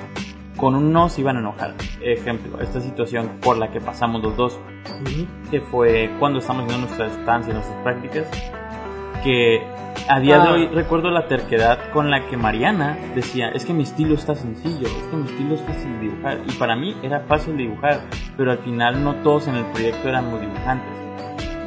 con 0.56 0.74
un 0.74 0.92
no 0.92 1.08
se 1.08 1.20
iban 1.22 1.36
a 1.36 1.40
enojar. 1.40 1.74
Ejemplo, 2.00 2.60
esta 2.60 2.80
situación 2.80 3.38
por 3.42 3.56
la 3.58 3.70
que 3.70 3.80
pasamos 3.80 4.22
los 4.22 4.36
dos, 4.36 4.58
que 5.50 5.60
fue 5.60 6.10
cuando 6.18 6.38
estábamos 6.38 6.66
haciendo 6.66 6.86
nuestra 6.86 7.06
estancia, 7.08 7.52
nuestras 7.52 7.82
prácticas, 7.82 8.26
que 9.22 9.62
a 10.08 10.20
día 10.20 10.38
de 10.38 10.48
Ah. 10.48 10.52
hoy 10.52 10.66
recuerdo 10.68 11.10
la 11.10 11.26
terquedad 11.28 11.78
con 11.92 12.10
la 12.10 12.26
que 12.26 12.36
Mariana 12.36 12.98
decía, 13.14 13.48
es 13.50 13.64
que 13.64 13.72
mi 13.72 13.84
estilo 13.84 14.14
está 14.14 14.34
sencillo, 14.34 14.86
es 14.86 15.06
que 15.10 15.16
mi 15.16 15.24
estilo 15.24 15.54
es 15.54 15.62
fácil 15.62 15.92
de 15.94 16.00
dibujar, 16.00 16.38
y 16.46 16.52
para 16.52 16.76
mí 16.76 16.94
era 17.02 17.20
fácil 17.20 17.56
de 17.56 17.62
dibujar, 17.64 18.00
pero 18.36 18.50
al 18.50 18.58
final 18.58 19.02
no 19.02 19.14
todos 19.16 19.48
en 19.48 19.56
el 19.56 19.64
proyecto 19.66 20.08
éramos 20.08 20.40
dibujantes. 20.40 20.98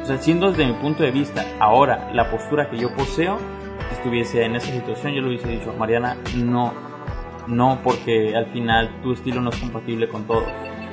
O 0.02 0.06
sea, 0.06 0.18
siendo 0.18 0.50
desde 0.50 0.66
mi 0.66 0.72
punto 0.74 1.02
de 1.02 1.10
vista, 1.10 1.44
ahora 1.58 2.10
la 2.14 2.30
postura 2.30 2.70
que 2.70 2.78
yo 2.78 2.94
poseo, 2.94 3.38
estuviese 3.92 4.44
en 4.44 4.54
esa 4.54 4.70
situación, 4.72 5.12
yo 5.14 5.20
le 5.22 5.28
hubiese 5.28 5.48
dicho, 5.48 5.74
Mariana, 5.78 6.16
no, 6.36 6.72
no, 7.48 7.80
porque 7.82 8.36
al 8.36 8.46
final 8.46 8.90
tu 9.02 9.12
estilo 9.12 9.40
no 9.40 9.50
es 9.50 9.56
compatible 9.56 10.08
con 10.08 10.24
todos. 10.26 10.44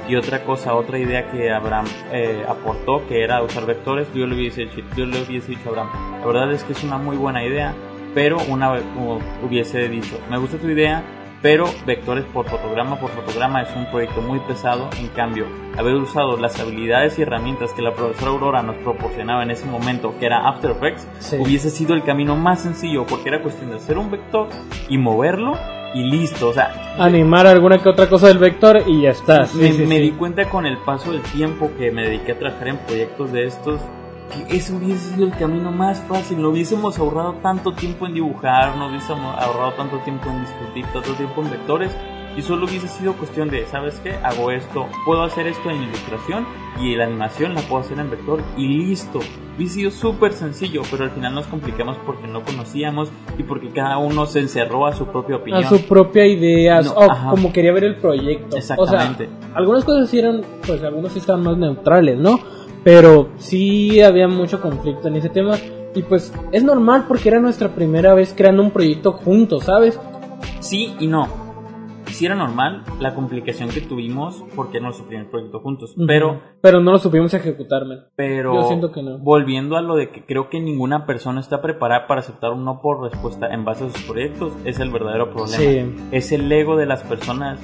Y 0.08 0.15
otra 0.15 0.44
cosa, 0.44 0.76
otra 0.76 1.00
idea 1.00 1.32
que 1.32 1.52
Abraham 1.52 1.86
eh, 2.12 2.44
aportó, 2.48 3.08
que 3.08 3.24
era 3.24 3.41
usar 3.41 3.65
vectores, 3.65 4.08
yo 4.13 4.28
le, 4.28 4.36
hubiese 4.36 4.62
dicho, 4.62 4.82
yo 4.96 5.06
le 5.06 5.22
hubiese 5.24 5.50
dicho 5.50 5.63
a 5.68 5.70
Abraham, 5.70 5.89
la 6.22 6.26
verdad 6.26 6.52
es 6.54 6.63
que 6.63 6.74
es 6.74 6.84
una 6.84 6.98
muy 6.98 7.18
buena 7.18 7.44
idea, 7.44 7.74
pero 8.13 8.38
una 8.48 8.80
como 8.94 9.20
hubiese 9.44 9.89
dicho, 9.89 10.20
me 10.30 10.38
gusta 10.38 10.58
tu 10.58 10.70
idea, 10.70 11.04
pero 11.41 11.65
vectores 11.88 12.24
por 12.26 12.46
fotograma 12.48 13.00
por 13.00 13.10
fotograma 13.12 13.63
es 13.63 13.76
un 13.76 13.86
proyecto 13.88 14.22
muy 14.22 14.39
pesado, 14.41 14.89
en 15.00 15.08
cambio, 15.10 15.48
haber 15.76 15.96
usado 15.96 16.38
las 16.38 16.60
habilidades 16.60 17.18
y 17.18 17.24
herramientas 17.24 17.74
que 17.74 17.82
la 17.82 17.94
profesora 17.94 18.32
Aurora 18.32 18.62
nos 18.62 18.76
proporcionaba 18.78 19.41
en 19.41 19.50
ese 19.52 19.65
momento, 19.65 20.13
que 20.20 20.28
era 20.28 20.48
After 20.48 20.72
Effects, 20.72 21.08
Sí. 21.18 21.38
hubiese 21.39 21.72
sido 21.72 21.96
el 21.96 22.04
camino 22.04 22.36
más 22.36 22.62
sencillo, 22.62 23.06
porque 23.08 23.30
era 23.30 23.41
cuestión 23.41 23.72
de 23.72 23.78
hacer 23.78 23.98
un 23.98 24.12
vector 24.12 24.50
y 24.88 24.98
moverlo 25.00 25.54
y 25.95 26.03
listo, 26.03 26.49
o 26.49 26.53
sea, 26.53 26.95
Animar 26.99 27.47
alguna 27.47 27.77
que 27.81 27.89
otra 27.89 28.08
cosa 28.10 28.27
del 28.27 28.38
vector 28.38 28.84
y 28.86 29.03
ya 29.03 29.12
está. 29.12 29.47
Sí, 29.47 29.58
me, 29.58 29.71
sí, 29.71 29.86
me 29.86 29.95
sí. 29.95 30.01
di 30.01 30.12
cuenta 30.12 30.49
con 30.49 30.65
el 30.65 30.77
paso 30.77 31.12
del 31.12 31.21
tiempo 31.21 31.71
que 31.77 31.89
me 31.91 32.03
dediqué 32.03 32.34
a 32.34 32.39
trabajar 32.39 32.67
en 32.67 32.77
proyectos 32.79 33.31
de 33.31 33.45
estos 33.45 33.79
que 34.34 34.58
ese 34.58 34.73
hubiese 34.73 35.13
sido 35.13 35.25
el 35.27 35.38
camino 35.38 35.71
más 35.71 35.99
fácil. 36.01 36.41
No 36.41 36.49
hubiésemos 36.49 36.99
ahorrado 36.99 37.36
tanto 37.36 37.73
tiempo 37.73 38.05
en 38.08 38.13
dibujar, 38.15 38.75
no 38.75 38.88
hubiésemos 38.88 39.38
ahorrado 39.38 39.74
tanto 39.74 39.99
tiempo 39.99 40.30
en 40.30 40.41
discutir, 40.41 40.86
tanto 40.93 41.13
tiempo 41.13 41.41
en 41.41 41.51
vectores. 41.51 41.91
Y 42.38 42.41
solo 42.41 42.65
hubiese 42.65 42.88
sido 42.88 43.13
cuestión 43.13 43.49
de, 43.49 43.65
¿sabes 43.67 43.99
qué? 44.03 44.13
Hago 44.23 44.51
esto, 44.51 44.88
puedo 45.05 45.23
hacer 45.23 45.47
esto 45.47 45.69
en 45.69 45.83
ilustración 45.83 46.45
y 46.81 46.95
la 46.95 47.05
animación 47.05 47.55
la 47.55 47.61
puedo 47.61 47.81
hacer 47.81 47.97
en 47.97 48.09
vector 48.09 48.41
y 48.57 48.67
listo. 48.67 49.19
Hubiese 49.55 49.75
sido 49.75 49.91
súper 49.91 50.33
sencillo, 50.33 50.81
pero 50.91 51.05
al 51.05 51.11
final 51.11 51.33
nos 51.33 51.47
complicamos 51.47 51.95
porque 52.05 52.27
no 52.27 52.43
conocíamos 52.43 53.09
y 53.38 53.43
porque 53.43 53.69
cada 53.69 53.97
uno 53.97 54.25
se 54.25 54.39
encerró 54.39 54.86
a 54.86 54.93
su 54.93 55.05
propia 55.07 55.38
opinión. 55.38 55.63
a 55.63 55.69
su 55.69 55.81
propia 55.83 56.25
idea, 56.25 56.81
No, 56.81 56.91
o 56.91 57.29
como 57.29 57.53
quería 57.53 57.71
ver 57.71 57.86
el 57.86 57.95
proyecto. 57.95 58.57
Exactamente. 58.57 59.25
O 59.27 59.27
sea, 59.27 59.55
algunas 59.55 59.86
cosas 59.86 60.09
sí 60.09 60.19
eran, 60.19 60.41
pues 60.67 60.83
algunos 60.83 61.13
sí 61.13 61.19
estaban 61.19 61.43
más 61.43 61.57
neutrales, 61.57 62.17
¿no? 62.17 62.38
Pero 62.83 63.29
sí 63.38 64.01
había 64.01 64.27
mucho 64.27 64.59
conflicto 64.61 65.07
en 65.07 65.15
ese 65.15 65.29
tema. 65.29 65.57
Y 65.95 66.03
pues 66.03 66.33
es 66.51 66.61
normal 66.61 67.05
porque 67.07 67.29
era 67.29 67.39
nuestra 67.39 67.69
primera 67.69 68.13
vez 68.13 68.33
creando 68.36 68.61
un 68.61 68.71
proyecto 68.71 69.13
juntos, 69.13 69.63
¿sabes? 69.63 69.97
Sí 70.59 70.93
y 70.99 71.07
no. 71.07 71.45
Sí 72.08 72.26
era 72.26 72.36
normal 72.36 72.84
la 72.99 73.14
complicación 73.14 73.70
que 73.70 73.82
tuvimos 73.82 74.43
porque 74.56 74.78
era 74.78 74.86
nuestro 74.86 75.06
primer 75.08 75.30
proyecto 75.30 75.60
juntos. 75.60 75.95
Pero, 76.08 76.41
Pero 76.62 76.80
no 76.80 76.91
lo 76.91 76.99
supimos 76.99 77.34
ejecutar, 77.34 77.86
man. 77.86 78.06
pero, 78.16 78.53
Yo 78.53 78.68
siento 78.68 78.91
que 78.91 79.01
no. 79.03 79.18
volviendo 79.18 79.76
a 79.78 79.82
lo 79.82 79.95
de 79.95 80.10
que 80.10 80.26
creo 80.26 80.49
que 80.49 80.60
ninguna 80.60 81.06
persona 81.06 81.39
está 81.41 81.62
preparada 81.62 82.08
para 82.08 82.22
aceptar 82.22 82.51
un 82.51 82.64
no 82.66 82.82
por 82.82 83.01
respuesta 83.01 83.53
en 83.53 83.66
base 83.66 83.86
a 83.86 83.89
sus 83.89 84.03
proyectos, 84.03 84.53
es 84.66 84.80
el 84.80 84.91
verdadero 84.91 85.30
problema. 85.32 85.58
Sí. 85.58 85.95
Es 86.12 86.32
el 86.32 86.51
ego 86.51 86.78
de 86.78 86.86
las 86.86 87.03
personas 87.03 87.60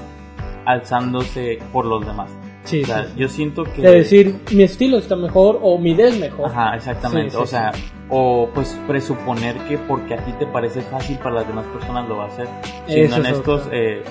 alzándose 0.65 1.59
por 1.73 1.85
los 1.85 2.05
demás. 2.05 2.31
Sí, 2.63 2.83
o 2.83 2.85
sea, 2.85 3.05
sí. 3.05 3.13
yo 3.15 3.27
siento 3.27 3.63
que... 3.63 3.81
De 3.81 3.91
decir, 3.91 4.39
mi 4.51 4.63
estilo 4.63 4.97
está 4.97 5.15
mejor 5.15 5.59
o 5.61 5.77
mi 5.77 5.91
idea 5.91 6.07
es 6.07 6.19
mejor. 6.19 6.49
Ajá, 6.49 6.75
exactamente. 6.75 7.31
Sí, 7.31 7.37
sí, 7.37 7.43
o 7.43 7.45
sea, 7.45 7.71
o 8.09 8.49
pues 8.53 8.79
presuponer 8.87 9.55
que 9.67 9.77
porque 9.77 10.13
a 10.13 10.17
ti 10.17 10.31
te 10.33 10.45
parece 10.45 10.81
fácil 10.81 11.17
para 11.17 11.35
las 11.35 11.47
demás 11.47 11.65
personas 11.67 12.07
lo 12.07 12.17
va 12.17 12.25
a 12.25 12.27
hacer. 12.27 12.47
Siendo 12.87 13.15
honestos, 13.15 13.67
eh, 13.71 14.03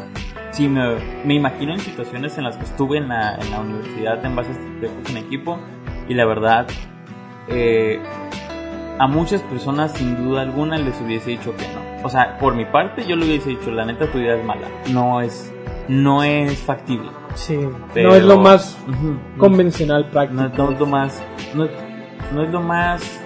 sí 0.53 0.68
me, 0.68 0.96
me 1.24 1.34
imagino 1.34 1.74
en 1.74 1.80
situaciones 1.80 2.36
en 2.38 2.44
las 2.44 2.57
que 2.57 2.64
estuve 2.64 2.98
en 2.98 3.09
la, 3.09 3.36
en 3.36 3.51
la 3.51 3.61
universidad 3.61 4.24
en 4.24 4.34
base 4.34 4.51
a 4.51 4.53
este 4.53 5.11
en 5.11 5.16
equipo 5.16 5.59
y 6.09 6.14
la 6.14 6.24
verdad, 6.24 6.66
eh, 7.48 8.01
a 8.98 9.07
muchas 9.07 9.42
personas 9.42 9.92
sin 9.92 10.16
duda 10.16 10.42
alguna 10.42 10.76
les 10.76 11.01
hubiese 11.01 11.30
dicho 11.30 11.55
que 11.57 11.66
no. 11.68 12.05
O 12.05 12.09
sea, 12.09 12.38
por 12.38 12.55
mi 12.55 12.64
parte 12.64 13.07
yo 13.07 13.16
le 13.16 13.26
hubiese 13.26 13.51
dicho, 13.51 13.70
la 13.70 13.84
neta 13.84 14.11
tu 14.11 14.18
idea 14.18 14.36
es 14.36 14.44
mala. 14.44 14.68
No 14.90 15.20
es, 15.20 15.53
no 15.88 16.22
es 16.24 16.59
factible. 16.59 17.11
Sí. 17.35 17.59
Pero- 17.95 18.11
No 18.11 18.14
es 18.16 18.24
lo 18.24 18.39
más 18.39 18.78
convencional 19.39 20.09
práctico. 20.11 20.43
no, 20.57 20.70
es 20.72 20.78
lo 20.81 20.87
más 20.87 21.22
no, 21.55 21.68
no 22.35 22.43
es 22.45 22.51
lo 22.51 22.61
más 22.61 23.20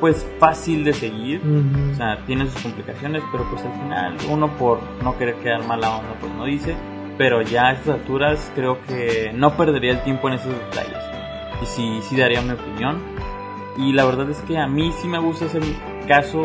pues 0.00 0.24
fácil 0.38 0.84
de 0.84 0.92
seguir 0.92 1.40
Ujú. 1.40 1.90
o 1.92 1.94
sea 1.96 2.18
tiene 2.26 2.46
sus 2.46 2.62
complicaciones 2.62 3.22
pero 3.32 3.44
pues 3.50 3.64
al 3.64 3.72
final 3.72 4.16
uno 4.30 4.48
por 4.56 4.78
no 5.02 5.16
querer 5.18 5.34
quedar 5.36 5.66
mala 5.66 5.96
onda 5.96 6.14
pues 6.20 6.32
no 6.34 6.44
dice 6.44 6.76
pero 7.18 7.42
ya 7.42 7.66
a 7.68 7.72
estas 7.72 7.94
alturas 7.96 8.52
creo 8.54 8.78
que 8.86 9.32
no 9.34 9.54
perdería 9.56 9.90
el 9.92 10.02
tiempo 10.04 10.28
en 10.28 10.34
esos 10.34 10.52
detalles 10.52 11.02
y 11.62 11.66
sí 11.66 12.00
sí 12.08 12.16
daría 12.16 12.40
mi 12.42 12.52
opinión 12.52 12.98
y 13.76 13.92
la 13.92 14.04
verdad 14.04 14.30
es 14.30 14.38
que 14.42 14.56
a 14.56 14.68
mí 14.68 14.92
sí 15.02 15.08
me 15.08 15.18
gusta 15.18 15.46
hacer 15.46 15.62
caso 16.06 16.42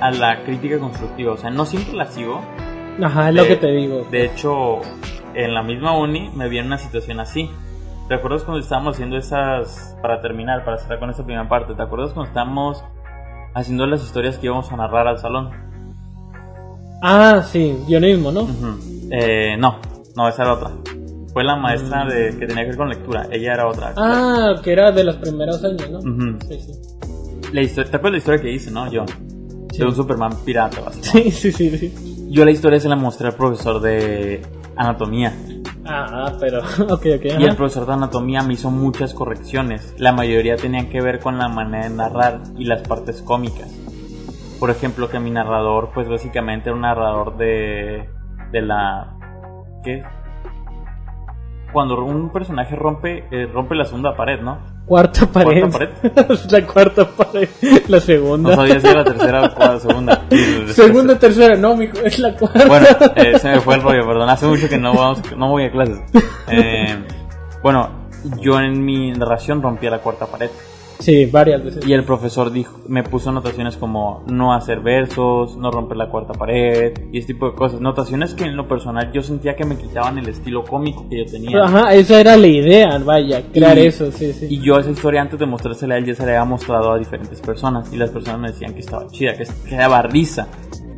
a 0.00 0.10
la 0.12 0.44
crítica 0.44 0.78
constructiva 0.78 1.32
o 1.32 1.36
sea 1.36 1.50
no 1.50 1.66
siempre 1.66 1.94
la 1.94 2.06
sigo 2.06 2.40
Ajá, 3.02 3.28
es 3.30 3.34
de- 3.34 3.42
lo 3.42 3.48
que 3.48 3.56
te 3.56 3.66
digo. 3.72 4.06
de 4.10 4.24
hecho, 4.24 4.80
en 5.36 5.54
la 5.54 5.62
misma 5.62 5.96
uni 5.98 6.30
me 6.34 6.48
vi 6.48 6.58
en 6.58 6.66
una 6.66 6.78
situación 6.78 7.20
así. 7.20 7.50
¿Te 8.08 8.14
acuerdas 8.14 8.44
cuando 8.44 8.60
estábamos 8.60 8.94
haciendo 8.94 9.16
esas, 9.16 9.96
para 10.00 10.20
terminar, 10.20 10.64
para 10.64 10.78
cerrar 10.78 11.00
con 11.00 11.10
esta 11.10 11.24
primera 11.24 11.48
parte, 11.48 11.74
¿te 11.74 11.82
acuerdas 11.82 12.12
cuando 12.12 12.28
estábamos 12.28 12.82
haciendo 13.54 13.86
las 13.86 14.02
historias 14.02 14.38
que 14.38 14.46
íbamos 14.46 14.70
a 14.70 14.76
narrar 14.76 15.08
al 15.08 15.18
salón? 15.18 15.50
Ah, 17.02 17.42
sí, 17.44 17.76
guionismo, 17.86 18.32
¿no? 18.32 18.42
Ujú. 18.42 18.78
Eh, 19.10 19.56
no, 19.58 19.78
no, 20.16 20.28
esa 20.28 20.42
era 20.42 20.54
otra. 20.54 20.70
Fue 21.32 21.44
la 21.44 21.56
maestra 21.56 22.06
de, 22.06 22.36
que 22.38 22.46
tenía 22.46 22.62
que 22.62 22.68
ver 22.70 22.76
con 22.76 22.88
lectura, 22.88 23.26
ella 23.30 23.54
era 23.54 23.66
otra. 23.68 23.90
Mm. 23.90 23.94
Ah, 23.98 24.54
que 24.62 24.72
era 24.72 24.90
de 24.92 25.04
los 25.04 25.16
primeros 25.16 25.62
años, 25.64 25.90
¿no? 25.90 26.00
Sí, 26.48 26.60
sí. 26.60 26.72
La 27.52 27.60
historia, 27.60 27.90
¿Te 27.90 27.96
acuerdas 27.98 28.12
la 28.12 28.18
historia 28.18 28.40
que 28.40 28.50
hice, 28.52 28.70
no? 28.70 28.90
Yo, 28.90 29.04
Sí. 29.72 29.78
de 29.78 29.84
un 29.84 29.94
Superman 29.94 30.32
pirata, 30.44 30.80
básicamente. 30.80 31.30
Sí, 31.32 31.52
sí, 31.52 31.70
sí, 31.70 31.76
sí. 31.78 32.28
Yo 32.30 32.44
la 32.44 32.50
historia 32.50 32.80
se 32.80 32.88
la 32.88 32.96
mostré 32.96 33.28
al 33.28 33.34
profesor 33.34 33.80
de 33.80 34.40
anatomía. 34.76 35.32
Ah, 35.84 36.06
ah, 36.10 36.32
pero, 36.40 36.60
ok, 36.94 37.06
ok. 37.16 37.24
Y 37.38 37.44
el 37.44 37.56
profesor 37.56 37.86
de 37.86 37.92
anatomía 37.94 38.42
me 38.42 38.54
hizo 38.54 38.70
muchas 38.70 39.14
correcciones. 39.14 39.94
La 39.98 40.12
mayoría 40.12 40.56
tenían 40.56 40.88
que 40.88 41.00
ver 41.00 41.20
con 41.20 41.38
la 41.38 41.48
manera 41.48 41.88
de 41.88 41.94
narrar 41.94 42.40
y 42.58 42.64
las 42.64 42.82
partes 42.82 43.22
cómicas. 43.22 43.72
Por 44.58 44.70
ejemplo, 44.70 45.08
que 45.08 45.20
mi 45.20 45.30
narrador, 45.30 45.90
pues 45.92 46.08
básicamente 46.08 46.70
era 46.70 46.76
un 46.76 46.82
narrador 46.82 47.36
de. 47.36 48.08
de 48.52 48.62
la. 48.62 49.14
¿Qué? 49.84 50.02
Cuando 51.72 52.02
un 52.02 52.32
personaje 52.32 52.74
rompe, 52.74 53.24
eh, 53.30 53.46
rompe 53.46 53.74
la 53.74 53.84
segunda 53.84 54.16
pared, 54.16 54.40
¿no? 54.40 54.75
Cuarta 54.86 55.26
pared. 55.26 55.62
¿Cuarta 55.62 55.78
pared? 55.78 56.30
Es 56.30 56.52
la 56.52 56.66
cuarta 56.66 57.08
pared. 57.08 57.48
La 57.88 58.00
segunda. 58.00 58.50
No 58.50 58.56
sabía 58.56 58.80
si 58.80 58.86
era 58.86 59.02
la 59.02 59.04
tercera 59.04 59.42
o 59.42 59.58
la 59.58 59.80
segunda. 59.80 60.22
Segunda, 60.72 61.18
tercera, 61.18 61.56
no, 61.56 61.76
mijo, 61.76 61.98
es 62.04 62.18
la 62.20 62.34
cuarta. 62.34 62.66
Bueno, 62.66 62.86
eh, 63.16 63.38
se 63.38 63.48
me 63.48 63.60
fue 63.60 63.74
el 63.74 63.82
rollo, 63.82 64.06
perdón. 64.06 64.28
Hace 64.28 64.46
mucho 64.46 64.68
que 64.68 64.78
no, 64.78 64.94
vamos, 64.94 65.22
no 65.36 65.50
voy 65.50 65.64
a 65.64 65.72
clases. 65.72 65.98
Eh, 66.48 66.96
bueno, 67.62 67.90
yo 68.40 68.60
en 68.60 68.84
mi 68.84 69.10
narración 69.10 69.60
rompí 69.60 69.90
la 69.90 69.98
cuarta 69.98 70.26
pared. 70.26 70.50
Sí, 70.98 71.26
varias 71.26 71.62
veces. 71.62 71.86
Y 71.86 71.92
el 71.92 72.04
profesor 72.04 72.50
dijo, 72.50 72.80
me 72.88 73.02
puso 73.02 73.30
anotaciones 73.30 73.76
como 73.76 74.24
no 74.30 74.54
hacer 74.54 74.80
versos, 74.80 75.56
no 75.56 75.70
romper 75.70 75.96
la 75.96 76.08
cuarta 76.08 76.32
pared 76.32 76.92
y 77.12 77.18
ese 77.18 77.28
tipo 77.28 77.50
de 77.50 77.54
cosas. 77.56 77.80
Notaciones 77.80 78.34
que 78.34 78.44
en 78.44 78.56
lo 78.56 78.66
personal 78.66 79.12
yo 79.12 79.22
sentía 79.22 79.54
que 79.56 79.64
me 79.64 79.76
quitaban 79.76 80.18
el 80.18 80.28
estilo 80.28 80.64
cómico 80.64 81.06
que 81.08 81.18
yo 81.18 81.30
tenía. 81.30 81.62
Ajá, 81.64 81.94
esa 81.94 82.20
era 82.20 82.36
la 82.36 82.46
idea, 82.46 82.98
vaya, 82.98 83.42
crear 83.52 83.76
Y- 83.78 83.86
eso, 83.86 84.10
sí, 84.10 84.32
sí. 84.32 84.46
Y 84.50 84.60
yo 84.60 84.78
esa 84.78 84.90
historia 84.90 85.20
antes 85.20 85.38
de 85.38 85.46
mostrársela 85.46 85.94
a 85.96 85.98
él 85.98 86.06
ya 86.06 86.14
se 86.14 86.24
la 86.24 86.32
había 86.32 86.44
mostrado 86.44 86.92
a 86.92 86.98
diferentes 86.98 87.40
personas 87.40 87.92
y 87.92 87.96
las 87.96 88.10
personas 88.10 88.40
me 88.40 88.48
decían 88.48 88.72
que 88.74 88.80
estaba 88.80 89.06
chida, 89.08 89.34
que, 89.34 89.46
que 89.68 89.76
daba 89.76 90.02
risa. 90.02 90.48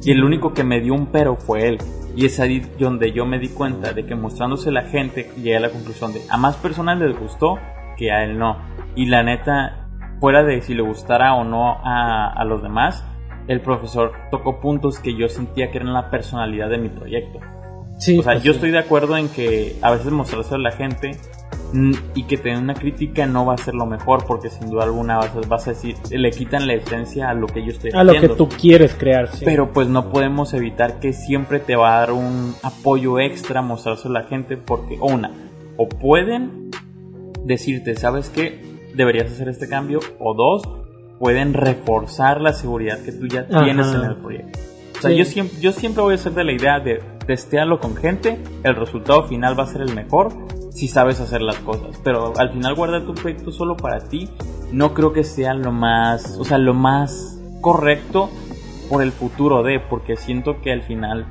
Y 0.05 0.13
el 0.13 0.23
único 0.23 0.55
que 0.55 0.63
me 0.65 0.81
dio 0.81 0.95
un 0.95 1.07
pero 1.07 1.37
fue 1.37 1.69
él. 1.69 1.79
Y 2.17 2.27
es 2.27 2.41
ahí 2.41 2.63
donde 2.79 3.13
yo 3.13 3.27
me 3.27 3.39
di 3.39 3.49
cuenta 3.49 3.93
de 3.93 4.07
que 4.07 4.15
mostrándose 4.15 4.71
la 4.71 4.83
gente 4.83 5.31
llegué 5.37 5.57
a 5.57 5.61
la 5.61 5.71
conclusión 5.71 6.13
de 6.13 6.21
a 6.31 6.37
más 6.37 6.57
personas 6.57 6.99
les 6.99 7.19
gustó 7.19 7.59
que 7.97 8.11
a 8.13 8.25
él 8.25 8.39
no. 8.39 8.57
Y 8.97 9.07
la 9.07 9.23
neta, 9.23 9.88
fuera 10.21 10.45
de 10.45 10.61
si 10.63 10.75
le 10.75 10.83
gustara 10.83 11.35
o 11.35 11.45
no 11.45 11.79
a, 11.85 12.33
a 12.33 12.45
los 12.45 12.63
demás, 12.63 13.05
el 13.49 13.61
profesor 13.61 14.13
tocó 14.31 14.61
puntos 14.61 14.99
que 14.99 15.15
yo 15.17 15.29
sentía 15.29 15.71
que 15.71 15.79
eran 15.79 15.93
la 15.93 16.11
personalidad 16.11 16.69
de 16.69 16.79
mi 16.79 16.89
proyecto. 16.89 17.41
Sí, 17.99 18.19
O 18.19 18.23
sea, 18.23 18.35
pues 18.35 18.45
yo 18.45 18.53
sí. 18.53 18.57
estoy 18.57 18.71
de 18.71 18.79
acuerdo 18.79 19.17
en 19.17 19.29
que 19.29 19.77
a 19.83 19.91
veces 19.91 20.13
mostrarse 20.13 20.55
a 20.55 20.59
la 20.59 20.71
gente 20.71 21.13
y 22.15 22.23
que 22.23 22.39
tener 22.39 22.59
una 22.59 22.75
crítica 22.75 23.27
no 23.27 23.45
va 23.45 23.55
a 23.55 23.59
ser 23.59 23.75
lo 23.75 23.85
mejor 23.85 24.25
porque 24.27 24.49
sin 24.49 24.71
duda 24.71 24.85
alguna 24.85 25.19
vas 25.19 25.37
a, 25.37 25.41
vas 25.47 25.67
a 25.67 25.71
decir, 25.71 25.97
le 26.11 26.31
quitan 26.31 26.67
la 26.67 26.75
esencia 26.75 27.29
a 27.29 27.35
lo 27.35 27.47
que 27.47 27.63
yo 27.63 27.73
estoy 27.73 27.91
A 27.93 28.05
lo 28.05 28.15
que 28.15 28.29
tú 28.31 28.49
quieres 28.49 28.95
crear, 28.95 29.29
sí. 29.29 29.45
Pero 29.45 29.73
pues 29.73 29.89
no 29.89 30.11
podemos 30.11 30.55
evitar 30.55 30.99
que 31.01 31.13
siempre 31.13 31.59
te 31.61 31.77
va 31.77 31.97
a 31.97 32.01
dar 32.01 32.13
un 32.13 32.55
apoyo 32.63 33.19
extra 33.19 33.61
mostrarse 33.61 34.09
a 34.09 34.11
la 34.11 34.25
gente 34.25 34.57
porque, 34.57 34.97
o 35.01 35.07
una, 35.07 35.31
o 35.77 35.89
pueden 35.89 36.71
decirte, 37.45 37.97
¿sabes 37.97 38.31
qué? 38.31 38.68
Deberías 38.99 39.31
hacer 39.31 39.49
este 39.49 39.69
cambio. 39.69 40.01
O 40.19 40.35
dos, 40.35 40.63
pueden 41.21 41.55
reforzar 41.55 42.41
la 42.41 42.53
seguridad 42.53 42.99
que 43.05 43.13
tú 43.13 43.27
ya 43.29 43.47
Ajá. 43.51 43.65
tienes 43.65 43.93
en 43.95 44.03
el 44.05 44.17
proyecto. 44.17 44.59
O 44.99 45.01
sea, 45.01 45.11
Sí. 45.11 45.17
yo, 45.17 45.25
siempre, 45.25 45.61
yo 45.61 45.73
siempre 45.73 46.03
voy 46.03 46.15
a 46.15 46.19
ser 46.19 46.33
de 46.33 46.43
la 46.45 46.53
idea 46.53 46.81
de 46.81 47.01
testearlo 47.27 47.79
con 47.79 47.95
gente, 47.97 48.43
el 48.65 48.75
resultado 48.75 49.23
final 49.29 49.57
va 49.59 49.63
a 49.63 49.67
ser 49.67 49.83
el 49.83 49.95
mejor 49.95 50.33
si 50.71 50.89
sabes 50.89 51.21
hacer 51.21 51.41
las 51.43 51.57
cosas. 51.59 52.01
Pero 52.03 52.33
al 52.37 52.51
final 52.51 52.75
guardar 52.75 53.03
tu 53.07 53.15
proyecto 53.15 53.53
solo 53.53 53.77
para 53.77 54.01
ti, 54.09 54.29
no 54.73 54.95
creo 54.95 55.13
que 55.13 55.23
sea 55.25 55.55
lo 55.55 55.71
más, 55.73 56.37
o 56.39 56.45
sea, 56.45 56.59
lo 56.59 56.75
más 56.75 57.41
correcto 57.61 58.29
por 58.91 59.03
el 59.03 59.13
futuro 59.13 59.63
de, 59.63 59.79
porque 59.81 60.17
siento 60.17 60.61
que 60.61 60.73
al 60.73 60.83
final, 60.83 61.27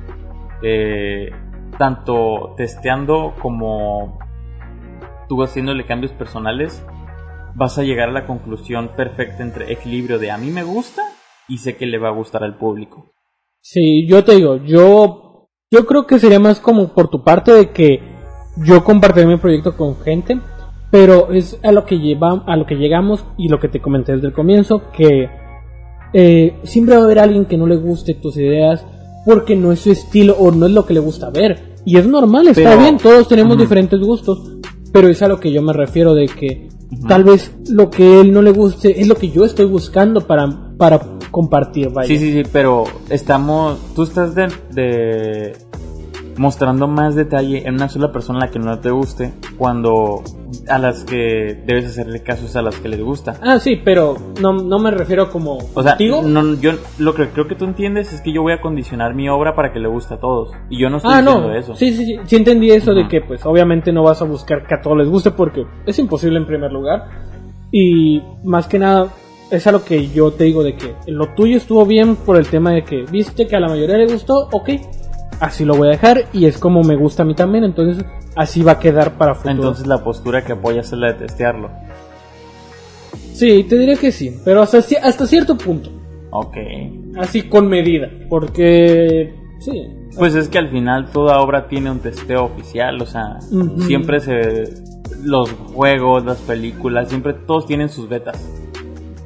eh, 0.62 1.30
tanto 1.78 2.54
testeando 2.56 3.34
como 3.42 4.18
tú 5.28 5.42
haciéndole 5.42 5.84
cambios 5.84 6.12
personales, 6.12 6.82
vas 7.58 7.76
a 7.78 7.82
llegar 7.82 8.08
a 8.08 8.12
la 8.12 8.26
conclusión 8.26 8.90
perfecta 8.96 9.42
entre 9.42 9.72
equilibrio 9.72 10.18
de 10.18 10.30
a 10.30 10.38
mí 10.38 10.50
me 10.50 10.62
gusta 10.62 11.02
y 11.48 11.58
sé 11.58 11.76
que 11.76 11.86
le 11.86 11.98
va 11.98 12.08
a 12.08 12.12
gustar 12.12 12.44
al 12.44 12.56
público. 12.56 13.06
Sí, 13.60 14.06
yo 14.06 14.22
te 14.24 14.36
digo, 14.36 14.56
yo, 14.64 15.48
yo 15.70 15.86
creo 15.86 16.06
que 16.06 16.18
sería 16.18 16.38
más 16.38 16.60
como 16.60 16.94
por 16.94 17.08
tu 17.08 17.24
parte 17.24 17.52
de 17.52 17.70
que 17.70 18.00
yo 18.64 18.84
compartiré 18.84 19.26
mi 19.26 19.36
proyecto 19.36 19.76
con 19.76 19.98
gente, 20.00 20.40
pero 20.90 21.32
es 21.32 21.58
a 21.62 21.72
lo 21.72 21.84
que 21.84 21.98
lleva, 21.98 22.44
a 22.46 22.56
lo 22.56 22.64
que 22.66 22.76
llegamos 22.76 23.24
y 23.36 23.48
lo 23.48 23.58
que 23.58 23.68
te 23.68 23.80
comenté 23.80 24.12
desde 24.12 24.28
el 24.28 24.32
comienzo, 24.32 24.90
que 24.92 25.28
eh, 26.12 26.56
siempre 26.62 26.94
va 26.94 27.02
a 27.02 27.04
haber 27.04 27.18
alguien 27.18 27.44
que 27.44 27.56
no 27.58 27.66
le 27.66 27.76
guste 27.76 28.14
tus 28.14 28.36
ideas 28.36 28.86
porque 29.26 29.56
no 29.56 29.72
es 29.72 29.80
su 29.80 29.90
estilo 29.90 30.34
o 30.38 30.50
no 30.50 30.66
es 30.66 30.72
lo 30.72 30.86
que 30.86 30.94
le 30.94 31.00
gusta 31.00 31.28
ver. 31.30 31.74
Y 31.84 31.98
es 31.98 32.06
normal, 32.06 32.48
está 32.48 32.70
Pero- 32.70 32.80
bien, 32.80 32.96
todos 32.98 33.28
tenemos 33.28 33.58
diferentes 33.58 33.98
gustos, 34.00 34.40
pero 34.92 35.08
es 35.08 35.20
a 35.22 35.28
lo 35.28 35.38
que 35.40 35.50
yo 35.52 35.60
me 35.62 35.72
refiero 35.72 36.14
de 36.14 36.26
que. 36.26 36.68
Tal 37.06 37.24
vez 37.24 37.52
lo 37.68 37.90
que 37.90 38.20
él 38.20 38.32
no 38.32 38.42
le 38.42 38.50
guste 38.50 39.00
es 39.00 39.06
lo 39.06 39.14
que 39.14 39.30
yo 39.30 39.44
estoy 39.44 39.66
buscando 39.66 40.22
para, 40.22 40.74
para 40.76 41.00
compartir, 41.30 41.90
vaya. 41.90 42.08
Sí, 42.08 42.18
sí, 42.18 42.32
sí, 42.32 42.42
pero 42.52 42.84
estamos, 43.10 43.78
tú 43.94 44.04
estás 44.04 44.34
de, 44.34 44.48
de 44.72 45.56
mostrando 46.38 46.88
más 46.88 47.14
detalle 47.14 47.66
en 47.66 47.74
una 47.74 47.88
sola 47.88 48.12
persona 48.12 48.38
a 48.38 48.46
la 48.46 48.50
que 48.50 48.58
no 48.58 48.78
te 48.78 48.90
guste, 48.90 49.32
cuando 49.56 50.22
a 50.68 50.78
las 50.78 51.04
que 51.04 51.62
debes 51.66 51.86
hacerle 51.86 52.22
caso 52.22 52.46
es 52.46 52.56
a 52.56 52.62
las 52.62 52.76
que 52.76 52.88
les 52.88 53.00
gusta. 53.02 53.34
Ah, 53.42 53.58
sí, 53.58 53.80
pero 53.84 54.16
no, 54.40 54.52
no 54.52 54.78
me 54.78 54.90
refiero 54.90 55.30
como 55.30 55.58
O 55.74 55.82
sea, 55.82 55.92
contigo. 55.92 56.22
no, 56.22 56.54
yo 56.54 56.72
lo 56.98 57.14
que 57.14 57.28
creo 57.28 57.48
que 57.48 57.54
tú 57.54 57.64
entiendes 57.64 58.12
es 58.12 58.20
que 58.20 58.32
yo 58.32 58.42
voy 58.42 58.52
a 58.52 58.60
condicionar 58.60 59.14
mi 59.14 59.28
obra 59.28 59.54
para 59.54 59.72
que 59.72 59.78
le 59.80 59.88
guste 59.88 60.14
a 60.14 60.18
todos. 60.18 60.50
Y 60.70 60.80
yo 60.80 60.90
no 60.90 60.98
estoy 60.98 61.12
ah, 61.14 61.20
diciendo 61.22 61.48
no. 61.48 61.54
eso. 61.54 61.74
Sí, 61.74 61.92
sí, 61.92 62.04
sí, 62.04 62.18
sí 62.24 62.36
entendí 62.36 62.70
eso 62.70 62.94
de 62.94 63.08
que 63.08 63.20
pues 63.20 63.44
obviamente 63.44 63.92
no 63.92 64.02
vas 64.02 64.22
a 64.22 64.24
buscar 64.24 64.66
que 64.66 64.74
a 64.74 64.80
todos 64.80 64.96
les 64.98 65.08
guste 65.08 65.32
porque 65.32 65.66
es 65.86 65.98
imposible 65.98 66.38
en 66.38 66.46
primer 66.46 66.72
lugar. 66.72 67.04
Y 67.70 68.22
más 68.44 68.66
que 68.66 68.78
nada 68.78 69.08
es 69.50 69.66
a 69.66 69.72
lo 69.72 69.84
que 69.84 70.08
yo 70.08 70.30
te 70.30 70.44
digo 70.44 70.62
de 70.62 70.74
que 70.74 70.94
lo 71.06 71.34
tuyo 71.34 71.56
estuvo 71.56 71.84
bien 71.86 72.16
por 72.16 72.36
el 72.36 72.46
tema 72.46 72.72
de 72.72 72.84
que 72.84 73.04
viste 73.10 73.46
que 73.46 73.56
a 73.56 73.60
la 73.60 73.68
mayoría 73.68 73.96
le 73.96 74.06
gustó, 74.06 74.48
ok. 74.52 74.70
Así 75.40 75.64
lo 75.64 75.76
voy 75.76 75.88
a 75.88 75.90
dejar 75.92 76.24
y 76.32 76.46
es 76.46 76.58
como 76.58 76.82
me 76.82 76.96
gusta 76.96 77.22
a 77.22 77.26
mí 77.26 77.34
también, 77.34 77.64
entonces 77.64 78.04
así 78.34 78.62
va 78.62 78.72
a 78.72 78.78
quedar 78.80 79.16
para 79.16 79.34
futuro. 79.34 79.54
Entonces 79.54 79.86
la 79.86 80.02
postura 80.02 80.44
que 80.44 80.52
apoyas 80.52 80.86
es 80.92 80.98
la 80.98 81.12
de 81.12 81.14
testearlo. 81.14 81.70
sí, 83.32 83.64
te 83.68 83.78
diré 83.78 83.96
que 83.96 84.10
sí, 84.10 84.36
pero 84.44 84.62
hasta, 84.62 84.78
hasta 84.78 85.26
cierto 85.26 85.56
punto. 85.56 85.90
Ok. 86.30 86.56
Así 87.16 87.42
con 87.42 87.68
medida, 87.68 88.08
porque 88.28 89.32
sí, 89.60 89.86
Pues 90.16 90.34
es 90.34 90.48
que 90.48 90.58
al 90.58 90.68
final 90.70 91.10
toda 91.12 91.40
obra 91.40 91.68
tiene 91.68 91.90
un 91.90 92.00
testeo 92.00 92.44
oficial, 92.44 93.00
o 93.00 93.06
sea, 93.06 93.38
siempre 93.86 94.20
se 94.20 94.64
los 95.22 95.50
juegos, 95.74 96.24
las 96.24 96.38
películas, 96.38 97.08
siempre 97.08 97.32
todos 97.34 97.66
tienen 97.66 97.88
sus 97.88 98.08
betas 98.08 98.36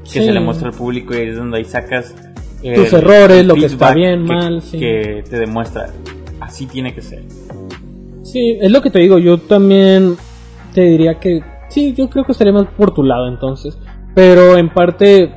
que 0.05 0.21
Sí. 0.21 0.25
se 0.27 0.33
le 0.33 0.41
muestra 0.41 0.69
al 0.69 0.75
público 0.75 1.15
y 1.15 1.29
es 1.29 1.37
donde 1.37 1.59
ahí 1.59 1.65
sacas 1.65 2.15
Tus 2.63 2.93
errores, 2.93 3.45
lo 3.45 3.55
que 3.55 3.67
está 3.67 3.93
bien, 3.93 4.27
que- 4.27 4.33
mal, 4.35 4.63
sí. 4.63 4.79
que 4.79 5.25
te 5.29 5.39
demuestra 5.39 5.91
así 6.41 6.67
tiene 6.67 6.95
que 6.95 7.03
ser. 7.03 7.25
Sí, 8.23 8.59
es 8.61 8.71
lo 8.71 8.81
que 8.81 8.91
te 8.91 8.99
digo, 9.01 9.19
yo 9.19 9.39
también 9.39 10.17
te 10.73 10.83
diría 10.83 11.19
que 11.19 11.43
sí, 11.69 11.93
yo 11.93 12.09
creo 12.09 12.25
que 12.25 12.33
estaría 12.33 12.53
más 12.53 12.67
por 12.77 12.95
tu 12.95 13.03
lado 13.03 13.29
entonces, 13.29 13.77
pero 14.15 14.57
en 14.57 14.69
parte 14.71 15.33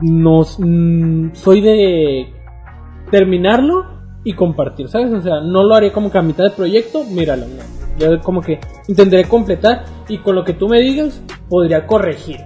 nos 0.00 0.56
mm, 0.58 1.30
soy 1.34 1.60
de 1.60 2.32
terminarlo 3.10 3.84
y 4.24 4.32
compartir, 4.34 4.88
¿sabes? 4.88 5.12
O 5.12 5.20
sea, 5.20 5.40
no 5.40 5.64
lo 5.64 5.74
haría 5.74 5.92
como 5.92 6.10
que 6.10 6.18
a 6.18 6.22
mitad 6.22 6.44
de 6.44 6.50
proyecto, 6.50 7.04
míralo, 7.04 7.46
no. 7.46 7.62
Yo 7.98 8.20
como 8.20 8.40
que 8.40 8.60
intentaré 8.86 9.24
completar 9.24 9.84
y 10.08 10.18
con 10.18 10.34
lo 10.34 10.44
que 10.44 10.52
tú 10.52 10.68
me 10.68 10.80
digas 10.80 11.20
podría 11.48 11.86
corregir 11.86 12.40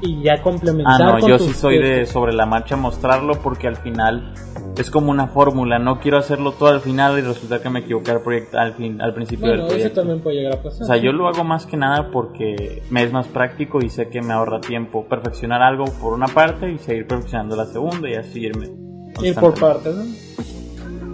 y 0.00 0.22
ya 0.22 0.34
Ah, 0.34 0.42
complementar. 0.42 1.00
no, 1.00 1.18
con 1.20 1.28
yo 1.30 1.38
sí 1.38 1.52
soy 1.52 1.78
de 1.78 2.06
sobre 2.06 2.32
la 2.32 2.46
marcha 2.46 2.76
mostrarlo 2.76 3.34
porque 3.42 3.66
al 3.68 3.76
final 3.76 4.32
es 4.76 4.90
como 4.90 5.10
una 5.10 5.26
fórmula, 5.26 5.78
no 5.80 5.98
quiero 5.98 6.18
hacerlo 6.18 6.52
todo 6.52 6.68
al 6.68 6.80
final 6.80 7.18
y 7.18 7.22
resulta 7.22 7.60
que 7.60 7.68
me 7.68 7.80
equivoqué 7.80 8.12
al 8.12 8.20
proyecto 8.20 8.58
al 8.58 8.74
fin 8.74 9.00
al 9.00 9.12
principio 9.12 9.46
Bueno, 9.48 9.62
del 9.64 9.66
eso 9.66 9.74
proyecto. 9.76 10.00
también 10.00 10.20
puede 10.20 10.36
llegar 10.36 10.52
a 10.54 10.62
pasar. 10.62 10.82
O 10.82 10.86
sea, 10.86 10.96
yo 10.98 11.12
lo 11.12 11.26
hago 11.26 11.42
más 11.42 11.66
que 11.66 11.76
nada 11.76 12.10
porque 12.12 12.82
me 12.90 13.02
es 13.02 13.12
más 13.12 13.26
práctico 13.26 13.80
y 13.82 13.88
sé 13.90 14.08
que 14.08 14.22
me 14.22 14.32
ahorra 14.32 14.60
tiempo 14.60 15.04
perfeccionar 15.08 15.62
algo 15.62 15.84
por 16.00 16.12
una 16.12 16.26
parte 16.28 16.70
y 16.72 16.78
seguir 16.78 17.06
perfeccionando 17.08 17.56
la 17.56 17.66
segunda 17.66 18.08
y 18.08 18.14
así 18.14 18.40
irme. 18.46 18.68
ir 19.22 19.34
por 19.34 19.58
partes, 19.58 19.94
¿no? 19.96 20.04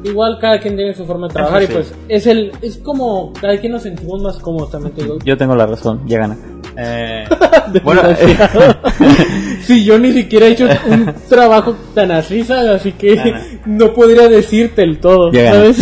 Igual 0.05 0.37
cada 0.39 0.59
quien 0.61 0.77
tiene 0.77 0.93
su 0.93 1.07
forma 1.07 1.29
de 1.29 1.33
trabajar 1.33 1.63
Eso 1.63 1.73
y 1.73 1.75
pues 1.77 1.95
es 2.09 2.27
el 2.27 2.53
es 2.61 2.77
como 2.77 3.33
cada 3.41 3.57
quien 3.57 3.73
nos 3.73 3.83
sentimos 3.85 4.21
más 4.23 4.39
cómodos 4.39 4.71
también 4.71 4.95
te 4.95 5.03
digo. 5.05 5.17
Yo 5.25 5.39
tengo 5.39 5.57
la 5.57 5.65
razón, 5.65 6.03
ya 6.07 6.19
gana. 6.19 6.37
Eh, 6.77 7.25
bueno, 7.85 8.03
Desgraciado. 8.03 8.77
sí, 9.63 9.85
yo 9.85 9.99
ni 9.99 10.13
siquiera 10.13 10.47
he 10.47 10.51
hecho 10.53 10.69
un 10.87 11.15
trabajo 11.29 11.77
tan 11.95 12.11
así, 12.11 12.45
¿sabes? 12.45 12.81
Así 12.81 12.93
que 12.93 13.19
Ajá. 13.19 13.41
no 13.67 13.93
podría 13.93 14.29
decirte 14.29 14.83
el 14.83 14.99
todo. 14.99 15.31
Eh, 15.33 15.73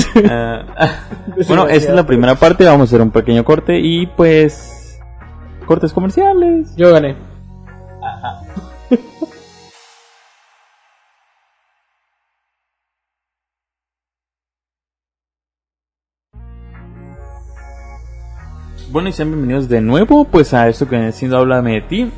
bueno, 1.49 1.69
esta 1.69 1.91
es 1.91 1.95
la 1.95 2.07
primera 2.07 2.35
parte, 2.35 2.65
vamos 2.65 2.81
a 2.81 2.85
hacer 2.85 3.01
un 3.01 3.11
pequeño 3.11 3.45
corte 3.45 3.79
y 3.79 4.07
pues 4.07 5.01
cortes 5.67 5.93
comerciales. 5.93 6.75
Yo 6.77 6.93
gané. 6.93 7.17
Bueno, 18.93 19.09
y 19.09 19.13
sean 19.13 19.31
bienvenidos 19.31 19.71
de 19.71 19.81
nuevo 19.81 20.27
pues 20.27 20.53
a 20.53 20.69
esto 20.69 20.87
que 20.87 20.97
viene 20.97 21.13
siendo 21.13 21.39
Háblame 21.39 21.73
de 21.73 21.81
ti. 21.81 22.11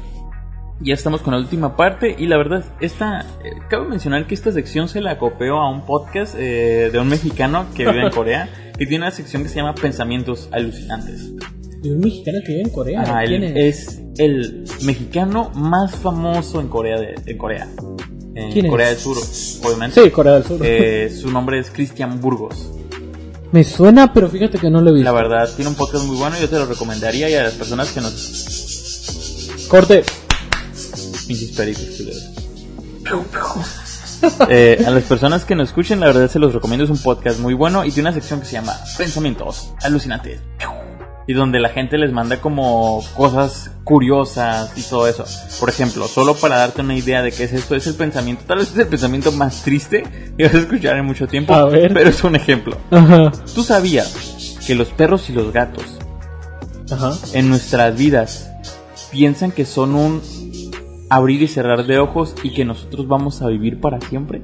Ya 0.80 0.94
estamos 0.94 1.22
con 1.22 1.32
la 1.32 1.38
última 1.38 1.76
parte 1.76 2.16
y 2.18 2.26
la 2.26 2.36
verdad, 2.36 2.64
esta, 2.80 3.20
eh, 3.44 3.52
cabe 3.70 3.88
mencionar 3.88 4.26
que 4.26 4.34
esta 4.34 4.50
sección 4.50 4.88
se 4.88 5.00
la 5.00 5.16
copió 5.16 5.58
a 5.58 5.70
un 5.70 5.86
podcast 5.86 6.34
eh, 6.36 6.90
de 6.92 6.98
un 6.98 7.06
mexicano 7.06 7.66
que 7.76 7.86
vive 7.86 8.02
en 8.02 8.10
Corea, 8.14 8.48
que 8.76 8.86
tiene 8.86 9.04
una 9.04 9.12
sección 9.12 9.44
que 9.44 9.50
se 9.50 9.54
llama 9.54 9.76
Pensamientos 9.76 10.48
Alucinantes. 10.50 11.36
De 11.80 11.92
un 11.92 12.00
mexicano 12.00 12.40
que 12.44 12.48
vive 12.48 12.62
en 12.62 12.70
Corea. 12.70 13.02
Ajá, 13.02 13.22
¿Quién 13.24 13.44
él 13.44 13.56
es? 13.56 13.86
es 13.86 14.02
el 14.18 14.64
mexicano 14.84 15.52
más 15.54 15.94
famoso 15.94 16.60
en 16.60 16.66
Corea, 16.66 16.98
de, 16.98 17.14
en 17.24 17.38
Corea. 17.38 17.68
En 18.34 18.50
¿Quién 18.50 18.66
es? 18.66 18.70
Corea 18.72 18.88
del 18.88 18.98
Sur, 18.98 19.16
obviamente. 19.64 20.02
Sí, 20.02 20.10
Corea 20.10 20.32
del 20.32 20.42
Sur. 20.42 20.60
Eh, 20.64 21.08
su 21.14 21.30
nombre 21.30 21.60
es 21.60 21.70
Cristian 21.70 22.20
Burgos. 22.20 22.72
Me 23.54 23.62
suena, 23.62 24.12
pero 24.12 24.28
fíjate 24.28 24.58
que 24.58 24.68
no 24.68 24.80
lo 24.80 24.90
he 24.90 24.94
visto. 24.94 25.04
La 25.04 25.12
verdad, 25.12 25.48
tiene 25.54 25.68
un 25.68 25.76
podcast 25.76 26.04
muy 26.06 26.16
bueno. 26.16 26.36
Yo 26.40 26.48
te 26.48 26.58
lo 26.58 26.66
recomendaría 26.66 27.30
y 27.30 27.34
a 27.34 27.44
las 27.44 27.52
personas 27.52 27.92
que 27.92 28.00
nos. 28.00 29.66
Corte. 29.68 30.02
Pinches 31.28 31.52
pericos. 31.52 31.84
Eh, 34.48 34.82
a 34.84 34.90
las 34.90 35.04
personas 35.04 35.44
que 35.44 35.54
nos 35.54 35.68
escuchen, 35.68 36.00
la 36.00 36.06
verdad 36.06 36.28
se 36.28 36.40
los 36.40 36.52
recomiendo. 36.52 36.82
Es 36.82 36.90
un 36.90 36.98
podcast 36.98 37.38
muy 37.38 37.54
bueno 37.54 37.84
y 37.84 37.92
tiene 37.92 38.08
una 38.08 38.14
sección 38.14 38.40
que 38.40 38.46
se 38.46 38.54
llama 38.54 38.74
Pensamientos 38.98 39.72
Alucinantes. 39.82 40.40
Y 41.26 41.32
donde 41.32 41.58
la 41.58 41.70
gente 41.70 41.96
les 41.96 42.12
manda 42.12 42.40
como 42.40 43.02
cosas 43.16 43.70
curiosas 43.84 44.76
y 44.76 44.82
todo 44.82 45.08
eso. 45.08 45.24
Por 45.58 45.70
ejemplo, 45.70 46.06
solo 46.06 46.34
para 46.34 46.56
darte 46.56 46.82
una 46.82 46.96
idea 46.96 47.22
de 47.22 47.32
qué 47.32 47.44
es 47.44 47.52
esto, 47.52 47.74
es 47.74 47.86
el 47.86 47.94
pensamiento, 47.94 48.44
tal 48.46 48.58
vez 48.58 48.72
es 48.72 48.78
el 48.78 48.88
pensamiento 48.88 49.32
más 49.32 49.62
triste 49.62 50.02
que 50.36 50.44
vas 50.44 50.54
a 50.54 50.58
escuchar 50.58 50.96
en 50.96 51.06
mucho 51.06 51.26
tiempo. 51.26 51.54
A 51.54 51.64
ver. 51.66 51.94
Pero 51.94 52.10
es 52.10 52.22
un 52.24 52.36
ejemplo. 52.36 52.76
Ajá. 52.90 53.32
¿Tú 53.54 53.62
sabías 53.62 54.58
que 54.66 54.74
los 54.74 54.88
perros 54.88 55.30
y 55.30 55.32
los 55.32 55.52
gatos 55.52 55.84
Ajá. 56.90 57.12
en 57.32 57.48
nuestras 57.48 57.96
vidas 57.96 58.50
piensan 59.10 59.50
que 59.50 59.64
son 59.64 59.94
un 59.94 60.20
abrir 61.08 61.42
y 61.42 61.48
cerrar 61.48 61.86
de 61.86 61.98
ojos 61.98 62.34
y 62.42 62.52
que 62.52 62.64
nosotros 62.64 63.06
vamos 63.08 63.40
a 63.40 63.48
vivir 63.48 63.80
para 63.80 64.00
siempre? 64.00 64.42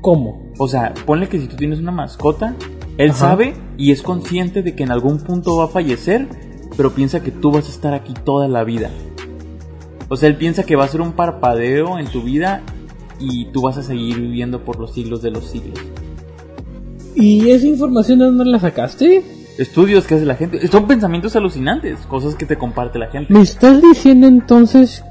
¿Cómo? 0.00 0.50
O 0.58 0.66
sea, 0.66 0.94
ponle 1.06 1.28
que 1.28 1.38
si 1.38 1.46
tú 1.46 1.56
tienes 1.56 1.78
una 1.78 1.92
mascota, 1.92 2.54
él 3.00 3.12
Ajá. 3.12 3.18
sabe 3.18 3.54
y 3.78 3.92
es 3.92 4.02
consciente 4.02 4.62
de 4.62 4.74
que 4.74 4.82
en 4.82 4.90
algún 4.90 5.20
punto 5.20 5.56
va 5.56 5.64
a 5.64 5.68
fallecer, 5.68 6.28
pero 6.76 6.92
piensa 6.92 7.22
que 7.22 7.30
tú 7.30 7.50
vas 7.50 7.66
a 7.66 7.70
estar 7.70 7.94
aquí 7.94 8.12
toda 8.12 8.46
la 8.46 8.62
vida. 8.62 8.90
O 10.10 10.16
sea, 10.16 10.28
él 10.28 10.36
piensa 10.36 10.64
que 10.64 10.76
va 10.76 10.84
a 10.84 10.88
ser 10.88 11.00
un 11.00 11.12
parpadeo 11.12 11.98
en 11.98 12.08
tu 12.08 12.20
vida 12.22 12.60
y 13.18 13.46
tú 13.52 13.62
vas 13.62 13.78
a 13.78 13.82
seguir 13.82 14.20
viviendo 14.20 14.66
por 14.66 14.78
los 14.78 14.92
siglos 14.92 15.22
de 15.22 15.30
los 15.30 15.46
siglos. 15.46 15.78
¿Y 17.14 17.48
esa 17.50 17.66
información 17.66 18.18
de 18.18 18.26
dónde 18.26 18.44
la 18.44 18.60
sacaste? 18.60 19.24
Estudios 19.56 20.06
que 20.06 20.16
hace 20.16 20.26
la 20.26 20.34
gente, 20.36 20.66
son 20.68 20.86
pensamientos 20.86 21.34
alucinantes, 21.36 22.00
cosas 22.00 22.34
que 22.34 22.44
te 22.44 22.58
comparte 22.58 22.98
la 22.98 23.08
gente. 23.08 23.32
¿Me 23.32 23.40
estás 23.40 23.80
diciendo 23.80 24.26
entonces 24.26 25.02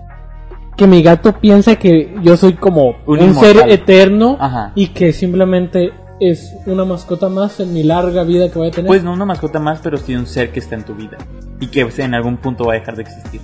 que 0.78 0.86
mi 0.86 1.02
gato 1.02 1.40
piensa 1.40 1.76
que 1.78 2.16
yo 2.22 2.38
soy 2.38 2.54
como 2.54 2.96
Un 3.08 3.20
un, 3.20 3.34
ser 3.36 3.68
eterno 3.68 4.38
Ajá. 4.40 4.74
y 4.76 4.90
que 4.90 5.12
simplemente 5.12 5.92
es 6.20 6.54
una 6.66 6.86
mascota 6.86 7.30
más 7.30 7.60
en 7.60 7.74
mi 7.74 7.84
larga 7.84 8.24
vida 8.24 8.50
que 8.52 8.60
voy 8.60 8.68
a 8.68 8.72
tener? 8.72 8.88
Pues 8.88 9.04
no 9.04 9.14
una 9.14 9.26
mascota 9.26 9.60
más, 9.60 9.80
pero 9.82 9.98
sí 9.98 10.16
un 10.16 10.26
ser 10.28 10.52
que 10.52 10.60
está 10.60 10.76
en 10.76 10.84
tu 10.84 10.94
vida 10.96 11.18
y 11.60 11.68
que 11.68 11.88
en 11.98 12.14
algún 12.14 12.38
punto 12.38 12.66
va 12.66 12.74
a 12.74 12.80
dejar 12.80 12.96
de 12.96 13.04
existir. 13.04 13.42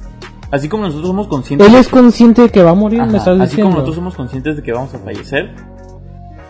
Así 0.52 0.70
como 0.70 0.84
nosotros 0.84 1.08
somos 1.08 1.28
conscientes, 1.28 1.68
Él 1.68 1.76
es 1.76 1.88
consciente 1.90 2.44
de 2.44 2.50
que 2.50 2.62
va 2.62 2.72
a 2.72 2.76
morir, 2.76 3.02
Ajá, 3.02 3.12
me 3.12 3.18
estás 3.18 3.34
así 3.40 3.42
diciendo. 3.50 3.64
como 3.66 3.74
nosotros 3.78 3.96
somos 3.96 4.16
conscientes 4.16 4.56
de 4.58 4.64
que 4.64 4.72
vamos 4.72 4.94
a 4.94 5.00
fallecer, 5.00 5.52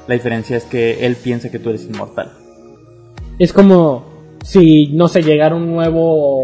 la 0.07 0.13
diferencia 0.13 0.57
es 0.57 0.65
que 0.65 1.05
él 1.05 1.15
piensa 1.15 1.49
que 1.49 1.57
tú 1.59 1.69
eres 1.69 1.86
inmortal. 1.86 2.32
Es 3.39 3.51
como 3.53 4.05
si, 4.43 4.88
no 4.93 5.07
sé, 5.07 5.23
llegara 5.23 5.55
un 5.55 5.67
nuevo, 5.71 6.43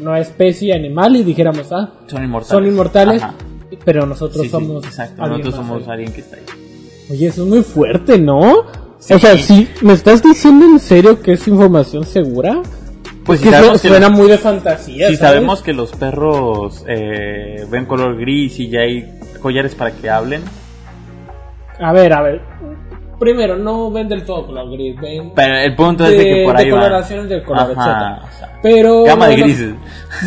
nueva 0.00 0.20
especie 0.20 0.74
animal 0.74 1.16
y 1.16 1.22
dijéramos, 1.22 1.72
ah, 1.72 1.92
Son 2.06 2.22
inmortales. 2.22 2.48
son 2.48 2.66
inmortales, 2.66 3.22
Ajá. 3.22 3.34
pero 3.84 4.04
nosotros 4.04 4.42
Sí, 4.42 4.48
sí, 4.48 4.50
somos... 4.50 4.84
exacto. 4.84 5.26
Nosotros 5.26 5.54
somos 5.54 5.88
alguien 5.88 6.12
que 6.12 6.20
está 6.20 6.36
ahí. 6.36 6.42
Oye, 7.10 7.26
eso 7.28 7.44
es 7.44 7.48
muy 7.48 7.62
fuerte, 7.62 8.18
¿no? 8.18 8.64
Sí. 8.98 9.14
O 9.14 9.18
sea, 9.18 9.38
sí, 9.38 9.68
¿me 9.82 9.92
estás 9.92 10.22
diciendo 10.22 10.66
en 10.66 10.78
serio 10.80 11.20
que 11.22 11.32
es 11.32 11.46
información 11.48 12.04
segura? 12.04 12.60
Pues 13.24 13.40
que 13.40 13.46
si 13.48 13.52
sabemos, 13.52 13.82
que 13.82 13.88
suena 13.88 14.08
los, 14.08 14.18
muy 14.18 14.28
de 14.28 14.38
fantasía. 14.38 15.08
si 15.08 15.16
¿sabes? 15.16 15.18
sabemos 15.18 15.62
que 15.62 15.72
los 15.72 15.92
perros 15.92 16.84
eh, 16.88 17.64
ven 17.70 17.84
color 17.86 18.16
gris 18.18 18.58
y 18.58 18.70
ya 18.70 18.80
hay 18.80 19.06
collares 19.42 19.74
para 19.74 19.92
que 19.92 20.08
hablen, 20.10 20.42
A 21.78 21.92
ver, 21.92 22.12
a 22.12 22.22
ver. 22.22 22.40
Primero, 23.20 23.56
no 23.56 23.90
ven 23.90 24.08
del 24.08 24.24
todo 24.24 24.46
color 24.46 24.70
gris, 24.70 24.94
ven 25.00 25.32
pero 25.34 25.56
el 25.56 25.74
punto 25.74 26.04
es 26.04 26.10
de, 26.12 26.16
de 26.18 26.24
que 26.24 26.44
por 26.44 26.56
de 26.56 26.62
ahí 26.62 26.70
va. 26.70 26.76
coloraciones 26.78 27.28
del 27.28 27.42
color, 27.44 27.62
Ajá, 27.62 27.70
etcétera. 27.72 28.22
o 28.22 28.38
sea, 28.38 28.58
Pero 28.62 29.04
Gama 29.04 29.28
de 29.28 29.36
grises. 29.36 29.74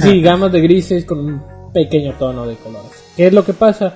Sí, 0.01 0.21
gamas 0.21 0.51
de 0.51 0.61
grises 0.61 1.05
con 1.05 1.19
un 1.19 1.41
pequeño 1.73 2.13
tono 2.19 2.45
de 2.45 2.55
colores. 2.55 2.91
¿Qué 3.17 3.27
es 3.27 3.33
lo 3.33 3.43
que 3.43 3.53
pasa? 3.53 3.93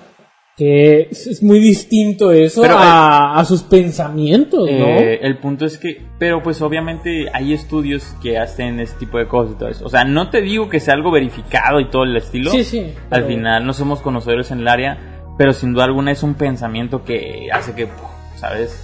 Que 0.58 1.10
es, 1.12 1.44
muy 1.44 1.60
distinto 1.60 2.32
eso 2.32 2.62
Pero, 2.62 2.78
a, 2.78 3.38
a 3.38 3.44
sus 3.44 3.64
pensamientos, 3.64 4.72
¿no? 4.72 4.86
Eh, 4.88 5.20
el 5.22 5.38
punto 5.40 5.66
es 5.66 5.78
que, 5.78 6.02
pero 6.18 6.42
pues 6.42 6.62
obviamente 6.62 7.26
hay 7.34 7.52
estudios 7.54 8.16
que 8.22 8.38
hacen 8.38 8.80
ese 8.80 8.94
tipo 8.98 9.18
de 9.18 9.28
cosas 9.28 9.56
y 9.56 9.60
todo 9.60 9.70
eso. 9.70 9.86
O 9.86 9.90
sea, 9.90 10.06
no 10.06 10.30
te 10.30 10.40
digo 10.42 10.70
que 10.70 10.80
sea 10.80 10.94
algo 10.94 11.12
verificado 11.12 11.82
y 11.82 11.90
todo 11.90 12.04
el 12.04 12.16
estilo. 12.16 12.52
sí, 12.52 12.64
sí. 12.64 12.80
Al 12.80 12.94
pero- 13.10 13.28
final 13.28 13.66
no 13.66 13.74
somos 13.74 14.00
conocedores 14.00 14.50
en 14.52 14.60
el 14.60 14.68
área, 14.70 14.98
pero 15.38 15.52
sin 15.52 15.74
duda 15.74 15.84
alguna 15.84 16.14
es 16.14 16.24
un 16.24 16.36
pensamiento 16.36 17.04
que 17.04 17.50
hace 17.52 17.74
que, 17.74 17.90
¿sabes? 18.38 18.82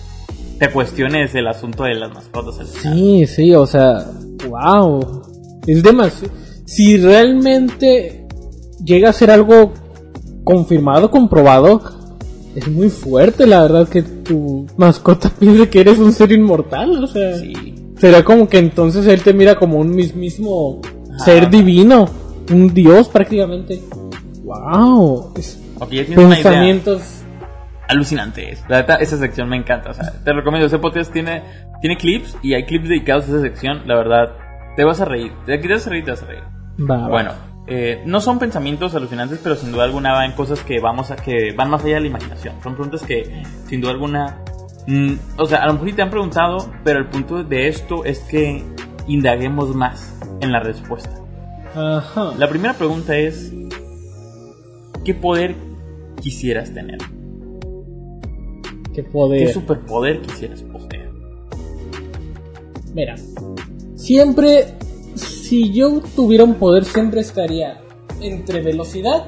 Te 0.60 0.70
cuestiones 0.70 1.34
el 1.36 1.48
asunto 1.48 1.86
de 1.86 1.96
las 1.96 2.14
mascotas. 2.14 2.60
al 2.60 2.68
final. 2.68 2.98
Sí, 2.98 3.26
sí, 3.28 3.56
o 3.56 3.66
sea, 3.66 4.06
wow. 4.48 5.24
Es 5.66 5.82
demasiado. 5.82 6.34
Si 6.66 6.98
realmente 6.98 8.26
llega 8.84 9.10
a 9.10 9.14
ser 9.14 9.32
algo 9.32 9.74
confirmado, 10.44 11.10
comprobado, 11.12 11.82
es 12.56 12.68
muy 12.68 12.90
fuerte, 12.90 13.46
la 13.48 13.62
verdad, 13.62 13.88
que 13.88 14.02
tu 14.04 14.68
mascota 14.78 15.30
piense 15.40 15.70
que 15.70 15.80
eres 15.82 16.00
un 16.00 16.12
ser 16.12 16.32
inmortal. 16.32 17.04
O 17.04 17.08
sea, 17.08 17.36
Sí. 17.38 17.76
será 17.98 18.24
como 18.24 18.48
que 18.50 18.58
entonces 18.60 19.06
él 19.08 19.22
te 19.22 19.34
mira 19.34 19.56
como 19.56 19.78
un 19.80 19.92
mismísimo 19.96 20.82
Ajá. 21.16 21.26
ser 21.26 21.50
divino, 21.50 22.08
un 22.52 22.74
dios 22.74 23.08
prácticamente. 23.10 23.82
Wow. 24.44 25.34
Es 25.38 25.60
Ok, 25.80 25.90
ya 25.92 26.06
tienes 26.06 26.18
una 26.26 26.36
idea. 26.40 26.44
pensamientos. 26.44 27.02
Alucinantes. 27.88 28.64
La 28.70 28.78
neta, 28.82 28.96
esa 28.96 29.18
sección 29.18 29.50
me 29.50 29.58
encanta. 29.58 29.90
O 29.90 29.94
sea, 29.94 30.14
te 30.24 30.32
recomiendo. 30.34 30.68
Ese 30.68 30.80
podcast 30.80 31.12
tiene, 31.12 31.44
tiene 31.82 31.98
clips 31.98 32.38
y 32.42 32.54
hay 32.54 32.66
clips 32.66 32.88
dedicados 32.88 33.26
a 33.26 33.28
esa 33.30 33.42
sección. 33.42 33.82
La 33.86 33.96
verdad, 33.96 34.36
Te 34.78 34.86
vas 34.86 35.02
a 35.02 35.06
reír. 35.06 35.34
De 35.46 35.56
aquí 35.56 35.68
te 35.68 35.74
vas 35.74 35.86
a 35.86 35.90
reír, 35.90 36.06
te 36.06 36.12
vas 36.12 36.24
a 36.24 36.26
reír. 36.28 36.44
Va, 36.90 37.10
va. 37.10 37.51
Eh, 37.68 38.02
no 38.06 38.20
son 38.22 38.40
pensamientos 38.40 38.96
alucinantes, 38.96 39.40
pero 39.42 39.56
sin 39.56 39.72
duda 39.72 39.84
alguna 39.84 40.12
van 40.14 40.34
cosas 40.34 40.62
que 40.62 40.80
vamos 40.80 41.12
a 41.12 41.16
que 41.16 41.54
van 41.56 41.70
más 41.70 41.84
allá 41.84 41.96
de 41.96 42.02
la 42.02 42.08
imaginación. 42.08 42.56
Son 42.64 42.74
preguntas 42.74 43.04
que 43.04 43.44
sin 43.68 43.82
duda 43.82 43.92
alguna, 43.92 44.44
mm, 44.88 45.14
o 45.38 45.46
sea, 45.46 45.60
a 45.64 45.68
lo 45.68 45.74
mejor 45.74 45.94
te 45.94 46.02
han 46.02 46.10
preguntado, 46.10 46.72
pero 46.84 47.00
el 47.00 47.08
punto 47.08 47.44
de 47.44 47.68
esto 47.68 48.04
es 48.04 48.20
que 48.20 48.64
indaguemos 49.08 49.76
más 49.76 50.18
en 50.42 50.52
la 50.52 50.60
respuesta. 50.60 51.12
Ajá. 51.76 52.34
La 52.38 52.50
primera 52.50 52.74
pregunta 52.74 53.16
es, 53.16 53.54
¿qué 55.06 55.14
poder 55.14 55.56
quisieras 56.20 56.74
tener? 56.74 56.98
Qué 58.94 58.96
¿Qué 58.96 59.04
poder. 59.04 59.54
superpoder 59.54 60.22
quisieras 60.22 60.64
poseer? 60.64 61.10
Mira, 62.94 63.16
siempre, 63.96 64.76
si 65.52 65.70
yo 65.74 66.02
tuviera 66.16 66.46
un 66.46 66.54
poder, 66.54 66.86
siempre 66.86 67.20
estaría 67.20 67.82
entre 68.22 68.62
velocidad 68.62 69.26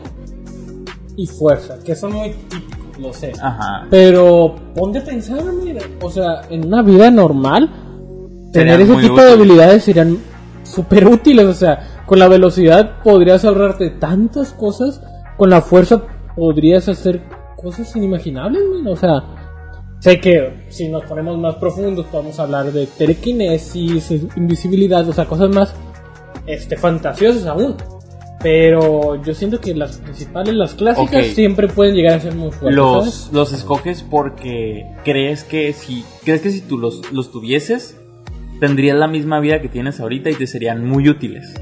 y 1.18 1.28
fuerza, 1.28 1.80
que 1.84 1.98
son 1.98 2.14
muy 2.14 2.30
típicos, 2.30 2.98
lo 2.98 3.12
sé. 3.12 3.34
Ajá. 3.42 3.86
Pero 3.90 4.56
ponte 4.74 5.00
a 5.00 5.04
pensar, 5.04 5.44
mira, 5.44 5.82
o 6.02 6.10
sea, 6.10 6.44
en 6.50 6.66
una 6.68 6.82
vida 6.82 7.12
normal, 7.12 7.70
tener 8.54 8.80
ese 8.80 8.96
tipo 9.02 9.22
de 9.22 9.34
habilidades 9.34 9.84
serían 9.84 10.18
súper 10.64 11.10
útiles, 11.10 11.46
o 11.46 11.54
sea, 11.54 12.06
con 12.06 12.20
la 12.20 12.30
velocidad 12.30 13.04
podrías 13.04 13.44
ahorrarte 13.44 13.90
tantas 13.90 14.54
cosas, 14.54 15.02
con 15.36 15.50
la 15.50 15.60
fuerza 15.60 16.04
podrías 16.38 16.88
hacer 16.88 17.22
cosas 17.62 17.94
inimaginables, 17.98 18.64
man, 18.64 18.88
o 18.88 18.96
sea, 18.96 19.26
sé 20.00 20.22
que 20.22 20.68
si 20.70 20.88
nos 20.88 21.04
ponemos 21.04 21.38
más 21.38 21.56
profundos 21.56 22.06
podemos 22.06 22.40
hablar 22.40 22.72
de 22.72 22.88
telequinesis, 22.88 24.10
invisibilidad, 24.38 25.06
o 25.10 25.12
sea, 25.12 25.26
cosas 25.26 25.50
más 25.50 25.76
este 26.48 26.78
fantasiosas 26.78 27.46
aún. 27.46 27.76
Pero 28.42 29.24
yo 29.24 29.34
siento 29.34 29.62
que 29.62 29.74
las 29.74 29.98
principales, 30.00 30.54
las 30.54 30.74
clásicas, 30.74 31.28
siempre 31.28 31.70
pueden 31.70 31.96
llegar 31.96 32.18
a 32.18 32.20
ser 32.20 32.36
muy 32.36 32.52
fuertes. 32.52 32.76
¿sabes? 32.76 33.06
Los, 33.06 33.32
los 33.32 33.54
escoges 33.54 34.04
porque 34.04 34.86
crees 35.06 35.46
que 35.46 35.72
si 35.72 36.04
crees 36.26 36.42
que 36.42 36.50
si 36.52 36.60
tú 36.60 36.78
los, 36.78 37.14
los 37.14 37.32
tuvieses 37.32 37.98
tendrías 38.60 38.98
la 38.98 39.08
misma 39.08 39.40
vida 39.40 39.62
que 39.62 39.70
tienes 39.70 40.02
ahorita 40.02 40.30
y 40.30 40.36
te 40.36 40.46
serían 40.48 40.86
muy 40.86 41.08
útiles. 41.08 41.54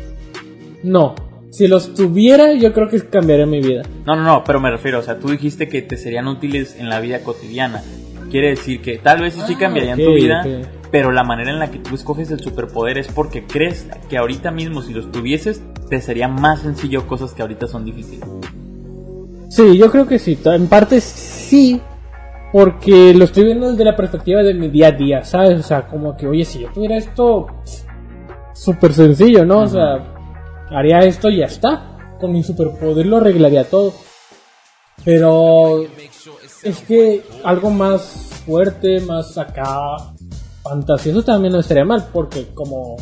No. 0.83 1.13
Si 1.51 1.67
los 1.67 1.93
tuviera, 1.93 2.53
yo 2.53 2.73
creo 2.73 2.87
que 2.87 2.99
cambiaría 3.01 3.45
mi 3.45 3.61
vida. 3.61 3.83
No, 4.05 4.15
no, 4.15 4.23
no, 4.23 4.43
pero 4.43 4.59
me 4.59 4.71
refiero, 4.71 4.99
o 4.99 5.03
sea, 5.03 5.19
tú 5.19 5.29
dijiste 5.29 5.67
que 5.67 5.81
te 5.81 5.97
serían 5.97 6.27
útiles 6.27 6.77
en 6.79 6.89
la 6.89 6.99
vida 6.99 7.19
cotidiana. 7.23 7.83
Quiere 8.31 8.51
decir 8.51 8.81
que 8.81 8.97
tal 8.97 9.21
vez 9.21 9.33
sí, 9.33 9.41
Ah, 9.55 9.59
cambiarían 9.59 9.99
tu 9.99 10.13
vida. 10.13 10.43
Pero 10.91 11.11
la 11.11 11.23
manera 11.23 11.51
en 11.51 11.59
la 11.59 11.71
que 11.71 11.79
tú 11.79 11.95
escoges 11.95 12.29
el 12.31 12.39
superpoder 12.41 12.97
es 12.97 13.07
porque 13.07 13.45
crees 13.45 13.87
que 14.09 14.17
ahorita 14.17 14.51
mismo 14.51 14.81
si 14.81 14.93
los 14.93 15.11
tuvieses 15.11 15.61
te 15.89 16.01
sería 16.01 16.27
más 16.27 16.61
sencillo 16.61 17.07
cosas 17.07 17.33
que 17.33 17.41
ahorita 17.41 17.67
son 17.67 17.85
difíciles. 17.85 18.27
Sí, 19.49 19.77
yo 19.77 19.89
creo 19.91 20.07
que 20.07 20.19
sí. 20.19 20.37
En 20.45 20.67
parte 20.67 21.01
sí. 21.01 21.81
Porque 22.53 23.13
lo 23.13 23.23
estoy 23.23 23.45
viendo 23.45 23.71
desde 23.71 23.85
la 23.85 23.95
perspectiva 23.95 24.43
de 24.43 24.53
mi 24.53 24.67
día 24.67 24.87
a 24.87 24.91
día, 24.91 25.23
¿sabes? 25.23 25.57
O 25.57 25.63
sea, 25.63 25.87
como 25.87 26.17
que, 26.17 26.27
oye, 26.27 26.43
si 26.43 26.59
yo 26.59 26.69
tuviera 26.73 26.97
esto 26.97 27.47
súper 28.53 28.91
sencillo, 28.91 29.45
¿no? 29.45 29.59
O 29.59 29.67
sea, 29.67 30.13
haría 30.69 30.99
esto 30.99 31.29
y 31.29 31.37
ya 31.37 31.45
está. 31.45 32.17
Con 32.19 32.33
mi 32.33 32.43
superpoder 32.43 33.05
lo 33.05 33.17
arreglaría 33.17 33.63
todo. 33.63 33.93
Pero 35.05 35.83
es 36.63 36.79
que 36.81 37.23
algo 37.43 37.69
más 37.69 38.41
fuerte, 38.45 38.99
más 39.01 39.37
acá, 39.37 40.10
fantasioso 40.63 41.23
también 41.23 41.53
no 41.53 41.59
estaría 41.59 41.85
mal. 41.85 42.07
Porque 42.13 42.47
como 42.53 42.97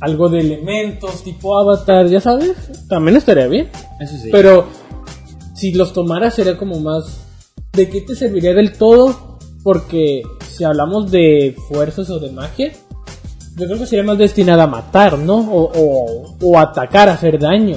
algo 0.00 0.28
de 0.28 0.40
elementos 0.40 1.22
tipo 1.22 1.58
avatar, 1.58 2.06
ya 2.06 2.20
sabes, 2.20 2.56
también 2.88 3.16
estaría 3.16 3.46
bien. 3.46 3.70
Eso 4.00 4.16
sí. 4.16 4.30
Pero 4.32 4.66
si 5.54 5.72
los 5.72 5.92
tomara 5.92 6.30
sería 6.30 6.56
como 6.56 6.80
más... 6.80 7.18
¿De 7.72 7.88
qué 7.88 8.00
te 8.00 8.16
serviría 8.16 8.52
del 8.52 8.76
todo? 8.76 9.38
Porque 9.62 10.22
si 10.48 10.64
hablamos 10.64 11.10
de 11.10 11.54
fuerzas 11.68 12.10
o 12.10 12.18
de 12.18 12.32
magia, 12.32 12.72
yo 13.56 13.66
creo 13.66 13.78
que 13.78 13.86
sería 13.86 14.04
más 14.04 14.18
destinada 14.18 14.64
a 14.64 14.66
matar, 14.66 15.18
¿no? 15.18 15.36
O, 15.36 15.70
o, 15.72 16.36
o 16.42 16.58
atacar, 16.58 17.08
hacer 17.08 17.38
daño. 17.38 17.76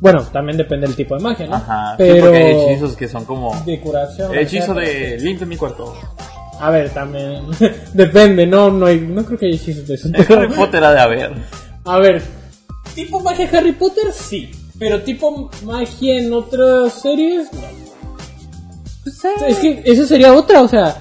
Bueno, 0.00 0.22
también 0.32 0.56
depende 0.56 0.88
del 0.88 0.96
tipo 0.96 1.14
de 1.16 1.22
magia, 1.22 1.46
¿no? 1.46 1.54
Ajá, 1.54 1.90
sí, 1.92 1.96
Pero... 1.98 2.22
porque 2.24 2.38
hay 2.38 2.58
hechizos 2.72 2.96
que 2.96 3.06
son 3.06 3.24
como 3.24 3.54
De 3.64 3.80
curación. 3.80 4.34
hechizo 4.36 4.74
de 4.74 5.16
limpia 5.20 5.46
mi 5.46 5.56
cuarto. 5.56 5.94
A 6.62 6.70
ver, 6.70 6.90
también... 6.90 7.42
depende, 7.92 8.46
no, 8.46 8.70
no, 8.70 8.86
hay, 8.86 9.00
no 9.00 9.24
creo 9.24 9.36
que 9.36 9.46
haya 9.46 9.56
hechizos 9.56 9.88
de 9.88 9.94
eso. 9.94 10.08
Harry 10.28 10.48
Potter 10.56 10.84
ha 10.84 10.92
de 10.92 11.00
haber. 11.00 11.32
A 11.84 11.98
ver, 11.98 12.22
tipo 12.94 13.18
magia 13.18 13.50
Harry 13.52 13.72
Potter, 13.72 14.12
sí. 14.12 14.48
Pero 14.78 15.02
tipo 15.02 15.50
magia 15.64 16.20
en 16.20 16.32
otras 16.32 16.92
series, 16.92 17.52
no. 17.52 17.82
Es 19.48 19.58
que 19.58 19.82
esa 19.84 20.06
sería 20.06 20.32
otra, 20.32 20.62
o 20.62 20.68
sea, 20.68 20.96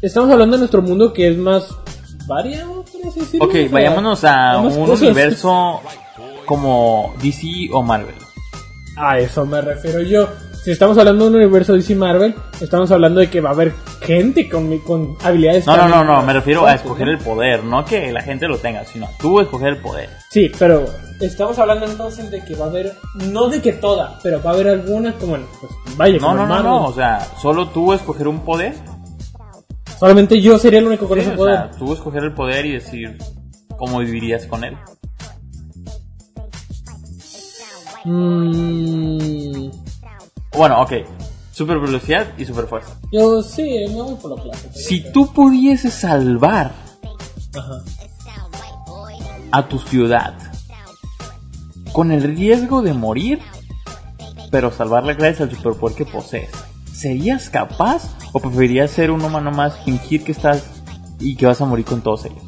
estamos 0.00 0.30
hablando 0.30 0.56
de 0.56 0.60
nuestro 0.60 0.80
mundo 0.80 1.12
que 1.12 1.28
es 1.28 1.36
más 1.36 1.68
variado, 2.26 2.82
por 2.84 3.06
así 3.06 3.20
decirlo. 3.20 3.46
Ok, 3.46 3.52
o 3.54 3.58
sea, 3.58 3.68
vayámonos 3.68 4.24
a 4.24 4.58
un 4.60 4.86
cosas. 4.86 5.02
universo 5.02 5.80
como 6.46 7.14
DC 7.22 7.68
o 7.70 7.82
Marvel. 7.82 8.14
A 8.96 9.18
eso 9.18 9.44
me 9.44 9.60
refiero 9.60 10.00
yo. 10.00 10.26
Si 10.66 10.72
estamos 10.72 10.98
hablando 10.98 11.26
de 11.26 11.30
un 11.30 11.36
universo 11.36 11.74
DC 11.74 11.94
Marvel, 11.94 12.34
estamos 12.60 12.90
hablando 12.90 13.20
de 13.20 13.30
que 13.30 13.40
va 13.40 13.50
a 13.50 13.52
haber 13.52 13.72
gente 14.00 14.48
con, 14.48 14.76
con 14.80 15.16
habilidades. 15.22 15.64
No, 15.64 15.76
no, 15.76 15.86
no, 15.88 16.02
no, 16.04 16.22
me 16.24 16.32
refiero 16.32 16.66
a 16.66 16.74
escoger 16.74 17.06
el 17.08 17.18
poder, 17.18 17.62
no 17.62 17.84
que 17.84 18.10
la 18.10 18.20
gente 18.20 18.48
lo 18.48 18.58
tenga, 18.58 18.84
sino 18.84 19.08
tú 19.20 19.38
escoger 19.38 19.68
el 19.68 19.76
poder. 19.76 20.10
Sí, 20.28 20.50
pero 20.58 20.84
estamos 21.20 21.56
hablando 21.60 21.86
entonces 21.86 22.32
de 22.32 22.44
que 22.44 22.56
va 22.56 22.64
a 22.64 22.68
haber, 22.70 22.94
no 23.14 23.48
de 23.48 23.62
que 23.62 23.74
toda, 23.74 24.18
pero 24.24 24.42
va 24.42 24.50
a 24.50 24.54
haber 24.54 24.66
algunas 24.70 25.14
como, 25.14 25.28
bueno, 25.30 25.46
pues 25.60 25.70
vaya, 25.96 26.14
No, 26.18 26.20
como 26.30 26.34
no, 26.34 26.42
no, 26.42 26.48
Marvel. 26.48 26.64
no, 26.72 26.84
o 26.86 26.92
sea, 26.92 27.20
solo 27.40 27.68
tú 27.68 27.92
escoger 27.92 28.26
un 28.26 28.40
poder. 28.40 28.74
Solamente 30.00 30.40
yo 30.40 30.58
sería 30.58 30.80
el 30.80 30.86
único 30.88 31.06
con 31.06 31.18
Sí, 31.20 31.26
ese 31.26 31.34
o 31.34 31.36
poder. 31.36 31.56
sea, 31.58 31.70
tú 31.78 31.92
escoger 31.92 32.24
el 32.24 32.34
poder 32.34 32.66
y 32.66 32.72
decir 32.72 33.16
cómo 33.78 34.00
vivirías 34.00 34.44
con 34.46 34.64
él. 34.64 34.76
Mm, 38.04 39.70
Bueno, 40.52 40.80
ok, 40.82 40.92
super 41.52 41.78
velocidad 41.78 42.26
y 42.38 42.44
super 42.44 42.66
fuerza. 42.66 42.94
yo 43.12 43.42
sí, 43.42 43.62
me 43.88 44.00
voy 44.02 44.14
por 44.16 44.30
lo 44.30 44.36
clásico. 44.42 44.72
Si 44.74 45.12
tú 45.12 45.32
pudieses 45.32 45.92
salvar 45.94 46.72
Ajá. 47.54 47.82
a 49.52 49.68
tu 49.68 49.78
ciudad 49.78 50.34
con 51.92 52.10
el 52.12 52.22
riesgo 52.22 52.82
de 52.82 52.92
morir, 52.92 53.40
pero 54.50 54.70
salvarla 54.70 55.14
gracias 55.14 55.48
al 55.48 55.56
superpoder 55.56 55.96
que 55.96 56.04
posees, 56.04 56.50
¿serías 56.92 57.48
capaz 57.50 58.16
o 58.32 58.40
preferirías 58.40 58.90
ser 58.90 59.10
un 59.10 59.22
humano 59.22 59.50
más, 59.50 59.78
fingir 59.84 60.24
que 60.24 60.32
estás 60.32 60.64
y 61.20 61.36
que 61.36 61.46
vas 61.46 61.60
a 61.60 61.64
morir 61.64 61.84
con 61.84 62.02
todos 62.02 62.24
ellos? 62.26 62.42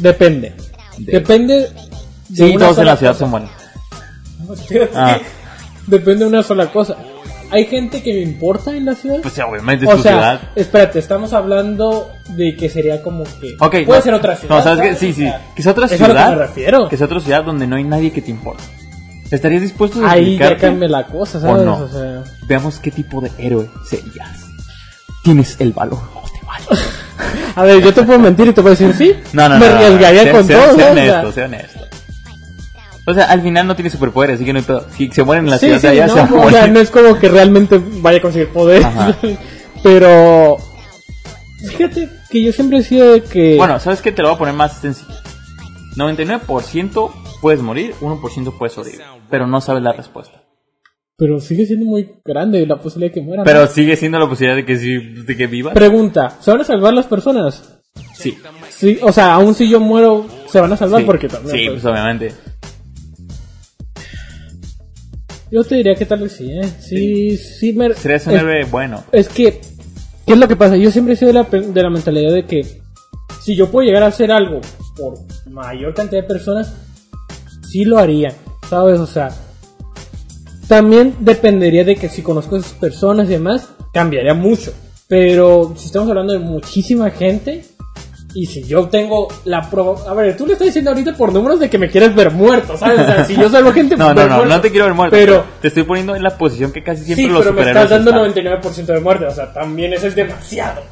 Depende. 0.00 0.54
De- 0.98 1.12
Depende. 1.12 1.70
de 2.28 2.36
Sí, 2.36 2.42
una 2.54 2.66
todos 2.66 2.78
en 2.78 2.86
la 2.86 2.96
ciudad 2.96 3.12
se 3.14 3.18
cosa. 3.24 3.30
mueren. 3.30 3.48
Ah. 4.94 5.18
Depende 5.88 6.24
de 6.24 6.26
una 6.26 6.42
sola 6.42 6.66
cosa. 6.70 6.96
¿Hay 7.50 7.64
gente 7.64 8.02
que 8.02 8.12
me 8.12 8.20
importa 8.20 8.76
en 8.76 8.84
la 8.84 8.94
ciudad? 8.94 9.20
Pues 9.22 9.32
sí, 9.32 9.40
obviamente 9.40 9.86
es 9.86 9.90
o 9.90 9.96
tu 9.96 10.02
sea, 10.02 10.12
ciudad. 10.12 10.40
espérate, 10.54 10.98
estamos 10.98 11.32
hablando 11.32 12.10
de 12.28 12.54
que 12.56 12.68
sería 12.68 13.02
como 13.02 13.24
que. 13.24 13.56
Ok, 13.58 13.70
puede 13.86 13.98
no, 14.00 14.02
ser 14.02 14.14
otra 14.14 14.36
ciudad. 14.36 14.56
No, 14.56 14.62
¿sabes? 14.62 14.78
¿sabes? 14.78 14.98
Sí, 14.98 15.12
sí. 15.14 15.22
sea, 15.22 15.40
Que 15.56 15.62
sea 15.62 15.72
otra 15.72 15.86
es 15.86 15.92
a 15.92 15.94
lo 15.94 15.98
que 16.00 16.10
ciudad. 16.12 16.28
me 16.30 16.34
refiero. 16.36 16.88
Que 16.90 16.96
sea 16.98 17.06
otra 17.06 17.20
ciudad 17.20 17.44
donde 17.44 17.66
no 17.66 17.76
hay 17.76 17.84
nadie 17.84 18.12
que 18.12 18.20
te 18.20 18.30
importe. 18.30 18.62
¿Estarías 19.30 19.62
dispuesto 19.62 20.04
a 20.06 20.10
Ahí 20.12 20.36
ya 20.38 20.56
cambia 20.58 20.88
la 20.88 21.06
cosa, 21.06 21.40
¿sabes? 21.40 21.62
¿O 21.62 21.64
no? 21.64 21.76
O 21.78 21.88
sea, 21.88 22.22
Veamos 22.46 22.78
qué 22.80 22.90
tipo 22.90 23.20
de 23.22 23.30
héroe 23.38 23.68
serías. 23.88 24.44
¿Tienes 25.24 25.56
el 25.58 25.72
valor 25.72 26.00
o 26.14 26.22
te 26.30 26.46
vale? 26.46 26.82
a 27.56 27.62
ver, 27.64 27.82
yo 27.82 27.92
te 27.94 28.02
puedo 28.04 28.18
mentir 28.18 28.48
y 28.48 28.52
te 28.52 28.62
puedo 28.62 28.74
decir 28.74 28.94
sí. 28.94 29.14
No, 29.32 29.48
no, 29.48 29.58
me 29.58 29.66
no, 29.66 29.72
no, 29.72 29.78
arriesgaría 29.80 30.22
sea- 30.22 30.32
con 30.32 30.44
sea- 30.46 30.64
todo. 30.66 30.74
Sea 30.76 30.84
¿no? 30.84 30.88
O 30.88 30.92
honesto, 30.92 31.22
sea, 31.22 31.32
sea 31.32 31.44
honesto. 31.46 31.80
O 33.08 33.14
sea, 33.14 33.24
al 33.24 33.40
final 33.40 33.66
no 33.66 33.74
tiene 33.74 33.88
superpoderes, 33.88 34.34
así 34.36 34.44
que 34.44 34.52
no 34.52 34.58
hay 34.58 34.64
pedo. 34.66 34.86
Si 34.94 35.10
se 35.10 35.24
mueren 35.24 35.46
en 35.46 35.50
la 35.50 35.58
sí, 35.58 35.64
ciudad 35.64 35.80
sí, 35.80 35.86
allá, 35.86 36.06
no, 36.08 36.12
se 36.12 36.20
va 36.20 36.26
a 36.26 36.26
o 36.26 36.50
sea, 36.50 36.60
morir. 36.60 36.74
no 36.74 36.80
es 36.80 36.90
como 36.90 37.18
que 37.18 37.28
realmente 37.30 37.80
vaya 38.02 38.18
a 38.18 38.20
conseguir 38.20 38.48
poder. 38.48 38.82
Pero. 39.82 40.58
Fíjate 41.70 42.08
que 42.30 42.42
yo 42.42 42.52
siempre 42.52 42.78
he 42.78 42.82
sido 42.82 43.12
de 43.12 43.22
que. 43.22 43.56
Bueno, 43.56 43.80
¿sabes 43.80 44.02
qué? 44.02 44.12
Te 44.12 44.20
lo 44.20 44.28
voy 44.28 44.34
a 44.36 44.38
poner 44.38 44.54
más 44.54 44.78
sencillo. 44.78 45.14
99% 45.96 47.10
puedes 47.40 47.62
morir, 47.62 47.94
1% 48.00 48.58
puedes 48.58 48.74
sobrevivir. 48.74 49.06
Pero 49.30 49.46
no 49.46 49.60
sabes 49.62 49.82
la 49.82 49.92
respuesta. 49.92 50.42
Pero 51.16 51.40
sigue 51.40 51.64
siendo 51.66 51.86
muy 51.86 52.20
grande 52.24 52.64
la 52.66 52.76
posibilidad 52.76 53.12
de 53.12 53.20
que 53.20 53.26
muera. 53.26 53.42
Pero 53.42 53.62
¿no? 53.62 53.66
sigue 53.68 53.96
siendo 53.96 54.18
la 54.18 54.28
posibilidad 54.28 54.54
de 54.56 54.66
que, 54.66 54.76
sí, 54.78 54.98
de 54.98 55.36
que 55.36 55.46
vivas. 55.46 55.72
Pregunta: 55.72 56.36
¿se 56.40 56.50
van 56.50 56.60
a 56.60 56.64
salvar 56.64 56.92
las 56.92 57.06
personas? 57.06 57.80
Sí. 58.14 58.38
Sí, 58.68 58.98
o 59.02 59.12
sea, 59.12 59.34
aún 59.34 59.54
si 59.54 59.68
yo 59.68 59.80
muero, 59.80 60.26
se 60.46 60.60
van 60.60 60.72
a 60.72 60.76
salvar 60.76 61.00
Sí, 61.00 61.06
porque 61.06 61.28
también. 61.28 61.56
sí, 61.56 61.64
pues, 61.66 61.82
pues 61.82 61.92
obviamente. 61.92 62.32
Yo 65.50 65.64
te 65.64 65.76
diría 65.76 65.94
que 65.94 66.06
tal 66.06 66.20
vez 66.20 66.32
sí, 66.32 66.50
¿eh? 66.50 66.68
Sí, 66.80 67.36
sí, 67.36 67.72
me. 67.72 67.94
Serías 67.94 68.26
un 68.26 68.50
es, 68.50 68.70
bueno. 68.70 69.04
es 69.12 69.28
que. 69.28 69.60
¿Qué 70.26 70.34
es 70.34 70.38
lo 70.38 70.46
que 70.46 70.56
pasa? 70.56 70.76
Yo 70.76 70.90
siempre 70.90 71.14
he 71.14 71.16
sido 71.16 71.32
de 71.32 71.34
la, 71.34 71.44
de 71.44 71.82
la 71.82 71.90
mentalidad 71.90 72.32
de 72.32 72.44
que. 72.44 72.82
Si 73.42 73.56
yo 73.56 73.70
puedo 73.70 73.86
llegar 73.86 74.02
a 74.02 74.08
hacer 74.08 74.30
algo 74.30 74.60
por 74.94 75.14
mayor 75.50 75.94
cantidad 75.94 76.20
de 76.20 76.28
personas, 76.28 76.74
sí 77.70 77.84
lo 77.84 77.98
haría, 77.98 78.34
¿sabes? 78.68 79.00
O 79.00 79.06
sea, 79.06 79.30
también 80.66 81.14
dependería 81.20 81.84
de 81.84 81.96
que 81.96 82.10
si 82.10 82.20
conozco 82.20 82.56
a 82.56 82.58
esas 82.58 82.74
personas 82.74 83.28
y 83.28 83.32
demás, 83.32 83.70
cambiaría 83.92 84.34
mucho. 84.34 84.74
Pero 85.08 85.72
si 85.76 85.86
estamos 85.86 86.10
hablando 86.10 86.34
de 86.34 86.40
muchísima 86.40 87.10
gente, 87.10 87.64
y 88.34 88.46
si 88.46 88.62
yo 88.62 88.88
tengo 88.88 89.26
la 89.44 89.68
prueba. 89.70 89.94
A 90.08 90.14
ver, 90.14 90.36
tú 90.36 90.46
le 90.46 90.52
estás 90.52 90.66
diciendo 90.66 90.90
ahorita 90.90 91.14
por 91.14 91.32
números 91.32 91.58
de 91.60 91.70
que 91.70 91.78
me 91.78 91.88
quieres 91.90 92.14
ver 92.14 92.30
muerto, 92.30 92.76
¿sabes? 92.76 93.00
O 93.00 93.04
sea, 93.04 93.24
si 93.24 93.34
yo 93.36 93.48
salvo 93.48 93.72
gente. 93.72 93.96
No, 93.98 94.12
no, 94.14 94.26
no, 94.28 94.36
muerto, 94.36 94.54
no 94.54 94.60
te 94.60 94.70
quiero 94.70 94.84
ver 94.86 94.94
muerto. 94.94 95.16
Pero. 95.16 95.44
te 95.62 95.68
estoy 95.68 95.84
poniendo 95.84 96.14
en 96.14 96.22
la 96.22 96.36
posición 96.36 96.70
que 96.72 96.82
casi 96.84 97.04
siempre 97.04 97.24
Sí, 97.24 97.30
los 97.30 97.40
pero 97.42 97.52
me 97.54 97.62
estás 97.62 97.88
dando 97.90 98.10
están. 98.26 98.62
99% 98.62 98.86
de 98.86 99.00
muerte, 99.00 99.24
o 99.26 99.34
sea, 99.34 99.52
también 99.52 99.92
eso 99.94 100.06
es 100.06 100.14
demasiado. 100.14 100.82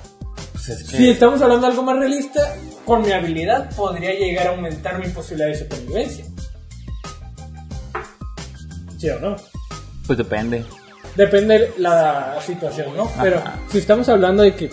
Pues 0.52 0.68
es 0.70 0.88
que- 0.90 0.96
Si 0.96 1.08
estamos 1.10 1.40
hablando 1.42 1.66
de 1.66 1.72
algo 1.72 1.82
más 1.84 1.96
realista, 1.98 2.40
con 2.84 3.02
mi 3.02 3.12
habilidad 3.12 3.68
podría 3.76 4.12
llegar 4.14 4.46
a 4.46 4.50
aumentar 4.50 4.98
mi 4.98 5.08
posibilidad 5.08 5.48
de 5.48 5.58
supervivencia. 5.58 6.24
¿Sí 8.98 9.10
o 9.10 9.20
no? 9.20 9.36
Pues 10.06 10.16
depende. 10.16 10.64
Depende 11.16 11.72
la 11.78 12.36
situación, 12.44 12.96
¿no? 12.96 13.10
Pero 13.22 13.42
si 13.70 13.78
estamos 13.78 14.08
hablando 14.08 14.42
de 14.42 14.54
que 14.54 14.70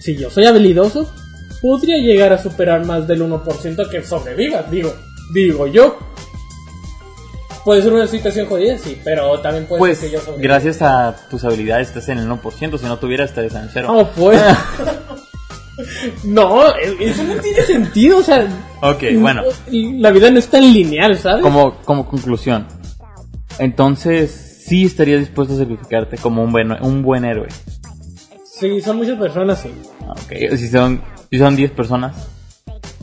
si 0.00 0.16
yo 0.16 0.30
soy 0.30 0.46
habilidoso, 0.46 1.12
podría 1.62 1.96
llegar 1.98 2.32
a 2.32 2.38
superar 2.38 2.84
más 2.84 3.06
del 3.08 3.22
1% 3.22 3.88
que 3.88 4.02
sobreviva, 4.02 4.62
digo, 4.70 4.92
digo 5.32 5.66
yo. 5.68 5.96
Puede 7.64 7.80
ser 7.82 7.92
una 7.92 8.08
situación 8.08 8.46
jodida, 8.48 8.76
sí, 8.76 9.00
pero 9.04 9.38
también 9.40 9.66
puede 9.66 9.78
Pues 9.78 9.98
ser 9.98 10.08
que 10.10 10.14
yo 10.16 10.20
sobreviva. 10.20 10.42
gracias 10.54 10.82
a 10.82 11.14
tus 11.30 11.44
habilidades 11.44 11.88
estás 11.88 12.08
en 12.08 12.18
el 12.18 12.28
1%, 12.28 12.76
si 12.78 12.86
no 12.86 12.98
tuvieras 12.98 13.30
estarías 13.30 13.54
en 13.54 13.68
cero. 13.72 13.88
No, 13.96 14.08
pues. 14.10 14.40
no, 16.24 16.68
e- 16.76 16.96
eso 17.00 17.22
no 17.24 17.34
tiene 17.36 17.62
sentido, 17.62 18.18
o 18.18 18.22
sea. 18.22 18.46
Ok, 18.82 19.04
bueno. 19.18 19.42
La 19.70 20.10
vida 20.10 20.30
no 20.30 20.38
es 20.38 20.48
tan 20.48 20.62
lineal, 20.72 21.16
¿sabes? 21.18 21.42
Como, 21.42 21.76
como 21.84 22.06
conclusión. 22.06 22.66
Entonces, 23.58 24.64
sí 24.66 24.84
estarías 24.84 25.20
dispuesto 25.20 25.54
a 25.54 25.58
sacrificarte 25.58 26.18
como 26.18 26.42
un 26.42 26.52
buen, 26.52 26.72
un 26.72 27.02
buen 27.02 27.24
héroe. 27.24 27.48
Sí, 28.44 28.80
son 28.80 28.96
muchas 28.98 29.18
personas, 29.18 29.60
sí. 29.60 29.70
Ok, 30.08 30.56
si 30.56 30.68
son, 30.68 31.02
si 31.32 31.38
son 31.38 31.56
10 31.56 31.70
personas. 31.72 32.14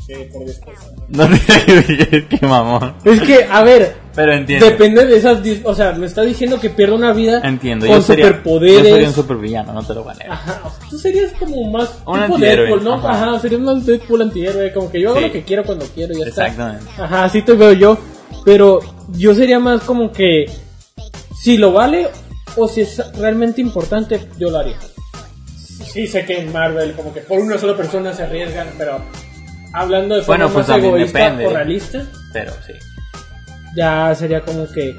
Sí, 0.05 0.13
por 0.31 0.43
diez 0.45 0.59
personas. 0.59 0.99
No 1.09 1.27
te 2.09 2.27
qué 2.27 2.45
mamón. 2.45 2.95
Es 3.05 3.21
que, 3.21 3.43
a 3.43 3.63
ver, 3.63 3.95
Pero 4.15 4.33
entiendo. 4.33 4.65
Depende 4.67 5.05
de 5.05 5.17
esas. 5.17 5.43
dis- 5.43 5.61
O 5.63 5.73
sea, 5.75 5.91
me 5.93 6.05
está 6.07 6.21
diciendo 6.23 6.59
que 6.59 6.69
pierdo 6.69 6.95
una 6.95 7.11
vida 7.13 7.41
Entiendo. 7.43 7.85
con 7.87 7.95
yo 7.95 8.01
sería, 8.01 8.25
superpoderes. 8.27 8.83
Yo 8.83 8.89
sería 8.95 9.07
un 9.07 9.13
supervillano, 9.15 9.73
no 9.73 9.83
te 9.83 9.93
lo 9.93 10.03
gané. 10.03 10.25
Ajá, 10.29 10.61
o 10.65 10.69
sea, 10.69 10.89
tú 10.89 10.97
serías 10.99 11.31
como 11.33 11.63
más 11.71 11.89
Un 12.05 12.21
tipo 12.23 12.37
Deadpool, 12.37 12.83
¿no? 12.83 12.93
ajá. 12.95 13.09
Ajá, 13.31 13.39
serías 13.39 13.61
más 13.61 13.85
Deadpool 13.85 14.21
antihéroe, 14.23 14.71
como 14.73 14.91
que 14.91 15.01
yo 15.01 15.09
hago 15.09 15.19
Sí. 15.19 15.25
lo 15.25 15.31
que 15.31 15.43
quiero 15.43 15.63
cuando 15.63 15.85
quiero 15.85 16.13
y 16.15 16.19
ya 16.19 16.25
está. 16.27 16.47
Exactamente. 16.47 16.85
Ajá, 16.99 17.23
así 17.25 17.41
te 17.43 17.53
veo 17.53 17.73
yo, 17.73 17.97
pero 18.45 18.79
yo 19.09 19.33
sería 19.35 19.59
más 19.59 19.81
como 19.81 20.11
que 20.11 20.45
si 21.39 21.57
lo 21.57 21.71
vale 21.71 22.07
o 22.55 22.67
si 22.67 22.81
es 22.81 22.99
realmente 23.17 23.61
importante, 23.61 24.27
yo 24.39 24.49
lo 24.49 24.57
haría. 24.59 24.75
Sí, 25.83 26.07
sé 26.07 26.25
que 26.25 26.39
en 26.39 26.51
Marvel 26.51 26.93
como 26.93 27.13
que 27.13 27.21
por 27.21 27.39
una 27.39 27.57
sola 27.57 27.75
persona 27.75 28.13
se 28.13 28.23
arriesgan, 28.23 28.67
pero 28.77 28.99
hablando 29.73 30.15
de 30.15 30.21
forma 30.23 30.45
Bueno, 30.45 30.53
pues 30.53 30.67
más 30.67 30.77
egoísta 30.77 31.19
depende. 31.19 31.47
o 31.47 31.49
realista, 31.53 32.05
Pero 32.33 32.51
sí. 32.65 32.73
ya 33.75 34.13
sería 34.15 34.41
como 34.41 34.67
que 34.71 34.97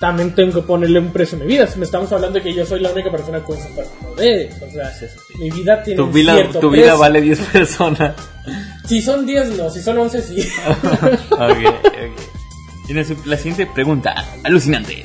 también 0.00 0.34
tengo 0.34 0.52
que 0.60 0.66
ponerle 0.66 0.98
un 0.98 1.12
precio 1.12 1.38
a 1.38 1.40
mi 1.40 1.46
vida. 1.46 1.66
Si 1.66 1.78
me 1.78 1.84
estamos 1.86 2.12
hablando 2.12 2.38
de 2.38 2.42
que 2.44 2.54
yo 2.54 2.66
soy 2.66 2.80
la 2.80 2.90
única 2.92 3.10
persona 3.10 3.40
con 3.40 3.56
superpoderes, 3.60 4.54
o 4.62 4.70
sea, 4.70 4.90
Sí, 4.92 5.06
sí, 5.08 5.38
mi 5.38 5.50
vida 5.50 5.82
tiene 5.82 5.96
Tu 5.98 6.04
un 6.04 6.12
vida, 6.12 6.34
cierto 6.34 6.60
tu 6.60 6.70
vida 6.70 6.82
precio. 6.82 6.98
vale 6.98 7.20
10 7.20 7.40
personas. 7.40 8.14
Si 8.86 9.02
son 9.02 9.26
10, 9.26 9.56
no, 9.58 9.68
si 9.68 9.82
son 9.82 9.98
11, 9.98 10.22
sí. 10.22 10.48
ok, 11.30 11.40
ok. 11.40 12.94
La, 13.24 13.36
siguiente 13.36 13.66
pregunta, 13.66 14.14
alucinante. 14.44 15.04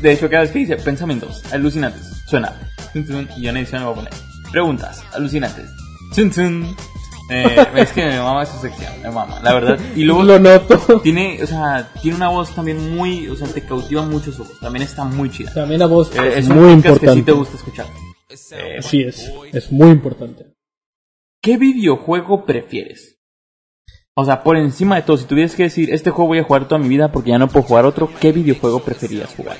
De 0.00 0.12
hecho, 0.12 0.30
cada 0.30 0.44
vez 0.44 0.50
que 0.50 0.60
dice 0.60 0.76
pensamientos 0.76 1.42
alucinantes, 1.52 2.00
suena. 2.26 2.54
Tun, 2.92 3.06
tun, 3.06 3.28
y 3.36 3.42
yo 3.42 3.50
en 3.50 3.56
edición 3.58 3.80
le 3.82 3.86
voy 3.86 3.92
a 3.92 3.96
poner 3.96 4.12
preguntas 4.50 5.02
alucinantes. 5.12 5.70
Tun, 6.14 6.30
tun. 6.30 6.76
Eh, 7.30 7.66
es 7.76 7.92
que 7.92 8.04
me 8.04 8.18
mama 8.18 8.42
esa 8.42 8.58
sección, 8.60 8.92
me 9.02 9.10
mama, 9.10 9.40
la 9.40 9.54
verdad. 9.54 9.78
Y 9.94 10.02
luego 10.02 10.24
lo 10.24 10.38
noto. 10.40 11.00
tiene, 11.02 11.40
o 11.42 11.46
sea, 11.46 11.88
tiene 12.02 12.16
una 12.16 12.28
voz 12.28 12.52
también 12.54 12.96
muy, 12.96 13.28
o 13.28 13.36
sea, 13.36 13.46
te 13.46 13.62
cautiva 13.62 14.02
mucho 14.02 14.32
su 14.32 14.42
voz. 14.44 14.58
También 14.58 14.82
está 14.82 15.04
muy 15.04 15.30
chida. 15.30 15.52
También 15.54 15.78
la 15.78 15.86
voz 15.86 16.10
Eh, 16.16 16.38
es, 16.38 16.48
muy 16.48 16.74
podcast 16.76 16.82
que 16.82 16.88
sí 16.88 16.94
importante. 16.96 17.22
te 17.22 17.32
gusta 17.32 17.56
escuchar. 17.56 17.86
Eh, 18.28 18.78
Así 18.78 19.02
es, 19.02 19.30
es 19.52 19.70
muy 19.70 19.90
importante. 19.90 20.46
¿Qué 21.40 21.56
videojuego 21.56 22.44
prefieres? 22.44 23.16
O 24.14 24.24
sea, 24.24 24.42
por 24.42 24.56
encima 24.56 24.96
de 24.96 25.02
todo, 25.02 25.16
si 25.16 25.24
tuvieras 25.24 25.54
que 25.54 25.62
decir, 25.64 25.92
este 25.92 26.10
juego 26.10 26.28
voy 26.28 26.38
a 26.38 26.44
jugar 26.44 26.66
toda 26.66 26.80
mi 26.80 26.88
vida 26.88 27.12
porque 27.12 27.30
ya 27.30 27.38
no 27.38 27.48
puedo 27.48 27.64
jugar 27.64 27.86
otro, 27.86 28.10
¿qué 28.20 28.32
videojuego 28.32 28.80
preferías 28.80 29.34
jugar? 29.34 29.56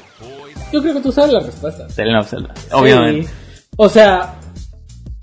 Yo 0.72 0.82
creo 0.82 0.94
que 0.94 1.00
tú 1.00 1.12
sabes 1.12 1.32
la 1.32 1.40
respuesta. 1.40 1.86
The 1.88 2.04
Legend 2.04 2.20
of 2.20 2.28
Zelda, 2.28 2.54
obviamente. 2.72 3.28
Sí. 3.28 3.34
O 3.76 3.88
sea, 3.88 4.40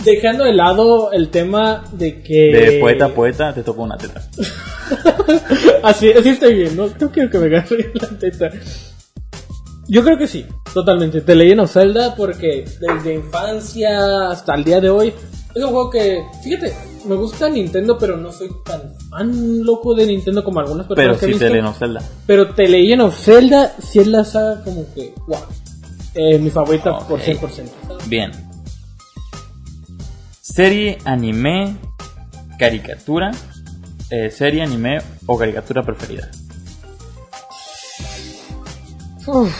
dejando 0.04 0.43
de 0.43 0.54
lado 0.54 1.12
el 1.12 1.30
tema 1.30 1.84
de 1.91 2.22
que... 2.22 2.52
De 2.52 2.80
poeta 2.80 3.06
a 3.06 3.10
poeta 3.10 3.54
te 3.54 3.64
toca 3.64 3.82
una 3.82 3.98
teta. 3.98 4.22
así, 5.84 6.12
así 6.12 6.30
estoy 6.30 6.56
bien, 6.56 6.76
¿no? 6.76 6.88
No 7.00 7.12
quiero 7.12 7.30
que 7.30 7.38
me 7.39 7.45
agarre 7.48 7.91
la 7.93 8.08
teta. 8.20 8.50
Yo 9.88 10.04
creo 10.04 10.18
que 10.18 10.28
sí, 10.28 10.45
totalmente. 10.74 11.22
The 11.22 11.36
Legend 11.36 11.62
of 11.62 11.72
Zelda 11.72 12.16
porque 12.16 12.66
desde 12.80 13.14
infancia 13.14 14.32
hasta 14.32 14.56
el 14.56 14.64
día 14.64 14.82
de 14.82 14.89
hoy 14.89 15.14
es 15.56 15.64
un 15.64 15.70
juego 15.72 15.89
que, 15.89 16.24
fíjate, 16.43 16.74
me 17.06 17.16
gusta 17.16 17.50
Nintendo, 17.50 17.98
pero 17.98 18.18
no 18.18 18.32
soy 18.32 18.50
tan 18.66 18.82
fan 19.10 19.64
loco 19.64 19.95
de 19.95 20.06
Nintendo 20.06 20.43
como 20.43 20.60
algunas 20.60 20.86
personas 20.88 21.18
Pero 21.18 21.20
que 21.20 21.38
sí, 21.39 21.52
visto. 21.52 21.70
Of 21.70 21.78
Zelda. 21.80 22.02
Pero 22.26 22.54
The 22.54 22.68
Legend 22.68 23.02
of 23.02 23.18
Zelda 23.18 23.76
sí 23.82 24.00
es 24.00 24.08
la 24.08 24.24
saga 24.24 24.64
como 24.64 24.86
que, 24.93 25.14
wow, 25.28 25.39
eh, 26.14 26.38
mi 26.39 26.50
favorita 26.50 27.00
por 27.00 27.20
Ok. 27.20 27.26
100%. 27.26 27.39
¿sabes? 27.88 28.10
Bien. 28.10 28.32
Serie, 30.41 30.98
anime, 31.06 31.78
caricatura, 32.58 33.32
eh, 34.10 34.30
serie, 34.32 34.64
anime 34.64 35.00
o 35.28 35.38
caricatura 35.38 35.84
preferida. 35.84 36.30
Uf, 39.28 39.54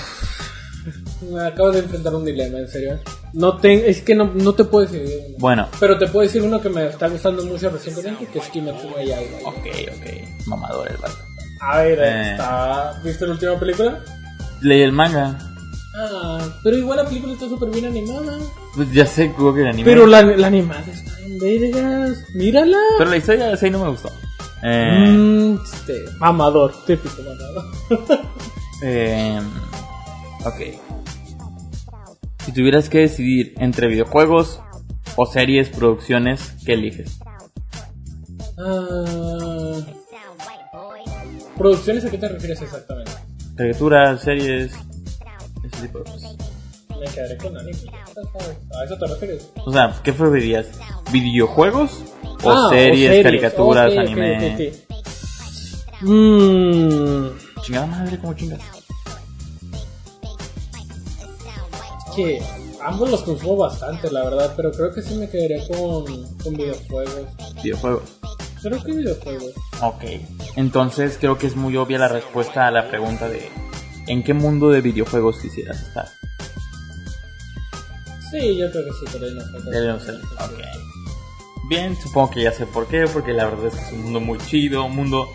me 1.30 1.42
acabo 1.46 1.72
de 1.72 1.80
enfrentar 1.80 2.16
un 2.16 2.24
dilema, 2.26 2.60
en 2.60 2.68
serio. 2.70 3.00
No 3.34 3.58
te, 3.58 3.90
es 3.90 4.02
que 4.02 4.16
no, 4.16 4.32
no 4.34 4.54
te 4.54 4.64
puedo 4.64 4.86
decir 4.86 5.02
uno. 5.06 5.36
Bueno, 5.40 5.68
Pero 5.80 5.98
te 5.98 6.08
puedo 6.08 6.26
decir 6.26 6.42
uno 6.42 6.62
que 6.62 6.70
me 6.70 6.88
está 6.88 7.08
gustando 7.08 7.44
mucho 7.46 7.70
recientemente, 7.70 8.26
que 8.28 8.40
es 8.40 8.48
Kimetsu 8.48 8.90
no 8.90 8.98
Yaiba. 9.02 9.40
ok, 9.50 9.58
ok, 9.98 10.48
mamador 10.48 10.90
el 10.92 10.98
vato. 10.98 11.16
A 11.62 11.78
ver, 11.80 12.00
Eh. 12.02 12.32
está... 12.32 13.00
¿viste 13.04 13.26
la 13.26 13.32
última 13.34 13.60
película? 13.60 14.04
Leí 14.62 14.82
el 14.82 14.92
manga. 14.92 15.38
Ah, 16.00 16.40
pero 16.64 16.78
igual 16.78 16.98
la 16.98 17.06
película 17.06 17.34
está 17.34 17.48
súper 17.48 17.70
bien 17.70 17.86
animada. 17.86 18.38
Pues 18.76 18.92
ya 18.92 19.06
sé 19.06 19.34
creo 19.34 19.54
que 19.54 19.62
el 19.62 19.68
anime. 19.68 19.84
Pero 19.84 20.06
la, 20.06 20.22
la 20.22 20.48
animada 20.48 20.84
está 20.92 21.20
en 21.22 21.40
vergas. 21.40 22.18
Mírala. 22.36 22.78
Pero 23.00 23.10
la 23.10 23.18
historia 23.18 23.48
de 23.48 23.54
ese 23.54 23.70
no 23.72 23.84
me 23.84 23.90
gustó. 23.90 24.12
Eh, 24.64 25.08
Mm, 25.10 25.58
este, 25.64 26.06
mamador, 26.20 26.74
típico 26.86 27.22
mamador. 27.24 27.66
Eh, 28.84 29.40
ok. 30.46 30.87
Si 32.48 32.54
tuvieras 32.54 32.88
que 32.88 33.00
decidir 33.00 33.54
entre 33.58 33.89
videojuegos 33.89 34.62
o 35.18 35.26
series, 35.26 35.68
producciones, 35.68 36.54
¿qué 36.66 36.76
eliges? 36.76 37.20
Ah, 38.58 39.76
¿Producciones 41.58 42.06
a 42.06 42.10
qué 42.10 42.18
te 42.18 42.30
refieres 42.30 42.62
exactamente? 42.62 43.12
Caricaturas, 43.58 44.22
series, 44.22 44.72
ese 45.62 45.82
tipo 45.88 45.98
de 45.98 46.04
cosas. 46.06 46.38
Me 46.98 47.06
quedaré 47.14 47.38
con 47.38 47.58
anime. 47.58 47.78
¿A 48.80 48.86
eso 48.86 48.98
te 48.98 49.08
refieres? 49.08 49.52
O 49.66 49.74
sea, 49.74 49.93
¿qué 50.02 50.14
preferirías? 50.14 50.68
¿Videojuegos 51.12 52.00
o 52.43 52.50
Ah, 52.50 52.68
series, 52.70 53.24
caricaturas, 53.24 53.91
anime? 53.91 54.56
ok, 54.56 54.62
ok. 55.91 56.02
Mm, 56.04 57.28
Chingada 57.62 57.88
madre, 57.88 58.18
¿cómo 58.20 58.34
chingas? 58.36 58.62
Que 62.18 62.41
ambos 62.84 63.11
los 63.11 63.22
consumo 63.22 63.57
bastante, 63.57 64.11
la 64.11 64.24
verdad, 64.24 64.53
pero 64.57 64.72
creo 64.72 64.91
que 64.91 65.03
sí 65.03 65.13
me 65.15 65.30
quedaría 65.30 65.65
con, 65.68 66.38
con 66.38 66.53
videojuegos. 66.55 67.30
Videojuegos. 67.63 68.20
Creo 68.61 68.84
que 68.84 68.91
videojuegos. 68.91 69.53
Ok. 69.82 70.03
Entonces 70.55 71.18
creo 71.20 71.38
que 71.38 71.45
es 71.45 71.55
muy 71.55 71.78
obvia 71.78 71.99
la 71.99 72.07
respuesta 72.07 72.68
a 72.68 72.72
la 72.72 72.89
pregunta 72.89 73.30
de 73.30 73.47
¿en 74.07 74.24
qué 74.24 74.34
mundo 74.34 74.72
de 74.72 74.82
videojuegos 74.82 75.39
quisieras 75.39 75.80
estar? 75.80 76.07
Sí, 78.32 78.57
yo 78.57 78.70
creo 78.72 78.86
que 78.86 78.91
sí, 78.93 79.05
pero 79.13 79.32
no 79.32 79.41
sé. 79.41 79.72
Ya 79.72 79.93
no 79.93 79.99
sé. 79.99 80.11
Ok. 80.11 80.59
Bien, 81.70 81.95
supongo 81.95 82.32
que 82.32 82.43
ya 82.43 82.51
sé 82.51 82.65
por 82.65 82.88
qué, 82.88 83.05
porque 83.13 83.32
la 83.32 83.45
verdad 83.45 83.68
es 83.68 83.76
que 83.76 83.82
es 83.82 83.91
un 83.91 84.03
mundo 84.03 84.20
muy 84.20 84.39
chido, 84.39 84.86
un 84.86 84.95
mundo... 84.95 85.28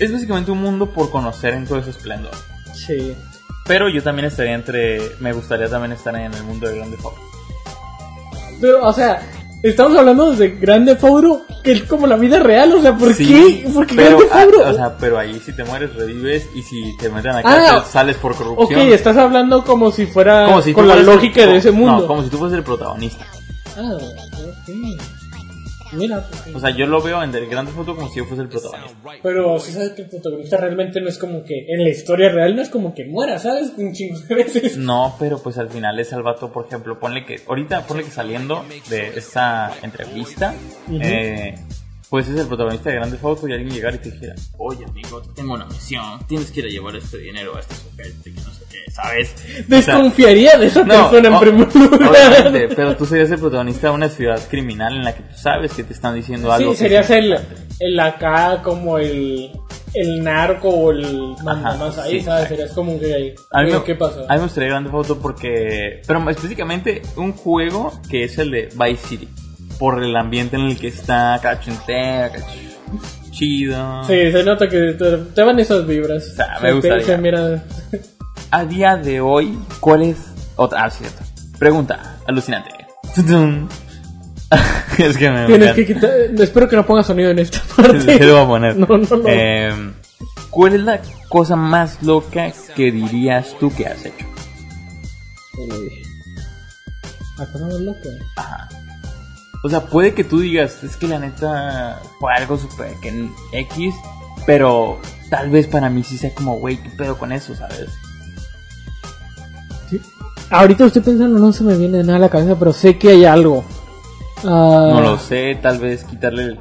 Es 0.00 0.12
básicamente 0.12 0.50
un 0.50 0.58
mundo 0.58 0.90
por 0.90 1.10
conocer 1.10 1.54
en 1.54 1.66
todo 1.66 1.82
su 1.82 1.90
esplendor. 1.90 2.32
Sí. 2.74 3.14
Pero 3.70 3.88
yo 3.88 4.02
también 4.02 4.26
estaría 4.26 4.54
entre... 4.54 5.00
Me 5.20 5.32
gustaría 5.32 5.68
también 5.68 5.92
estar 5.92 6.14
en 6.16 6.34
el 6.34 6.42
mundo 6.42 6.68
de 6.68 6.76
Grande 6.76 6.96
Fox. 6.96 7.16
Pero, 8.60 8.86
o 8.86 8.92
sea, 8.92 9.22
Estamos 9.62 9.96
hablando 9.98 10.32
de 10.32 10.52
Grande 10.52 10.96
Fauro, 10.96 11.42
que 11.62 11.72
es 11.72 11.82
como 11.82 12.06
la 12.06 12.16
vida 12.16 12.38
real, 12.38 12.72
o 12.72 12.80
sea, 12.80 12.96
¿por 12.96 13.12
Sí, 13.12 13.26
qué? 13.62 13.68
Porque 13.74 13.94
Grande 13.94 14.24
ah, 14.30 14.34
Fauro... 14.38 14.70
o 14.70 14.74
sea, 14.74 14.96
pero 14.96 15.18
ahí 15.18 15.38
si 15.44 15.52
te 15.52 15.64
mueres 15.64 15.94
revives 15.94 16.46
y 16.54 16.62
si 16.62 16.96
te 16.96 17.10
meten 17.10 17.32
a 17.32 17.38
Ah, 17.40 17.42
cárcel 17.42 17.82
sales 17.92 18.16
por 18.16 18.32
ok, 18.32 18.38
corrupción. 18.38 18.80
estás 18.88 19.18
hablando 19.18 19.62
como 19.62 19.92
si 19.92 20.06
fuera 20.06 20.46
como 20.46 20.62
si 20.62 20.72
con 20.72 20.88
la 20.88 20.94
fueras 20.94 21.08
el- 21.10 21.14
lógica 21.14 21.46
de 21.46 21.56
ese 21.58 21.70
mundo. 21.72 22.00
No, 22.00 22.06
como 22.06 22.22
si 22.22 22.30
tú 22.30 22.38
fueras 22.38 22.56
el 22.56 22.64
protagonista. 22.64 23.24
Ah, 23.76 23.96
ok. 23.98 25.00
Mira, 25.92 26.24
pues, 26.28 26.54
O 26.54 26.60
sea, 26.60 26.70
yo 26.70 26.86
lo 26.86 27.02
veo 27.02 27.22
en 27.22 27.34
el 27.34 27.46
grande 27.48 27.72
foto 27.72 27.96
como 27.96 28.08
si 28.08 28.18
yo 28.18 28.24
fuese 28.24 28.42
el 28.42 28.48
protagonista. 28.48 28.96
pero 29.22 29.58
si 29.58 29.72
sabes 29.72 29.90
que 29.90 30.02
el 30.02 30.08
protagonista 30.08 30.56
realmente 30.56 31.00
no 31.00 31.08
es 31.08 31.18
como 31.18 31.42
que 31.42 31.66
en 31.68 31.82
la 31.82 31.90
historia 31.90 32.28
real 32.30 32.54
no 32.54 32.62
es 32.62 32.68
como 32.68 32.94
que 32.94 33.04
muera, 33.04 33.38
¿sabes? 33.38 33.72
Un 33.76 33.92
chingo 33.92 34.18
de 34.20 34.34
veces. 34.34 34.76
No, 34.76 35.16
pero 35.18 35.42
pues 35.42 35.58
al 35.58 35.68
final 35.68 35.98
es 35.98 36.12
al 36.12 36.22
vato, 36.22 36.52
por 36.52 36.66
ejemplo, 36.66 36.98
ponle 36.98 37.24
que, 37.24 37.40
ahorita 37.46 37.86
ponle 37.86 38.04
que 38.04 38.10
saliendo 38.10 38.64
de 38.88 39.08
esa 39.18 39.72
entrevista, 39.82 40.54
eh, 40.90 41.54
pues 42.10 42.28
es 42.28 42.38
el 42.40 42.46
protagonista 42.48 42.90
de 42.90 42.96
Grande 42.96 43.16
Foto 43.16 43.46
y 43.48 43.52
alguien 43.52 43.70
llegara 43.72 43.94
y 43.96 44.00
te 44.00 44.10
dijera, 44.10 44.34
oye 44.58 44.84
amigo, 44.84 45.22
te 45.22 45.32
tengo 45.32 45.54
una 45.54 45.64
misión, 45.66 46.18
tienes 46.26 46.50
que 46.50 46.60
ir 46.60 46.66
a 46.66 46.68
llevar 46.68 46.96
este 46.96 47.18
dinero 47.18 47.56
a 47.56 47.60
este 47.60 47.74
sujeto 47.76 48.16
que 48.24 48.30
no 48.32 48.40
sé 48.52 48.64
qué, 48.70 48.92
¿sabes? 48.92 49.32
O 49.34 49.38
sea, 49.38 49.64
Desconfiaría 49.68 50.58
de 50.58 50.66
esa 50.66 50.82
No, 50.84 51.08
persona 51.10 51.28
en 51.28 51.34
o- 51.34 51.40
primer 51.40 51.74
lugar. 51.76 52.10
obviamente, 52.10 52.74
pero 52.74 52.96
tú 52.96 53.06
serías 53.06 53.30
el 53.30 53.38
protagonista 53.38 53.88
de 53.88 53.94
una 53.94 54.08
ciudad 54.08 54.40
criminal 54.50 54.96
en 54.96 55.04
la 55.04 55.14
que 55.14 55.22
tú 55.22 55.36
sabes 55.36 55.72
que 55.72 55.84
te 55.84 55.92
están 55.92 56.14
diciendo 56.16 56.52
algo. 56.52 56.72
Sí, 56.72 56.78
serías 56.78 57.08
el, 57.10 57.38
el 57.78 58.00
acá 58.00 58.60
como 58.62 58.98
el, 58.98 59.52
el 59.94 60.24
narco 60.24 60.68
o 60.68 60.90
el 60.90 61.34
mandamás 61.44 61.96
ahí, 61.98 62.18
sí, 62.18 62.24
¿sabes? 62.24 62.48
Serías 62.48 62.72
como 62.72 62.98
que 62.98 63.14
ahí. 63.14 63.34
A 63.52 63.62
mí, 63.62 63.70
¿Qué 63.86 63.94
pasa? 63.94 64.20
a 64.28 64.32
mí 64.32 64.38
me 64.38 64.44
gustaría 64.44 64.68
Grande 64.70 64.90
Foto 64.90 65.16
porque. 65.18 66.02
Pero 66.06 66.28
específicamente 66.30 67.02
un 67.16 67.32
juego 67.32 67.92
que 68.10 68.24
es 68.24 68.36
el 68.38 68.50
de 68.50 68.68
Vice 68.74 69.06
City. 69.06 69.28
Por 69.80 70.04
el 70.04 70.14
ambiente 70.16 70.54
en 70.56 70.62
el 70.66 70.78
que 70.78 70.86
está, 70.88 71.40
cachentera, 71.42 72.30
chido. 73.32 74.04
Sí, 74.04 74.30
se 74.30 74.44
nota 74.44 74.68
que 74.68 74.92
te, 74.92 75.16
te 75.16 75.42
van 75.42 75.58
esas 75.58 75.84
vibras. 75.86 76.34
sea, 76.36 76.58
me 76.62 76.68
Se- 76.68 76.74
gustaría. 76.74 77.06
se 77.06 77.18
mira- 77.18 77.64
A 78.52 78.64
día 78.64 78.96
de 78.96 79.20
hoy, 79.20 79.58
¿cuál 79.80 80.02
es. 80.02 80.18
Otra, 80.56 80.84
ah, 80.84 80.90
cierto. 80.90 81.24
Pregunta, 81.58 82.18
alucinante. 82.28 82.70
Es 84.98 85.16
que 85.16 85.30
me. 85.30 85.46
Tienes 85.46 85.68
me- 85.68 85.74
que 85.74 85.86
quitar. 85.86 86.10
Espero 86.38 86.68
que 86.68 86.76
no 86.76 86.84
pongas 86.84 87.06
sonido 87.06 87.30
en 87.30 87.38
esta 87.38 87.60
parte. 87.76 88.18
¿Qué 88.18 88.24
le 88.24 88.32
voy 88.32 88.42
a 88.42 88.46
poner? 88.46 88.76
No, 88.78 88.86
no, 88.86 89.16
no. 89.16 89.22
Eh, 89.26 89.72
¿Cuál 90.50 90.74
es 90.74 90.80
la 90.82 91.00
cosa 91.28 91.56
más 91.56 92.02
loca 92.02 92.52
que 92.76 92.90
dirías 92.92 93.56
tú 93.58 93.72
que 93.74 93.86
has 93.86 94.04
hecho? 94.04 94.26
Ah, 97.38 97.46
cosa 97.52 97.64
más 97.66 97.74
loca. 97.80 98.08
Ajá. 98.36 98.68
O 99.62 99.68
sea, 99.68 99.82
puede 99.86 100.14
que 100.14 100.24
tú 100.24 100.40
digas, 100.40 100.82
es 100.82 100.96
que 100.96 101.06
la 101.06 101.18
neta 101.18 102.00
fue 102.18 102.32
algo 102.32 102.56
súper 102.56 102.94
que 103.02 103.08
en 103.10 103.30
X, 103.52 103.94
pero 104.46 104.98
tal 105.28 105.50
vez 105.50 105.66
para 105.66 105.90
mí 105.90 106.02
sí 106.02 106.16
sea 106.16 106.34
como, 106.34 106.58
güey, 106.58 106.78
¿qué 106.78 106.88
pedo 106.90 107.18
con 107.18 107.30
eso, 107.32 107.54
sabes? 107.54 107.90
Sí. 109.90 110.00
Ahorita 110.50 110.86
estoy 110.86 111.02
pensando, 111.02 111.38
no 111.38 111.52
se 111.52 111.62
me 111.64 111.76
viene 111.76 112.02
nada 112.02 112.16
a 112.16 112.20
la 112.20 112.28
cabeza, 112.30 112.56
pero 112.58 112.72
sé 112.72 112.96
que 112.98 113.10
hay 113.10 113.24
algo. 113.26 113.64
Ah, 114.38 114.92
No 114.94 115.00
lo 115.02 115.18
sé, 115.18 115.58
tal 115.60 115.78
vez 115.78 116.04
quitarle, 116.04 116.58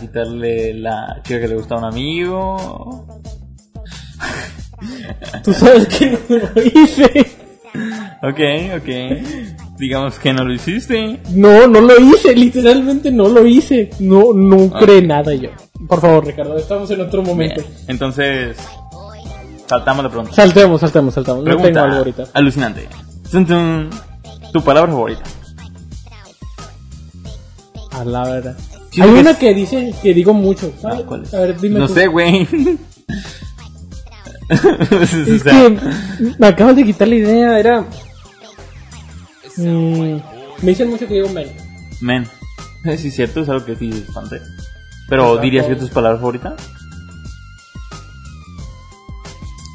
quitarle 0.00 0.72
la 0.72 1.20
chica 1.22 1.40
que 1.40 1.48
le 1.48 1.54
gusta 1.56 1.74
a 1.74 1.78
un 1.78 1.84
amigo. 1.84 3.06
Tú 5.44 5.52
sabes 5.52 5.86
que 5.88 6.18
no 6.28 6.36
lo 6.36 6.62
hice. 6.62 7.26
Ok, 8.20 8.40
ok. 8.78 9.67
Digamos 9.78 10.18
que 10.18 10.32
no 10.32 10.44
lo 10.44 10.52
hiciste. 10.52 11.20
No, 11.30 11.66
no 11.68 11.80
lo 11.80 11.98
hice, 12.00 12.34
literalmente 12.34 13.10
no 13.12 13.28
lo 13.28 13.46
hice. 13.46 13.90
No, 14.00 14.32
no 14.34 14.70
cree 14.70 15.02
nada 15.02 15.32
yo. 15.34 15.50
Por 15.86 16.00
favor, 16.00 16.26
Ricardo, 16.26 16.56
estamos 16.58 16.90
en 16.90 17.00
otro 17.00 17.22
momento. 17.22 17.60
Bien. 17.62 17.74
Entonces, 17.86 18.56
saltamos 19.66 20.02
la 20.04 20.10
pregunta. 20.10 20.34
Saltemos, 20.34 20.80
saltemos, 20.80 21.14
saltemos. 21.14 21.38
No 21.40 21.44
tengo 21.44 21.58
Pregunta 21.62 21.82
algo 21.84 21.96
ahorita. 21.98 22.24
alucinante. 22.34 22.88
Tu 24.52 24.62
palabra 24.64 24.90
favorita. 24.90 25.22
A 27.92 28.04
la 28.04 28.24
verdad. 28.28 28.56
Sí, 28.90 29.00
Hay 29.02 29.10
una 29.10 29.30
es- 29.32 29.36
que 29.38 29.54
dice 29.54 29.94
que 30.02 30.14
digo 30.14 30.32
mucho. 30.34 30.72
Ah, 30.78 30.80
¿sabes? 30.82 31.02
¿cuál 31.02 31.22
es? 31.22 31.34
A 31.34 31.40
ver, 31.40 31.60
dime 31.60 31.78
no 31.78 31.86
tú. 31.86 31.94
sé, 31.94 32.06
güey. 32.08 32.48
Es 34.48 35.42
que 35.42 35.78
me 36.38 36.46
acabas 36.46 36.74
de 36.76 36.84
quitar 36.84 37.06
la 37.06 37.14
idea, 37.16 37.58
era... 37.60 37.84
Mm, 39.58 40.20
me 40.62 40.70
dicen 40.70 40.88
mucho 40.90 41.06
que 41.06 41.14
digo 41.14 41.28
men. 41.30 41.48
Men. 42.00 42.26
Sí, 42.96 43.08
es 43.08 43.14
cierto, 43.14 43.40
es 43.40 43.48
algo 43.48 43.64
que 43.66 43.76
sí 43.76 43.90
es 43.90 44.06
bastante. 44.06 44.40
Pero 45.08 45.22
Exacto. 45.24 45.42
dirías 45.42 45.66
que 45.66 45.72
es 45.72 45.78
tu 45.78 45.88
palabra 45.88 46.18
favorita. 46.18 46.56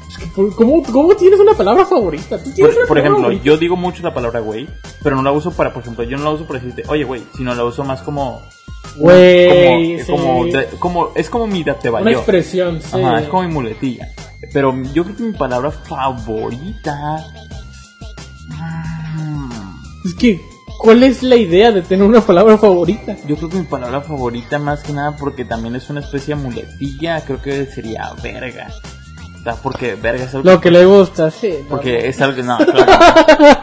Es 0.08 0.18
que, 0.18 0.26
¿por- 0.28 0.54
¿cómo, 0.54 0.82
¿Cómo 0.82 1.14
tienes 1.16 1.40
una 1.40 1.54
palabra 1.54 1.84
favorita? 1.84 2.38
¿Tú 2.38 2.44
Por, 2.44 2.54
tienes 2.54 2.76
una 2.76 2.86
por 2.86 2.88
palabra 2.88 3.00
ejemplo, 3.00 3.22
favorita? 3.22 3.44
yo 3.44 3.56
digo 3.56 3.76
mucho 3.76 4.02
la 4.02 4.14
palabra 4.14 4.40
güey, 4.40 4.68
pero 5.02 5.16
no 5.16 5.22
la 5.22 5.32
uso 5.32 5.50
para, 5.52 5.72
por 5.72 5.82
ejemplo, 5.82 6.04
yo 6.04 6.16
no 6.16 6.24
la 6.24 6.30
uso 6.30 6.46
para 6.46 6.60
decirte, 6.60 6.82
oye 6.88 7.04
güey, 7.04 7.22
sino 7.36 7.54
la 7.54 7.64
uso 7.64 7.84
más 7.84 8.02
como. 8.02 8.42
Güey, 8.96 10.04
como, 10.06 10.44
como, 10.78 11.06
sí. 11.06 11.12
es 11.16 11.28
como 11.28 11.46
mi 11.48 11.64
te 11.64 11.90
Una 11.90 12.12
expresión, 12.12 12.80
sí. 12.80 13.00
Ajá, 13.02 13.20
es 13.22 13.28
como 13.28 13.42
mi 13.42 13.52
muletilla. 13.52 14.08
Pero 14.52 14.72
yo 14.92 15.04
creo 15.04 15.16
que 15.16 15.22
mi 15.24 15.32
palabra 15.32 15.70
favorita. 15.72 17.24
Es 20.04 20.14
que, 20.14 20.40
¿cuál 20.78 21.02
es 21.02 21.22
la 21.22 21.36
idea 21.36 21.72
de 21.72 21.82
tener 21.82 22.06
una 22.06 22.20
palabra 22.20 22.58
favorita? 22.58 23.16
Yo 23.26 23.36
creo 23.36 23.48
que 23.48 23.56
mi 23.58 23.64
palabra 23.64 24.00
favorita, 24.02 24.58
más 24.58 24.82
que 24.82 24.92
nada, 24.92 25.16
porque 25.16 25.44
también 25.44 25.74
es 25.76 25.88
una 25.90 26.00
especie 26.00 26.34
de 26.34 26.42
muletilla, 26.42 27.24
creo 27.24 27.40
que 27.40 27.66
sería 27.66 28.12
verga. 28.22 28.68
O 29.40 29.42
sea, 29.42 29.54
porque 29.56 29.94
verga 29.94 30.24
es 30.24 30.34
algo 30.34 30.50
Lo 30.50 30.60
que 30.60 30.70
le 30.70 30.84
gusta, 30.84 31.30
sí. 31.30 31.54
¿no? 31.62 31.68
Porque 31.68 32.08
es 32.08 32.20
algo 32.20 32.36
que. 32.36 32.42
No, 32.42 32.58
claro. 32.58 32.92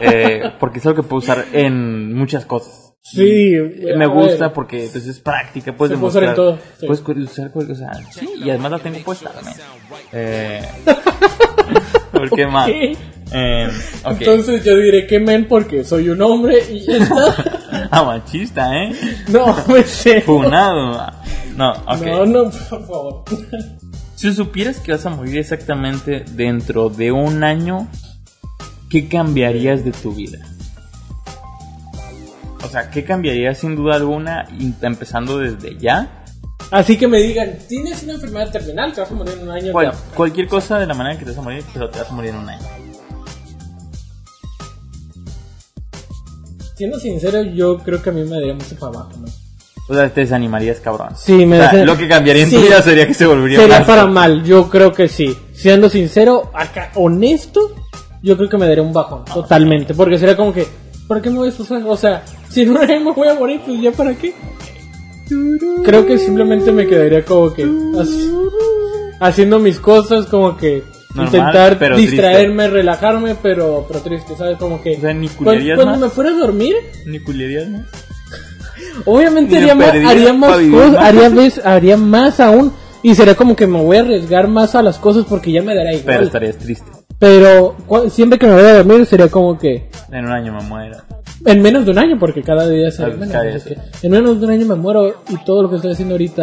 Eh, 0.00 0.52
porque 0.58 0.78
es 0.78 0.86
algo 0.86 1.02
que 1.02 1.08
puedo 1.08 1.18
usar 1.18 1.46
en 1.52 2.14
muchas 2.14 2.44
cosas. 2.44 2.94
Sí, 3.04 3.52
Me 3.96 4.06
gusta 4.06 4.46
ver. 4.46 4.52
porque 4.52 4.88
pues, 4.92 5.06
es 5.08 5.18
práctica, 5.18 5.74
puedes 5.76 5.94
Se 5.94 5.98
puede 5.98 6.10
usar 6.10 6.22
demostrar. 6.22 6.28
en 6.28 6.34
todo, 6.36 6.58
sí. 6.78 6.86
Puedes 6.86 7.28
usar 7.30 7.50
cualquier 7.50 7.78
cosa. 7.78 7.92
Sí, 8.12 8.28
y 8.44 8.50
además 8.50 8.70
la 8.72 8.78
tengo 8.78 8.98
puesta 9.00 9.30
también. 9.30 9.56
Eh, 10.12 10.62
¿Por 12.28 12.36
qué 12.36 12.46
más? 12.46 12.70
Ok. 13.24 13.34
Eh. 13.34 13.70
Entonces 14.04 14.62
yo 14.62 14.76
diré 14.76 15.06
que 15.06 15.18
men 15.18 15.48
porque 15.48 15.84
soy 15.84 16.10
un 16.10 16.20
hombre 16.20 16.58
y 16.70 16.84
ya 16.84 16.98
está. 16.98 17.88
Ah, 17.90 18.04
machista, 18.04 18.76
¿eh? 18.76 18.92
no, 19.28 19.56
me 19.68 19.82
sé. 19.84 20.20
Funado. 20.20 21.10
No. 21.56 21.72
No, 21.74 22.26
no, 22.26 22.50
por 22.50 22.86
favor. 22.86 23.24
Si 24.14 24.32
supieras 24.34 24.78
que 24.80 24.92
vas 24.92 25.06
a 25.06 25.10
morir 25.10 25.38
exactamente 25.38 26.24
dentro 26.32 26.90
de 26.90 27.10
un 27.12 27.42
año, 27.42 27.88
¿qué 28.90 29.08
cambiarías 29.08 29.82
de 29.84 29.92
tu 29.92 30.12
vida? 30.12 30.38
O 32.62 32.68
sea, 32.68 32.90
¿qué 32.90 33.04
cambiarías 33.04 33.58
sin 33.58 33.76
duda 33.76 33.96
alguna, 33.96 34.46
empezando 34.82 35.38
desde 35.38 35.78
ya? 35.78 36.21
Así 36.72 36.96
que 36.96 37.06
me 37.06 37.18
digan, 37.18 37.58
tienes 37.68 38.02
una 38.02 38.14
enfermedad 38.14 38.50
terminal, 38.50 38.92
te 38.94 39.02
vas 39.02 39.10
a 39.10 39.14
morir 39.14 39.34
en 39.38 39.42
un 39.42 39.50
año. 39.50 39.72
Cual- 39.72 39.92
ya. 39.92 39.98
cualquier 40.16 40.48
cosa 40.48 40.78
de 40.78 40.86
la 40.86 40.94
manera 40.94 41.18
que 41.18 41.24
te 41.26 41.30
vas 41.30 41.38
a 41.38 41.42
morir, 41.42 41.62
pero 41.72 41.90
te 41.90 41.98
vas 41.98 42.08
a 42.10 42.12
morir 42.14 42.30
en 42.30 42.36
un 42.36 42.48
año. 42.48 42.66
Siendo 46.74 46.98
sincero, 46.98 47.42
yo 47.42 47.78
creo 47.78 48.02
que 48.02 48.10
a 48.10 48.12
mí 48.12 48.22
me 48.24 48.30
daría 48.36 48.54
mucho 48.54 48.74
para 48.76 48.92
abajo, 48.98 49.12
¿no? 49.20 49.26
O 49.88 49.94
sea, 49.94 50.08
te 50.08 50.22
desanimarías, 50.22 50.80
cabrón. 50.80 51.10
Sí, 51.16 51.44
me 51.44 51.60
O 51.60 51.70
sea, 51.70 51.84
lo 51.84 51.96
que 51.98 52.08
cambiaría 52.08 52.44
en 52.44 52.50
tu 52.50 52.56
Sí. 52.56 52.62
vida 52.62 52.80
sería 52.82 53.06
que 53.06 53.14
se 53.14 53.26
volvería 53.26 53.58
Sería 53.58 53.78
más- 53.80 53.86
para 53.86 54.06
mal, 54.06 54.42
yo 54.42 54.70
creo 54.70 54.92
que 54.92 55.08
sí. 55.08 55.36
Siendo 55.52 55.88
sincero, 55.90 56.50
acá, 56.54 56.90
honesto, 56.94 57.74
yo 58.22 58.36
creo 58.36 58.48
que 58.48 58.56
me 58.56 58.66
daría 58.66 58.82
un 58.82 58.92
bajón, 58.92 59.24
totalmente. 59.26 59.92
Porque 59.92 60.18
sería 60.18 60.36
como 60.36 60.52
que, 60.54 60.66
¿para 61.06 61.20
qué 61.20 61.28
me 61.28 61.38
voy 61.38 61.48
a 61.48 61.50
esforzar? 61.50 61.82
O 61.86 61.96
sea, 61.96 62.24
si 62.48 62.62
año 62.62 62.72
me 63.04 63.12
voy 63.12 63.28
a 63.28 63.34
morir, 63.34 63.60
pues 63.66 63.80
ya 63.82 63.92
para 63.92 64.14
qué. 64.14 64.34
Creo 65.84 66.06
que 66.06 66.18
simplemente 66.18 66.72
me 66.72 66.86
quedaría 66.86 67.24
como 67.24 67.52
que 67.52 67.62
así- 68.00 68.30
haciendo 69.20 69.58
mis 69.58 69.78
cosas, 69.80 70.26
como 70.26 70.56
que 70.56 70.82
Normal, 71.14 71.26
intentar 71.26 71.78
pero 71.78 71.96
distraerme, 71.96 72.68
relajarme, 72.68 73.34
pero, 73.42 73.84
pero 73.86 74.00
triste, 74.00 74.34
¿sabes? 74.36 74.56
Como 74.58 74.80
que 74.82 74.96
O 74.96 75.00
sea, 75.00 75.12
ni 75.12 75.28
cuando, 75.28 75.84
más. 75.86 75.98
me 76.00 76.08
fuera 76.08 76.30
a 76.30 76.34
dormir, 76.34 76.74
Ni 77.06 77.18
culerías, 77.20 77.68
¿no? 77.68 77.84
Obviamente 79.04 79.56
haría 79.56 79.74
más, 79.74 79.88
haría 79.88 80.32
más 80.34 80.58
cosas, 80.70 80.92
más. 80.92 81.04
haría, 81.04 81.28
vez- 81.28 81.60
haría 81.64 81.96
más 81.96 82.40
aún. 82.40 82.72
Y 83.04 83.16
sería 83.16 83.34
como 83.34 83.56
que 83.56 83.66
me 83.66 83.82
voy 83.82 83.96
a 83.96 84.00
arriesgar 84.00 84.46
más 84.46 84.76
a 84.76 84.82
las 84.82 84.96
cosas 84.98 85.24
porque 85.28 85.50
ya 85.50 85.60
me 85.60 85.74
dará 85.74 85.90
Pero 85.90 86.00
igual. 86.12 86.22
estarías 86.24 86.56
triste. 86.56 86.86
Pero 87.18 87.74
siempre 88.10 88.38
que 88.38 88.46
me 88.46 88.52
voy 88.54 88.62
a 88.62 88.74
dormir 88.82 89.06
sería 89.06 89.28
como 89.28 89.58
que 89.58 89.88
En 90.12 90.24
un 90.26 90.30
año 90.30 90.52
me 90.52 90.62
muero. 90.62 90.98
En 91.44 91.62
menos 91.62 91.84
de 91.84 91.90
un 91.90 91.98
año, 91.98 92.18
porque 92.18 92.42
cada 92.42 92.68
día 92.68 92.88
Ah, 92.98 93.06
menos. 93.08 93.62
que 93.64 93.76
en 94.02 94.10
menos 94.12 94.38
de 94.40 94.46
un 94.46 94.52
año 94.52 94.66
me 94.66 94.74
muero 94.74 95.22
y 95.28 95.36
todo 95.44 95.62
lo 95.62 95.70
que 95.70 95.76
estoy 95.76 95.92
haciendo 95.92 96.14
ahorita 96.14 96.42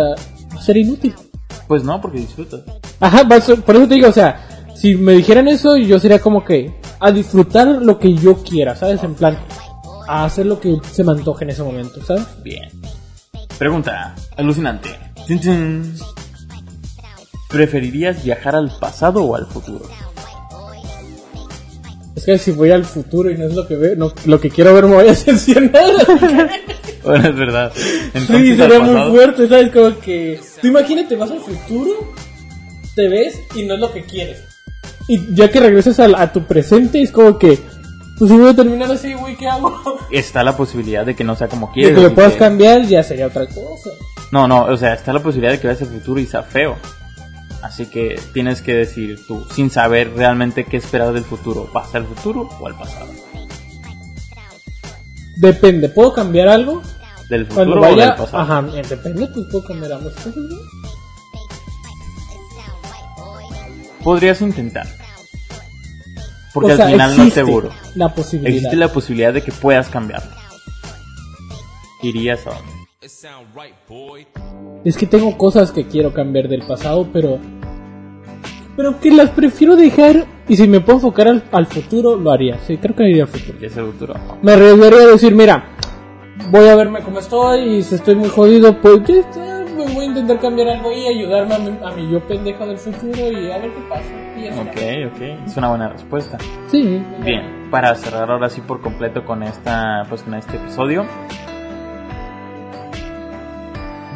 va 0.56 0.60
a 0.60 0.62
ser 0.62 0.78
inútil. 0.78 1.14
Pues 1.68 1.84
no, 1.84 2.00
porque 2.02 2.20
disfrutas. 2.20 2.62
Ajá, 3.00 3.28
por 3.28 3.38
eso 3.76 3.88
te 3.88 3.95
digo, 3.95 4.10
o 4.10 4.12
sea, 4.12 4.66
si 4.76 4.95
me 4.95 5.14
dijeran 5.14 5.47
eso, 5.47 5.78
yo 5.78 6.00
sería 6.00 6.20
como 6.20 6.43
que 6.43 6.74
a 7.00 7.12
disfrutar 7.12 7.68
lo 7.68 8.00
que 8.00 8.14
yo 8.16 8.43
quiera, 8.43 8.76
¿sabes? 8.76 9.04
En 9.04 9.14
plan, 9.16 9.38
a 10.08 10.26
hacer 10.26 10.45
lo 10.45 10.60
que 10.60 10.78
se 10.91 11.04
me 11.04 11.12
antoje 11.12 11.43
en 11.45 11.52
ese 11.52 11.64
momento, 11.64 12.04
¿sabes? 12.04 12.26
Bien. 12.43 12.70
Pregunta 13.58 14.16
alucinante. 14.38 14.89
¿Preferirías 17.50 18.24
viajar 18.24 18.56
al 18.56 18.72
pasado 18.80 19.24
o 19.24 19.36
al 19.36 19.45
futuro? 19.47 19.86
Que 22.34 22.38
si 22.38 22.52
voy 22.52 22.70
al 22.70 22.86
futuro 22.86 23.32
y 23.32 23.38
no 23.38 23.48
es 23.48 23.56
lo 23.56 23.68
que 23.68 23.76
veo, 23.76 23.96
no, 23.96 24.14
lo 24.26 24.40
que 24.40 24.52
quiero 24.52 24.72
ver 24.76 24.86
me 24.86 24.94
voy 24.96 25.06
a 25.06 25.10
decepcionar. 25.10 25.82
Bueno, 27.04 27.30
es 27.30 27.36
verdad. 27.36 27.72
sí, 27.74 27.82
Entonces, 28.14 28.60
al 28.60 28.70
sería 28.72 28.80
muy 28.82 29.12
fuerte, 29.12 29.48
¿sabes? 29.48 29.72
Como 29.72 30.00
que. 30.00 30.40
Tú 30.62 30.68
imagínate, 30.68 31.16
vas 31.16 31.32
al 31.32 31.40
futuro, 31.40 32.14
te 32.94 33.08
ves 33.08 33.40
y 33.56 33.64
no 33.64 33.76
es 33.76 33.80
lo 33.80 33.92
que 33.94 34.04
quieres. 34.04 34.44
Y 35.08 35.34
ya 35.34 35.50
que 35.50 35.60
regresas 35.62 35.98
al- 36.02 36.14
a, 36.16 36.32
tu 36.32 36.44
presente, 36.46 37.02
es 37.02 37.12
como 37.12 37.40
que. 37.40 37.58
Pues 38.20 38.30
si 38.30 38.38
voy 38.38 38.50
a 38.50 38.54
terminar 38.56 38.92
así, 38.92 39.14
güey, 39.14 39.36
¿qué 39.38 39.48
hago? 39.48 39.74
Está 40.12 40.44
la 40.44 40.56
posibilidad 40.58 41.06
de 41.06 41.16
que 41.16 41.24
no 41.24 41.36
sea 41.38 41.48
como 41.48 41.72
quieres. 41.72 41.96
que 41.96 42.04
lo 42.04 42.14
puedas 42.14 42.34
que- 42.34 42.40
cambiar 42.40 42.82
ya 42.86 43.02
sería 43.02 43.28
otra 43.28 43.48
cosa. 43.48 43.90
No, 44.32 44.48
no, 44.48 44.66
o 44.66 44.78
sea, 44.78 44.94
está 44.94 45.14
la 45.14 45.24
posibilidad 45.24 45.54
de 45.54 45.60
que 45.60 45.68
veas 45.68 45.82
el 45.82 45.88
futuro 45.88 46.20
y 46.20 46.26
sea 46.28 46.44
feo. 46.44 46.76
Así 47.62 47.88
que 47.88 48.20
tienes 48.34 48.62
que 48.62 48.74
decir 48.74 49.20
tú, 49.28 49.45
sin 49.53 49.70
saber 49.70 50.14
realmente 50.16 50.64
qué 50.64 50.78
esperar 50.78 51.14
del 51.14 51.26
futuro, 51.26 51.70
¿vas 51.74 51.93
al 51.93 52.05
futuro 52.05 52.49
o 52.60 52.68
al 52.68 52.76
pasado? 52.78 53.12
Depende, 55.38 55.89
¿puedo 55.89 56.14
cambiar 56.14 56.47
algo? 56.47 56.82
¿Del 57.30 57.45
futuro 57.45 57.82
o 57.82 57.95
del 57.95 58.16
pasado? 58.16 58.38
Ajá, 58.38 58.62
depende, 58.62 59.28
pues 59.28 59.47
puedo 59.51 59.66
cambiar 59.66 59.93
ambas 59.93 60.14
cosas, 60.16 60.38
¿no? 60.38 60.57
Podrías 64.03 64.41
intentar. 64.41 64.88
Porque 66.53 66.74
O 66.74 66.76
sea, 66.76 66.86
al 66.86 66.91
final 66.93 67.18
no 67.18 67.24
es 67.24 67.34
seguro. 67.34 67.70
La 67.95 68.14
posibilidad. 68.14 68.55
Existe 68.55 68.76
la 68.76 68.88
posibilidad 68.88 69.34
de 69.34 69.43
que 69.43 69.51
puedas 69.51 69.89
cambiarlo. 69.89 70.32
Irías 72.01 72.47
a 72.47 72.51
dónde? 72.51 72.79
Es 74.86 74.97
que 74.97 75.05
tengo 75.05 75.38
cosas 75.38 75.72
que 75.72 75.88
quiero 75.88 76.14
cambiar 76.14 76.47
del 76.47 76.62
pasado, 76.62 77.07
pero. 77.12 77.39
Pero 78.76 78.99
que 78.99 79.12
las 79.12 79.32
prefiero 79.32 79.76
dejar. 79.76 80.26
Y 80.47 80.55
si 80.55 80.68
me 80.68 80.80
puedo 80.80 80.97
enfocar 80.99 81.28
al, 81.28 81.43
al 81.51 81.68
futuro, 81.68 82.16
lo 82.16 82.32
haría. 82.32 82.57
Sí, 82.60 82.78
creo 82.78 82.95
que 82.95 83.10
iría 83.10 83.24
al 83.24 83.30
futuro. 83.30 83.57
Irías 83.57 83.78
al 83.78 83.86
futuro. 83.91 84.14
Me 84.41 84.53
arriesgaría 84.53 84.99
a 84.99 85.07
decir, 85.07 85.36
mira, 85.36 85.64
voy 86.49 86.68
a 86.68 86.76
verme 86.76 87.01
cómo 87.01 87.20
estoy. 87.20 87.78
Y 87.78 87.84
si 87.84 87.95
estoy 87.95 88.16
muy 88.16 88.30
jodido, 88.30 88.80
pues 88.82 89.03
ya 89.05 89.16
está, 89.16 89.66
me 89.76 89.93
voy 89.93 90.05
a 90.05 90.07
intentar 90.07 90.39
cambiar 90.39 90.70
algo 90.70 90.91
y 90.91 91.07
ayudarme 91.07 91.55
a 91.55 91.60
mi, 91.60 91.78
a 91.84 91.91
mi 91.91 92.12
yo 92.12 92.20
pendeja 92.28 92.66
del 92.66 92.78
futuro 92.78 93.32
y 93.32 93.51
a 93.51 93.57
ver 93.57 93.72
qué 93.72 93.82
pasa. 93.89 94.38
Y 94.38 94.47
eso. 94.47 94.62
Ok, 94.62 95.14
ok. 95.14 95.22
Es 95.45 95.57
una 95.57 95.70
buena 95.70 95.89
respuesta. 95.89 96.38
Sí. 96.68 97.03
Bien, 97.24 97.70
para 97.70 97.93
cerrar 97.95 98.32
ahora 98.32 98.49
sí 98.49 98.62
por 98.62 98.82
completo 98.82 99.26
con 99.26 99.43
esta, 99.43 100.05
pues 100.10 100.24
con 100.24 100.34
este 100.36 100.55
episodio. 100.57 101.05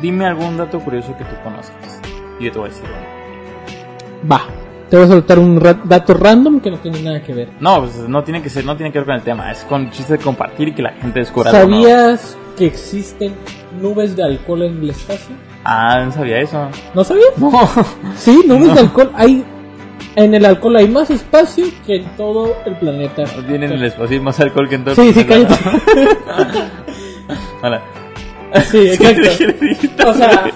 Dime 0.04 0.26
algún 0.28 0.58
dato 0.58 0.80
curioso 0.82 1.16
que 1.18 1.24
tú 1.24 1.32
conozcas. 1.44 2.00
Y 2.40 2.44
yo 2.46 2.52
te 2.52 2.60
voy 2.60 2.68
a 2.68 2.72
decir 2.74 2.86
uno. 2.90 4.30
Va. 4.32 4.42
Te 4.90 4.98
voy 4.98 5.06
a 5.06 5.10
soltar 5.10 5.40
un 5.40 5.60
ra- 5.60 5.80
dato 5.86 6.14
random 6.14 6.60
que 6.60 6.70
no 6.70 6.78
tiene 6.78 7.02
nada 7.02 7.24
que 7.24 7.34
ver. 7.34 7.50
No, 7.60 7.80
pues 7.80 7.96
no 8.08 8.24
tiene 8.24 8.42
que 8.44 8.50
ser, 8.50 8.64
no 8.66 8.76
tiene 8.76 8.92
que 8.92 9.00
ver 9.00 9.06
con 9.08 9.16
el 9.16 9.22
tema. 9.22 9.50
Es 9.52 9.64
con 9.64 9.90
chiste 9.92 10.18
de 10.18 10.20
compartir 10.20 10.68
y 10.68 10.74
que 10.74 10.82
la 10.84 10.92
gente 10.92 11.20
descubra 11.20 11.50
algo. 11.52 11.72
¿Sabías 11.74 12.38
que 12.58 12.66
existen 12.68 13.34
nubes 13.82 14.16
de 14.16 14.24
alcohol 14.24 14.64
en 14.64 14.78
el 14.84 14.90
espacio? 14.92 15.36
Ah, 15.64 16.04
no 16.06 16.12
sabía 16.12 16.40
eso. 16.42 16.68
¿No 16.94 17.04
sabías? 17.06 17.30
No. 17.38 17.52
Sí, 18.18 18.44
nubes 18.46 18.74
de 18.76 18.82
alcohol. 18.82 19.12
Hay, 19.16 19.44
en 20.18 20.34
el 20.36 20.46
alcohol 20.46 20.76
hay 20.76 20.90
más 20.90 21.10
espacio 21.10 21.66
que 21.88 21.96
en 21.96 22.06
todo 22.18 22.54
el 22.66 22.76
planeta. 22.76 23.24
Tienen 23.48 23.72
el 23.72 23.84
espacio 23.86 24.22
más 24.22 24.38
alcohol 24.42 24.68
que 24.70 24.76
en 24.76 24.84
todo 24.84 24.96
Sí, 24.96 25.08
el 25.08 25.14
sí, 25.16 25.24
planeta. 25.24 25.58
cállate. 25.64 26.62
Hola. 27.64 27.82
Sí, 28.72 28.90
exacto. 28.92 30.10
O 30.10 30.14
sea, 30.14 30.52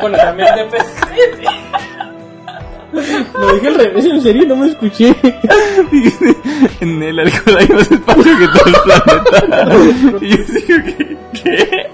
bueno, 0.00 0.16
también 0.16 0.48
depende. 0.56 0.86
Lo 3.38 3.54
dije 3.54 3.68
al 3.68 3.74
revés, 3.74 4.04
en 4.06 4.20
serio, 4.22 4.44
no 4.46 4.56
me 4.56 4.68
escuché. 4.68 5.14
Dijiste, 5.90 6.36
en 6.80 7.02
el 7.02 7.18
alcohol 7.18 7.56
hay 7.58 7.68
más 7.68 7.90
espacio 7.90 8.32
que 8.38 8.46
todo 8.48 8.66
el 8.66 8.74
planeta. 8.84 10.18
y 10.24 10.28
yo 10.28 10.36
dije, 10.36 10.84
¿qué? 10.84 11.16
¿Qué? 11.42 11.86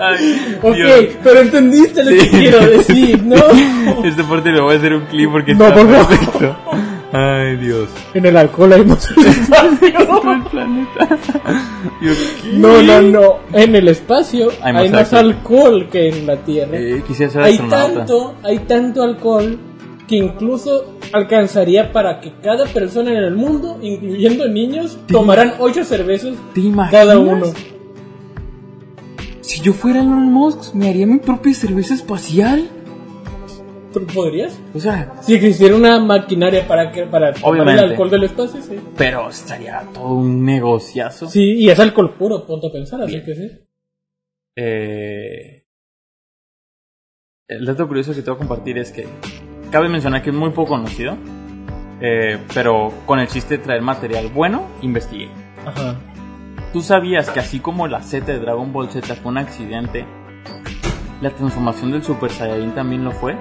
Ay, 0.00 0.58
Ok, 0.62 0.74
Dios. 0.74 1.04
pero 1.22 1.40
entendiste 1.40 2.02
lo 2.02 2.10
que 2.10 2.20
Sí. 2.22 2.28
quiero 2.30 2.66
decir, 2.66 3.22
¿no? 3.22 3.36
Este 4.04 4.24
parte 4.24 4.50
le 4.50 4.60
voy 4.60 4.74
a 4.74 4.78
hacer 4.78 4.94
un 4.94 5.04
clip 5.06 5.30
porque 5.30 5.54
No, 5.54 5.68
está 5.68 5.80
por 5.80 5.90
favor. 5.92 6.08
perfecto. 6.08 6.56
Ay, 7.16 7.56
Dios. 7.58 7.88
En 8.14 8.26
el 8.26 8.36
alcohol 8.36 8.72
hay 8.72 8.84
más 8.84 9.06
Todo 9.14 9.24
espacio. 9.24 10.32
el 10.32 10.42
planeta. 10.50 11.08
No, 12.54 12.82
no, 12.82 13.02
no. 13.02 13.36
En 13.52 13.76
el 13.76 13.86
espacio 13.88 14.48
Hay 14.62 14.74
hay 14.74 14.90
más 14.90 15.12
alcohol. 15.12 15.88
que 15.90 16.08
en 16.08 16.26
la 16.26 16.36
Tierra. 16.38 16.76
Eh, 16.76 17.02
quisiera 17.06 17.30
ser 17.32 17.42
hay 17.42 17.58
tanto, 17.58 18.34
hay 18.42 18.58
tanto 18.60 19.02
alcohol 19.04 19.58
que 20.08 20.16
incluso 20.16 20.96
alcanzaría 21.12 21.92
para 21.92 22.20
que 22.20 22.32
cada 22.42 22.66
persona 22.66 23.10
en 23.12 23.18
el 23.18 23.34
mundo, 23.36 23.78
incluyendo 23.80 24.48
niños, 24.48 24.98
tomaran 25.06 25.54
ocho 25.60 25.84
cervezas 25.84 26.34
¿Te 26.52 26.60
imaginas? 26.62 26.90
cada 26.90 27.18
uno. 27.18 27.46
Si 29.40 29.60
yo 29.60 29.72
fuera 29.72 30.00
Elon 30.00 30.32
Musk, 30.32 30.74
me 30.74 30.88
haría 30.90 31.06
mi 31.06 31.18
propia 31.18 31.54
cerveza 31.54 31.94
espacial. 31.94 32.68
¿Tú 33.94 34.04
podrías? 34.06 34.60
O 34.74 34.80
sea, 34.80 35.14
Si 35.22 35.34
existiera 35.34 35.76
una 35.76 36.00
maquinaria 36.00 36.66
para 36.66 36.90
que 36.90 37.04
para 37.06 37.32
Obviamente. 37.42 37.80
el 37.84 37.90
alcohol 37.90 38.10
del 38.10 38.24
espacio, 38.24 38.60
sí. 38.60 38.76
pero 38.98 39.28
estaría 39.30 39.82
todo 39.94 40.14
un 40.14 40.44
negociazo. 40.44 41.28
Sí, 41.28 41.54
y 41.58 41.70
es 41.70 41.78
alcohol 41.78 42.14
puro, 42.18 42.44
ponte 42.44 42.66
a 42.66 42.72
pensar, 42.72 43.00
así 43.02 43.12
Bien. 43.12 43.24
que 43.24 43.34
sí. 43.36 43.50
Eh, 44.56 45.64
el 47.48 47.64
dato 47.66 47.86
curioso 47.86 48.12
que 48.12 48.22
te 48.22 48.30
voy 48.30 48.36
a 48.36 48.38
compartir 48.38 48.78
es 48.78 48.90
que 48.90 49.06
cabe 49.70 49.88
mencionar 49.88 50.22
que 50.22 50.30
es 50.30 50.36
muy 50.36 50.50
poco 50.50 50.70
conocido, 50.70 51.16
eh, 52.00 52.38
pero 52.52 52.92
con 53.06 53.20
el 53.20 53.28
chiste 53.28 53.58
de 53.58 53.64
traer 53.64 53.82
material 53.82 54.28
bueno, 54.28 54.66
investigué. 54.82 55.28
Ajá. 55.64 55.96
¿Tú 56.72 56.80
sabías 56.82 57.30
que 57.30 57.38
así 57.38 57.60
como 57.60 57.86
la 57.86 58.02
Z 58.02 58.26
de 58.32 58.40
Dragon 58.40 58.72
Ball 58.72 58.90
Z 58.90 59.14
fue 59.14 59.30
un 59.30 59.38
accidente, 59.38 60.04
la 61.20 61.30
transformación 61.30 61.92
del 61.92 62.02
Super 62.02 62.30
Saiyajin 62.30 62.74
también 62.74 63.04
lo 63.04 63.12
fue? 63.12 63.36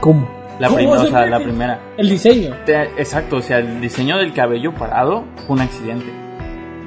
¿Cómo? 0.00 0.28
La, 0.58 0.68
¿Cómo 0.68 0.76
prim- 0.78 0.90
o 0.90 0.98
se 0.98 1.08
sea, 1.10 1.26
la 1.26 1.38
que- 1.38 1.44
primera. 1.44 1.80
El 1.96 2.08
diseño. 2.08 2.54
Te- 2.64 2.82
exacto, 2.98 3.36
o 3.36 3.42
sea, 3.42 3.58
el 3.58 3.80
diseño 3.80 4.16
del 4.18 4.32
cabello 4.32 4.72
parado 4.74 5.24
fue 5.46 5.56
un 5.56 5.62
accidente. 5.62 6.06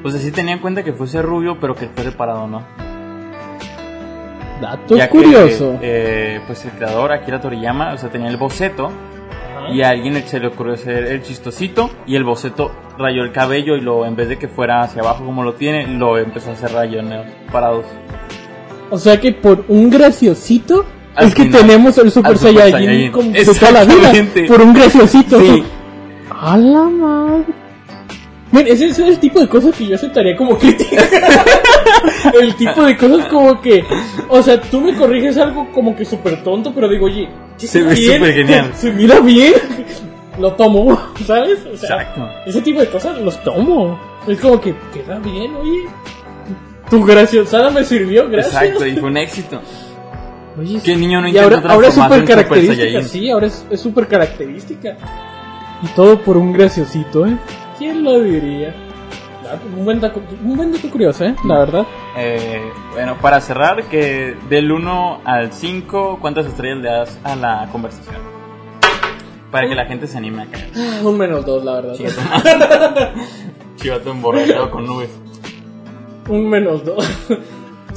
O 0.03 0.10
sea, 0.10 0.20
sí 0.20 0.32
tenía 0.32 0.53
en 0.53 0.60
cuenta 0.60 0.84
que 0.84 0.93
fuese 0.93 1.22
rubio, 1.22 1.60
pero 1.60 1.76
que 1.76 1.88
fue 1.88 2.03
reparado, 2.05 2.47
¿no? 2.47 2.64
Dato 4.62 4.97
Ya 4.97 5.07
que, 5.07 5.12
curioso. 5.18 5.78
eh, 5.82 6.41
pues 6.45 6.66
el 6.66 6.72
creador, 6.72 7.12
Akira 7.14 7.39
Toriyama, 7.39 7.93
o 7.93 7.97
sea, 7.97 8.10
tenía 8.10 8.28
el 8.30 8.38
boceto 8.38 8.91
y 9.72 9.82
a 9.84 9.89
alguien 9.89 10.22
se 10.26 10.39
le 10.39 10.47
ocurrió 10.47 10.74
hacer 10.74 11.05
el 11.05 11.22
chistosito 11.22 11.89
y 12.05 12.16
el 12.16 12.24
boceto 12.26 12.72
rayó 12.97 13.24
el 13.24 13.32
cabello 13.32 13.76
y 13.78 13.82
lo, 13.82 14.05
en 14.05 14.16
vez 14.18 14.28
de 14.28 14.38
que 14.38 14.47
fuera 14.49 14.82
hacia 14.82 15.01
abajo 15.01 15.24
como 15.26 15.43
lo 15.43 15.53
tiene, 15.53 15.88
lo 15.88 16.18
empezó 16.18 16.49
a 16.49 16.53
hacer 16.53 16.72
rayones 16.74 17.26
parados. 17.51 17.86
O 18.89 18.97
sea 18.97 19.18
que 19.20 19.32
por 19.32 19.64
un 19.70 19.89
graciosito 19.89 20.86
Al 21.16 21.28
es 21.28 21.36
que 21.36 21.43
final, 21.43 21.62
tenemos 21.62 21.97
el 21.97 22.12
Super 22.12 22.38
Super 22.38 22.53
Saiyajin 22.53 22.86
Saiyajin. 22.88 23.12
como 23.12 23.32
de 23.32 23.45
toda 23.45 23.72
la 23.72 23.86
vida. 23.86 24.12
Por 24.47 24.62
un 24.62 24.74
graciosito. 24.74 25.39
Sí. 25.39 25.64
A 26.30 26.57
la 26.57 26.84
madre. 26.84 27.45
Mira, 28.51 28.70
ese 28.70 28.88
es 28.88 28.99
el 28.99 29.20
tipo 29.20 29.39
de 29.39 29.47
cosas 29.47 29.76
que 29.76 29.86
yo 29.86 29.95
aceptaría 29.95 30.36
como 30.36 30.57
crítica. 30.57 31.03
el 32.41 32.55
tipo 32.55 32.84
de 32.84 32.97
cosas 32.97 33.28
como 33.28 33.62
que, 33.62 33.84
o 34.28 34.41
sea, 34.41 34.60
tú 34.60 34.82
me 34.82 34.95
corriges 34.95 35.38
algo 35.38 35.68
como 35.72 35.95
que 35.95 36.03
súper 36.03 36.43
tonto, 36.43 36.74
pero 36.74 36.89
digo, 36.89 37.05
oye, 37.05 37.30
¿qué 37.60 37.68
Se 37.68 37.82
ve 37.84 37.95
súper 37.95 38.34
genial. 38.34 38.72
Se 38.76 38.91
mira 38.91 39.20
bien. 39.20 39.53
Lo 40.39 40.53
tomo, 40.53 40.97
¿sabes? 41.26 41.60
O 41.72 41.76
sea, 41.78 41.97
Exacto. 41.97 42.28
ese 42.45 42.62
tipo 42.62 42.80
de 42.80 42.88
cosas 42.89 43.20
los 43.20 43.43
tomo. 43.43 43.99
Es 44.28 44.39
como 44.39 44.60
que 44.60 44.74
queda 44.93 45.20
bien, 45.20 45.53
oye. 45.55 45.86
Tu 46.89 47.03
graciosada 47.03 47.70
me 47.70 47.84
sirvió, 47.84 48.28
gracias. 48.30 48.55
Exacto, 48.64 48.86
y 48.86 48.95
fue 48.95 49.10
un 49.10 49.18
éxito. 49.18 49.62
Oye, 50.60 50.82
¿Qué 50.84 50.95
niño 50.97 51.22
no 51.22 51.30
y 51.30 51.38
ahora, 51.38 51.62
ahora 51.70 51.88
es 51.88 51.93
súper 51.93 52.26
característica, 52.26 53.01
sí, 53.03 53.30
ahora 53.30 53.47
es 53.47 53.66
súper 53.80 54.07
característica. 54.07 54.97
Y 55.82 55.88
todo 55.95 56.20
por 56.20 56.36
un 56.36 56.51
graciosito, 56.51 57.26
¿eh? 57.26 57.38
¿Quién 57.78 58.03
lo 58.03 58.20
diría? 58.20 58.76
Ah, 59.49 59.57
Un 59.78 59.86
buen 59.86 60.01
dato, 60.01 60.22
un 60.43 60.57
buen 60.57 60.74
dato 60.74 60.89
curioso, 60.89 61.24
¿eh? 61.24 61.36
La 61.45 61.60
verdad. 61.60 61.86
Eh, 62.18 62.62
bueno, 62.91 63.18
para 63.22 63.39
cerrar, 63.39 63.84
que 63.86 64.36
del 64.49 64.70
1 64.70 65.22
al 65.24 65.53
5, 65.53 66.18
¿cuántas 66.20 66.45
estrellas 66.45 66.80
le 66.80 66.89
das 66.89 67.20
a 67.24 67.38
la 67.38 67.70
conversación? 67.72 68.18
Para 69.51 69.70
que 69.70 69.76
la 69.76 69.86
gente 69.86 70.07
se 70.07 70.18
anime 70.18 70.43
a 70.43 70.45
caer. 70.47 70.72
Un 71.03 71.18
menos 71.18 71.45
dos, 71.45 71.64
la 71.64 71.76
verdad. 71.76 71.95
Chivato 73.78 74.12
emborrachado 74.12 74.70
con 74.70 74.86
nubes. 74.86 75.10
Un 76.28 76.49
menos 76.49 76.84
dos. 76.84 77.10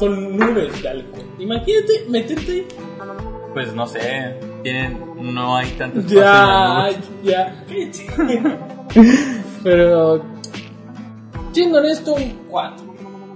Con 0.02 0.36
nubes 0.36 0.82
de 0.82 0.88
alcohol. 0.88 1.24
Imagínate 1.38 2.04
meterte. 2.08 2.66
Pues 3.54 3.72
no 3.72 3.86
sé, 3.86 4.34
tienen, 4.64 4.98
no 5.34 5.54
hay 5.56 5.68
tanto 5.78 6.00
espacio 6.00 6.18
en 6.22 6.26
las 6.26 6.96
Ya, 7.22 7.54
nubes. 7.68 8.02
ya. 8.02 9.04
Pero. 9.62 10.24
siendo 11.52 11.78
honesto, 11.78 12.14
un 12.14 12.32
4. 12.48 12.94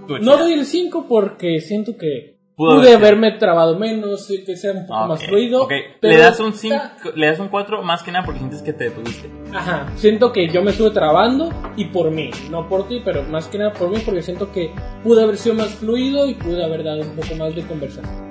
Tú, 0.09 0.19
No 0.19 0.37
doy 0.39 0.55
el 0.55 0.65
5 0.67 1.07
porque 1.09 1.61
siento 1.61 1.97
que 1.97 2.36
Pudo 2.57 2.77
pude 2.77 2.95
haberme 2.95 3.33
trabado 3.33 3.79
menos, 3.79 4.31
y 4.31 4.43
que 4.43 4.57
sea 4.57 4.73
un 4.73 4.87
poco 4.87 5.07
más 5.09 5.23
fluido. 5.23 5.65
ok. 5.65 5.73
pero 6.01 6.15
Le 6.15 6.21
das 6.23 6.41
un 6.41 6.53
está- 6.55 6.95
5, 7.03 7.11
le 7.15 7.27
das 7.27 7.39
un 7.39 7.49
4 7.49 7.83
más 7.83 8.03
que 8.03 8.11
nada 8.11 8.25
porque 8.25 8.39
sientes 8.39 8.63
que 8.63 8.73
te 8.73 8.85
detuviste. 8.85 9.31
Ajá, 9.55 9.87
siento 9.97 10.33
que 10.33 10.49
yo 10.49 10.63
me 10.63 10.71
estuve 10.71 10.91
trabando 10.91 11.51
y 11.77 11.85
por 11.87 12.11
mí, 12.11 12.31
no 12.51 12.67
por 12.67 12.89
ti, 12.89 13.03
pero 13.05 13.23
más 13.25 13.47
que 13.49 13.59
nada 13.59 13.75
por 13.75 13.91
mí 13.91 13.99
porque 14.05 14.23
siento 14.23 14.51
que 14.53 14.73
pude 15.05 15.23
haber 15.23 15.37
sido 15.37 15.55
más 15.55 15.69
fluido 15.75 16.27
y 16.27 16.35
pude 16.35 16.65
haber 16.65 16.83
dado 16.83 17.03
un 17.03 17.15
poco 17.15 17.35
más 17.37 17.55
de 17.55 17.63
conversación. 17.67 18.27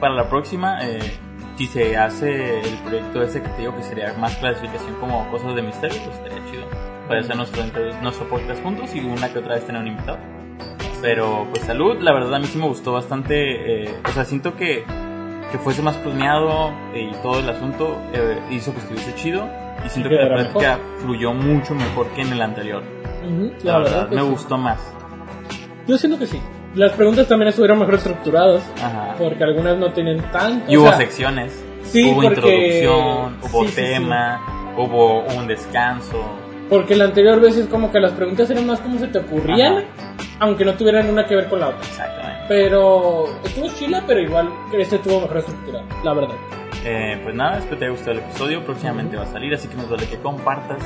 Para 0.00 0.14
la 0.14 0.28
próxima, 0.28 0.86
eh, 0.86 0.98
si 1.56 1.66
se 1.66 1.96
hace 1.96 2.60
el 2.60 2.76
proyecto 2.84 3.22
ese 3.22 3.42
que 3.42 3.48
te 3.48 3.60
digo 3.62 3.74
que 3.74 3.82
sería 3.84 4.12
más 4.18 4.36
clasificación 4.36 4.94
como 5.00 5.30
cosas 5.30 5.54
de 5.54 5.62
misterio, 5.62 5.96
pues 6.04 6.16
estaría 6.18 6.44
chido. 6.50 6.64
Para 7.08 7.20
hacer 7.20 7.36
nuestro, 7.36 7.62
nuestro 8.02 8.28
podcast 8.28 8.62
juntos 8.62 8.94
y 8.94 9.00
una 9.00 9.32
que 9.32 9.38
otra 9.38 9.54
vez 9.54 9.64
tener 9.66 9.80
un 9.80 9.88
invitado. 9.88 10.18
Pero 11.02 11.46
pues 11.50 11.64
salud, 11.64 11.96
la 12.00 12.12
verdad 12.12 12.34
a 12.34 12.38
mí 12.38 12.46
sí 12.46 12.58
me 12.58 12.66
gustó 12.66 12.92
bastante. 12.92 13.84
eh, 13.84 13.94
o 14.04 14.10
sea, 14.12 14.24
siento 14.24 14.56
que, 14.56 14.84
que 15.52 15.58
fuese 15.58 15.82
más 15.82 15.96
planeado 15.96 16.70
eh, 16.94 17.10
y 17.12 17.14
todo 17.22 17.38
el 17.40 17.48
asunto 17.48 17.96
eh, 18.12 18.38
hizo 18.50 18.72
que 18.72 18.80
estuviese 18.80 19.14
chido. 19.14 19.48
Y 19.84 19.88
siento 19.90 20.08
Y 20.08 20.12
que 20.12 20.16
la 20.16 20.24
quedara 20.24 20.50
plática 20.50 20.78
fluyó 21.00 21.32
mucho 21.32 21.74
mejor 21.74 22.08
que 22.08 22.22
en 22.22 22.32
el 22.32 22.42
anterior. 22.42 22.82
La, 23.62 23.78
verdad, 23.78 24.08
me 24.10 24.22
sí. 24.22 24.28
gustó 24.28 24.58
más. 24.58 24.80
Yo 25.86 25.96
siento 25.98 26.18
que 26.18 26.26
sí. 26.26 26.40
Las 26.74 26.92
preguntas 26.92 27.26
también 27.28 27.48
estuvieron 27.48 27.78
mejor 27.78 27.94
estructuradas 27.94 28.62
Ajá. 28.82 29.14
porque 29.18 29.42
algunas 29.44 29.78
no 29.78 29.92
tienen 29.92 30.20
tanto. 30.32 30.70
Y 30.70 30.76
o 30.76 30.80
hubo 30.82 30.88
sea, 30.88 30.96
secciones. 30.98 31.64
sí, 31.84 32.04
hubo 32.10 32.22
porque- 32.22 32.28
introducción, 32.80 33.38
hubo 33.42 33.62
sí, 33.62 33.68
sí, 33.68 33.74
sí. 33.74 33.74
tema, 33.76 34.74
hubo 34.76 35.20
un 35.22 35.46
descanso. 35.46 36.22
Porque 36.68 36.94
la 36.96 37.04
anterior 37.04 37.40
vez 37.40 37.56
es 37.56 37.66
como 37.66 37.90
que 37.90 38.00
las 38.00 38.12
preguntas 38.12 38.50
eran 38.50 38.66
más 38.66 38.80
como 38.80 38.98
se 38.98 39.08
te 39.08 39.18
ocurrían, 39.18 39.78
Ajá. 39.78 40.14
aunque 40.40 40.64
no 40.64 40.74
tuvieran 40.74 41.08
una 41.08 41.26
que 41.26 41.34
ver 41.34 41.48
con 41.48 41.60
la 41.60 41.68
otra. 41.68 41.80
Exactamente. 41.80 42.44
Pero 42.48 43.24
estuvo 43.44 43.68
chila, 43.74 44.02
pero 44.06 44.20
igual 44.20 44.50
que 44.70 44.80
este 44.80 44.98
tuvo 44.98 45.20
mejor 45.22 45.38
estructura, 45.38 45.82
la 46.04 46.14
verdad. 46.14 46.36
Eh, 46.84 47.20
pues 47.22 47.34
nada, 47.34 47.58
espero 47.58 47.78
te 47.78 47.84
haya 47.86 47.92
gustado 47.92 48.12
el 48.12 48.18
episodio. 48.18 48.64
Próximamente 48.64 49.16
va 49.16 49.24
a 49.24 49.26
salir, 49.26 49.52
así 49.54 49.68
que 49.68 49.76
nos 49.76 49.88
vale 49.90 50.06
que 50.06 50.16
compartas 50.18 50.78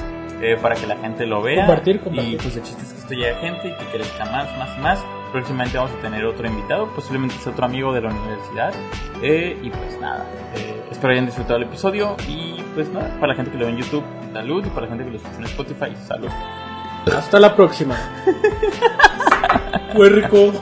eh, 0.43 0.59
para 0.61 0.75
que 0.75 0.87
la 0.87 0.97
gente 0.97 1.25
lo 1.25 1.41
vea. 1.41 1.67
Compartir, 1.67 2.01
compartir. 2.01 2.35
Y 2.35 2.37
pues 2.37 2.57
el 2.57 2.63
chiste 2.65 2.83
es 2.83 2.93
que 2.93 2.99
esto 2.99 3.15
llegue 3.15 3.31
a 3.31 3.39
gente 3.39 3.69
y 3.69 3.73
que 3.73 3.85
crezca 3.93 4.25
más, 4.25 4.59
más 4.59 4.77
y 4.77 4.81
más. 4.81 5.05
Próximamente 5.31 5.79
vamos 5.79 5.93
a 5.93 6.03
tener 6.03 6.25
otro 6.27 6.47
invitado, 6.47 6.89
posiblemente 6.89 7.37
sea 7.37 7.53
otro 7.53 7.65
amigo 7.65 7.93
de 7.93 8.01
la 8.01 8.11
universidad. 8.11 8.75
Eh, 9.23 9.57
y 9.63 9.71
pues 9.71 10.01
nada, 10.01 10.27
eh, 10.57 10.83
espero 10.91 11.13
hayan 11.13 11.27
disfrutado 11.27 11.59
el 11.59 11.63
episodio. 11.63 12.17
Y 12.29 12.61
pues 12.75 12.91
nada, 12.91 13.09
para 13.21 13.29
la 13.29 13.35
gente 13.37 13.53
que 13.53 13.59
lo 13.59 13.67
ve 13.67 13.73
en 13.73 13.79
YouTube, 13.79 14.05
salud. 14.33 14.67
Y 14.67 14.71
para 14.71 14.83
la 14.83 14.89
gente 14.89 15.05
que 15.05 15.11
lo 15.11 15.17
escucha 15.17 15.37
en 15.39 15.45
Spotify, 15.45 15.97
salud. 16.07 16.29
Hasta 17.17 17.39
la 17.39 17.55
próxima. 17.55 17.97
Puerco. 19.95 20.53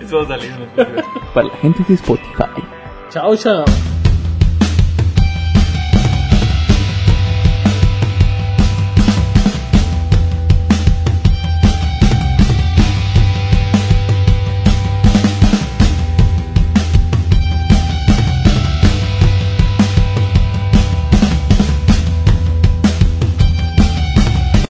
Eso 0.00 0.18
va 0.18 0.24
a 0.24 0.26
salir 0.26 0.52
en. 0.52 1.02
Para 1.32 1.46
la 1.46 1.56
gente 1.56 1.82
de 1.88 1.94
Spotify. 1.94 2.62
Chao, 3.10 3.34
chao. 3.36 3.64